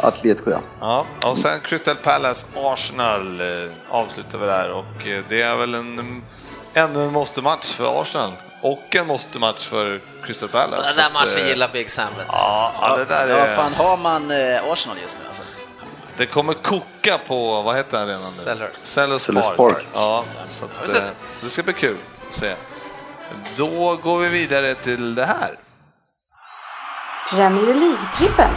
[0.00, 0.60] Atletico ja.
[0.80, 5.74] Ja, och sen Crystal Palace Arsenal eh, avslutar vi där och eh, det är väl
[5.74, 6.22] en mm,
[6.74, 10.76] ännu en måste-match för Arsenal och en måste-match för Crystal Palace.
[10.76, 12.08] Den Så där att, matchen eh, gillar Big Sam.
[12.16, 12.32] vet du.
[12.32, 13.56] Ja, ja, det där Ja, är...
[13.56, 14.30] fan har man
[14.72, 15.42] Arsenal just nu alltså?
[16.16, 18.16] Det kommer koka på, vad heter arenan nu?
[18.18, 18.76] Selhurst.
[18.76, 19.56] Selhurst Selhurst Park.
[19.56, 19.86] Park.
[19.94, 21.96] Ja, så att, det ska bli kul
[22.28, 22.54] att se.
[23.56, 25.58] Då går vi vidare till det här.
[27.34, 28.50] Premier League-trippen.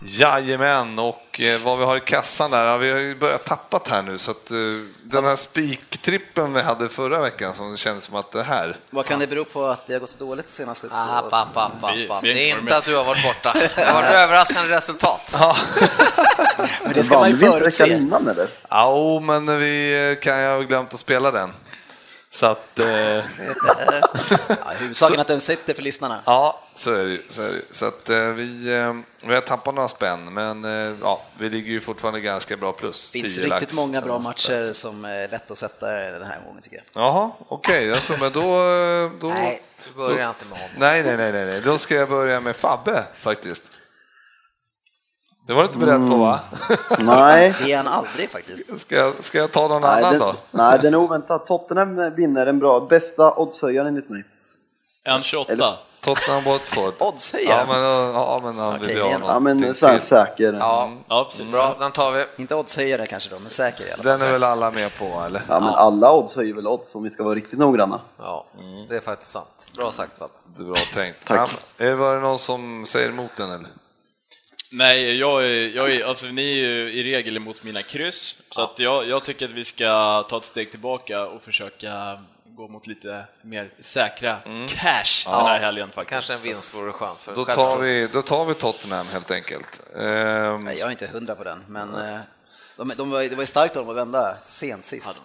[0.00, 3.88] Jajamän, och eh, vad vi har i kassan där, ja, vi har ju börjat tappat
[3.88, 4.56] här nu så att eh,
[5.04, 9.06] den här spiktrippen vi hade förra veckan som det kändes som att det här, Vad
[9.06, 11.48] kan det bero på att det har gått så dåligt senaste två App, åren?
[11.82, 12.72] Det är inte varit inte med.
[12.72, 13.52] att du har varit borta.
[13.76, 15.36] Det har varit överraskande resultat.
[16.84, 17.88] Men det ska man ju förutse.
[17.88, 18.48] innan eller?
[18.70, 21.52] ja men vi eh, kan jag ha glömt att spela den.
[22.38, 23.22] Så att, eh, Ja,
[24.78, 26.20] huvudsaken att den sitter för lyssnarna.
[26.26, 27.18] ja, så är det.
[27.28, 27.74] Så, är det.
[27.74, 28.94] så att eh, vi, eh,
[29.28, 33.10] vi har tappat några spänn, men eh, ja, vi ligger ju fortfarande ganska bra plus.
[33.12, 33.76] Det finns 10 riktigt lax.
[33.76, 37.02] många bra matcher som är lätt att sätta den här gången tycker jag.
[37.02, 38.40] Jaha, okej, alltså, men då...
[38.40, 40.76] eh, då Nej, du börjar inte med honom.
[40.78, 43.78] Nej, nej, nej, nej, då ska jag börja med Fabbe faktiskt.
[45.48, 46.40] Det var du inte beredd på va?
[46.98, 47.54] Nej.
[47.64, 48.78] Det är han aldrig faktiskt.
[48.80, 50.34] Ska, jag- ska jag ta någon Nej, annan den, då?
[50.50, 51.46] nej, den är oväntad.
[51.46, 54.24] Tottenham vinner en bra, bästa oddshöjaren enligt mig.
[55.06, 55.72] 1,28.
[56.00, 56.92] Tottenham Watford.
[57.00, 57.66] Ja, Oddshöjaren?
[57.68, 57.82] men,
[58.14, 60.52] ja, men han vill ju ha Ja, men till- så här säker.
[60.60, 61.52] Ja, Ja, precis.
[61.52, 62.24] bra, den tar vi.
[62.36, 64.18] Inte oddshöjare kanske då, men säker i alla fall.
[64.18, 65.42] Den är väl alla med på, eller?
[65.48, 68.00] Ja, men alla odds höjer väl odds om vi ska vara riktigt noggranna.
[68.18, 68.44] Ja,
[68.88, 69.66] det är faktiskt sant.
[69.76, 70.32] Bra sagt Fabbe.
[70.64, 71.26] Bra tänkt.
[71.26, 71.50] Tack.
[71.76, 73.68] Ja, är- var det någon som säger emot den, eller?
[74.70, 78.62] Nej, jag är, jag är, alltså, ni är ju i regel emot mina kryss, så
[78.62, 82.86] att jag, jag tycker att vi ska ta ett steg tillbaka och försöka gå mot
[82.86, 84.38] lite mer säkra
[84.68, 86.10] cash den här helgen faktiskt.
[86.10, 89.82] Kanske en vinst vore skönt för Då tar, vi, då tar vi Tottenham helt enkelt.
[89.96, 92.20] Ehm, Nej, jag är inte hundra på den, men eh,
[92.76, 95.10] de, de var, det var ju starkt av dem att vända sent sist.
[95.14, 95.22] ja,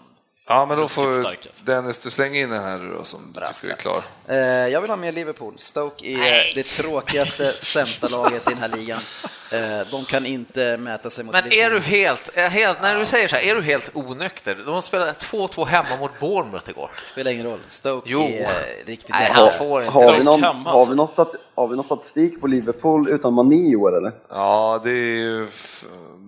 [0.48, 1.66] men då får stark, alltså.
[1.66, 4.04] Dennis, du slänger in den här då, som du tycker är klar.
[4.28, 5.54] Eh, jag vill ha med Liverpool.
[5.58, 9.00] Stoke är eh, det tråkigaste, sämsta laget i den här ligan.
[9.54, 13.06] Eh, de kan inte mäta sig mot Men är du helt, är helt, när du
[13.06, 14.58] säger så här, är du helt onykter?
[14.66, 16.92] De spelade 2-2 hemma mot Bournemouth igår.
[17.06, 17.60] Spelar ingen roll.
[17.68, 18.22] Stoke Jo.
[18.22, 18.48] är eh,
[18.86, 19.94] riktigt Nej, han får inte.
[19.94, 20.92] Har vi, någon, Hemma, har, alltså.
[20.92, 24.12] vi någon stat, har vi någon statistik på Liverpool utan Mané i år eller?
[24.30, 25.48] Ja, det är ju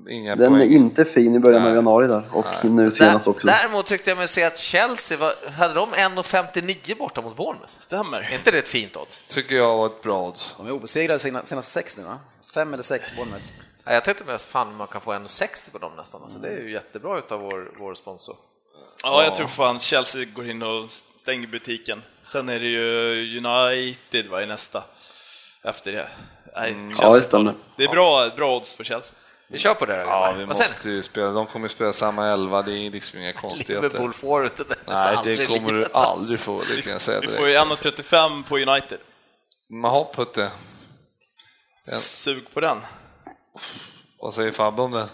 [0.10, 0.72] inga Den är poäng.
[0.74, 1.76] inte fin i början av Nej.
[1.76, 3.48] januari där och nu senast också.
[3.48, 7.74] Däremot tyckte jag mig se att Chelsea, var, hade de 1,59 borta mot Bournemouth?
[7.80, 8.18] Stämmer.
[8.32, 9.24] Är inte det ett fint odds?
[9.30, 10.56] Tycker jag var ett bra odds.
[10.58, 12.18] De är obesegrade senaste sex nu va?
[12.56, 13.46] Fem eller sex Bournemouth.
[13.84, 16.60] Ja, Jag tänkte mest fan man kan få 1,60 på dem nästan, alltså, det är
[16.60, 18.36] ju jättebra utav vår, vår sponsor.
[19.04, 22.02] Ja, jag tror fan Chelsea går in och stänger butiken.
[22.24, 24.84] Sen är det ju United va, i nästa
[25.64, 26.08] efter det.
[26.56, 27.54] Nej, Chelsea Ja, det stämmer.
[27.78, 29.16] Det är bra, bra odds på Chelsea.
[29.48, 31.30] Vi kör på det då, Ja, vi måste ju spela.
[31.32, 33.82] De kommer ju spela samma elva, det är liksom inga konstigheter.
[33.82, 34.76] Liverpool får inte det.
[34.86, 37.86] Nej, det kommer du aldrig få, det kan jag säga Vi får ju direkt.
[37.86, 39.00] 1,35 på United.
[39.68, 40.52] Jaha, Putte.
[41.86, 41.98] Ja.
[41.98, 42.78] Sug på den.
[44.20, 45.10] Vad säger Fabbe om det?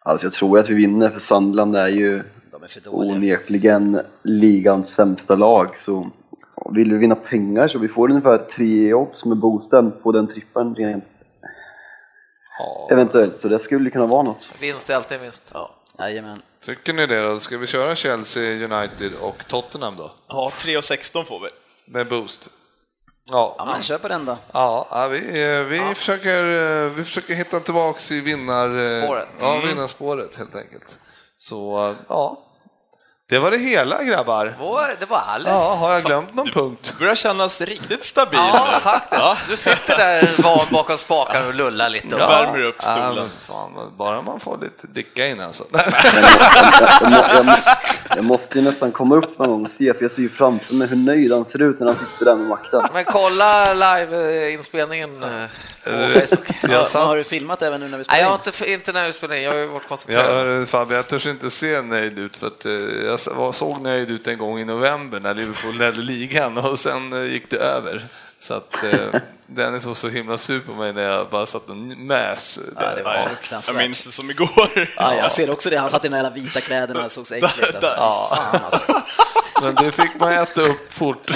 [0.00, 2.22] Alltså jag tror att vi vinner för Sandland är ju
[2.52, 5.78] De är onekligen ligans sämsta lag.
[5.78, 6.10] Så
[6.74, 10.74] vill vi vinna pengar så vi får ungefär tre odds med boosten på den trippen
[10.74, 11.18] rent
[12.58, 12.88] Ja.
[12.90, 13.40] eventuellt.
[13.40, 14.50] Så det skulle kunna vara något.
[14.60, 15.50] Vinst är alltid en vinst.
[15.54, 16.42] Ja, jajamän.
[16.60, 17.40] Tycker ni det då?
[17.40, 20.12] Ska vi köra Chelsea, United och Tottenham då?
[20.28, 21.48] Ja, 3,16 får vi.
[21.92, 22.50] Med boost?
[23.30, 24.36] Ja, Ja, men kör på den då.
[24.52, 26.44] ja, ja vi, eh, vi, Försöker,
[26.84, 28.84] eh, vi försöker hitta tillbaks i vinnar...
[29.04, 29.28] Spåret.
[29.40, 30.98] Ja, vinnarspåret helt enkelt.
[31.38, 32.44] Så, eh, ja.
[33.30, 34.44] Det var det hela grabbar.
[35.00, 35.58] Det var alldeles...
[35.60, 36.92] Ja, har jag glömt någon punkt?
[36.92, 38.80] Du börjar kännas riktigt stabil Ja, nu.
[38.80, 39.48] faktiskt.
[39.48, 42.16] Du sitter där van bakom spakarna och lullar lite.
[42.18, 42.28] Ja.
[42.28, 43.14] Värmer upp Ja, stolen.
[43.14, 45.64] men fan, bara man får lite dricka in alltså.
[45.72, 45.82] Jag,
[47.34, 47.52] jag, må-
[48.16, 50.74] Jag måste ju nästan komma upp någon gång och se, för jag ser ju framför
[50.74, 52.82] mig hur nöjd han ser ut när han sitter där med makten.
[52.92, 55.10] Men kolla live-inspelningen
[55.84, 56.48] Facebook.
[56.62, 58.30] Jag Ja, satt- har du filmat även nu när vi Nej, spelar jag in?
[58.30, 60.46] har inte, inte när vi spelar in, jag har ju varit Jag, koncentrerad.
[60.46, 62.72] hör, Fabbe, jag törs inte se nöjd ut för att eh,
[63.04, 67.32] jag såg nöjd ut en gång i november när Liverpool ledde ligan och sen eh,
[67.32, 68.06] gick det över.
[68.40, 71.76] Så att eh, Dennis var så himla sur på mig när jag bara satt och
[71.76, 72.58] mös.
[72.76, 73.02] Ja, det Där.
[73.04, 74.70] var Jag minns det som igår.
[74.96, 75.76] Ja, jag ser också det.
[75.76, 77.80] Han satt i de där jävla vita kläderna och såg så äckligt ut.
[77.80, 77.94] Där.
[77.94, 78.34] Alltså.
[78.36, 78.92] Fan, alltså.
[79.62, 81.30] Men det fick man äta upp fort.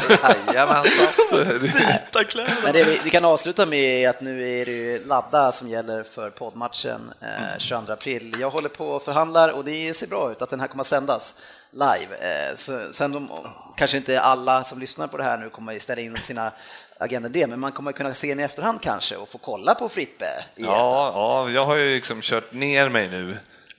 [0.46, 1.06] Jajamensan.
[1.32, 2.56] Är Vita kläder.
[2.64, 6.02] Men det vi, vi kan avsluta med att nu är det ju ladda som gäller
[6.02, 8.34] för poddmatchen eh, 22 april.
[8.40, 10.86] Jag håller på och förhandlar och det ser bra ut att den här kommer att
[10.86, 11.34] sändas
[11.70, 12.14] live.
[12.48, 13.28] Eh, så, sen de,
[13.76, 16.52] kanske inte alla som lyssnar på det här nu kommer att ställa in sina
[16.98, 19.88] agendor det, men man kommer kunna se den i efterhand kanske och få kolla på
[19.88, 20.24] Frippe.
[20.56, 23.36] i Ja, ja, jag har ju liksom kört ner mig nu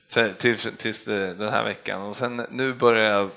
[0.10, 3.30] för, till, tills det- den här veckan och sen nu börjar jag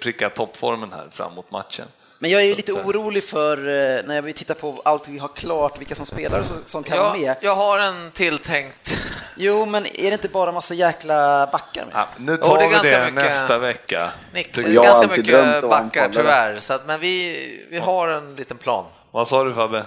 [0.00, 1.86] pricka toppformen här fram mot matchen.
[2.18, 5.28] Men jag är lite eh, orolig för eh, när vi tittar på allt vi har
[5.28, 7.36] klart, vilka som spelar och som kan vara Jag, med.
[7.40, 8.94] jag har en tilltänkt...
[9.36, 11.92] Jo, men är det inte bara massa jäkla backar med?
[11.94, 14.10] Ja, nu tar det vi ganska det mycket- nästa vecka.
[14.34, 18.34] Nick, jag har ganska mycket vara backar tyvärr, så att, men vi, vi har en
[18.34, 18.84] liten plan.
[19.10, 19.84] Vad sa du Fabbe?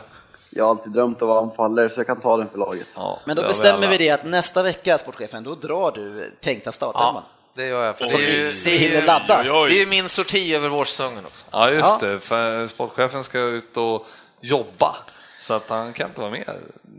[0.49, 2.87] Jag har alltid drömt om att vara anfallare, så jag kan ta den för laget.
[2.95, 3.87] Ja, Men då bestämmer alla.
[3.87, 7.13] vi det att nästa vecka, sportchefen, då drar du tänkta startelvan.
[7.15, 7.23] Ja,
[7.57, 7.97] det gör jag.
[7.97, 9.41] För det, är ju, det, är hinner ju, ladda.
[9.43, 9.69] Oj, oj.
[9.69, 11.45] det är ju min sorti över vårsäsongen också.
[11.51, 12.07] Ja, just Ja.
[12.07, 12.19] det.
[12.19, 14.05] För sportchefen ska ut och
[14.41, 14.95] jobba,
[15.41, 16.49] så att han kan inte vara med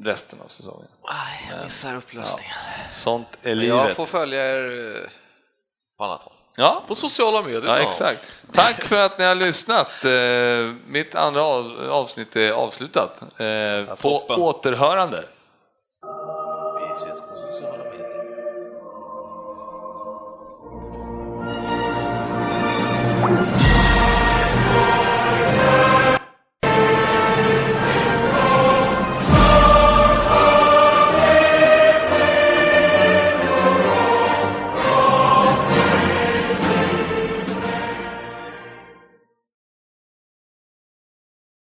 [0.02, 0.89] resten av säsongen.
[1.05, 2.55] Aj, jag missar upplösningen.
[2.93, 3.76] Sånt är livet.
[3.76, 5.09] jag får följa er eh,
[5.98, 6.32] på annat håll.
[6.56, 7.62] Ja, På sociala medier.
[7.66, 8.20] Ja, exakt.
[8.52, 10.05] Tack för att ni har lyssnat.
[10.05, 10.10] Eh,
[10.86, 13.22] Mitt andra av- avsnitt är avslutat.
[13.22, 15.24] Eh, På återhörande.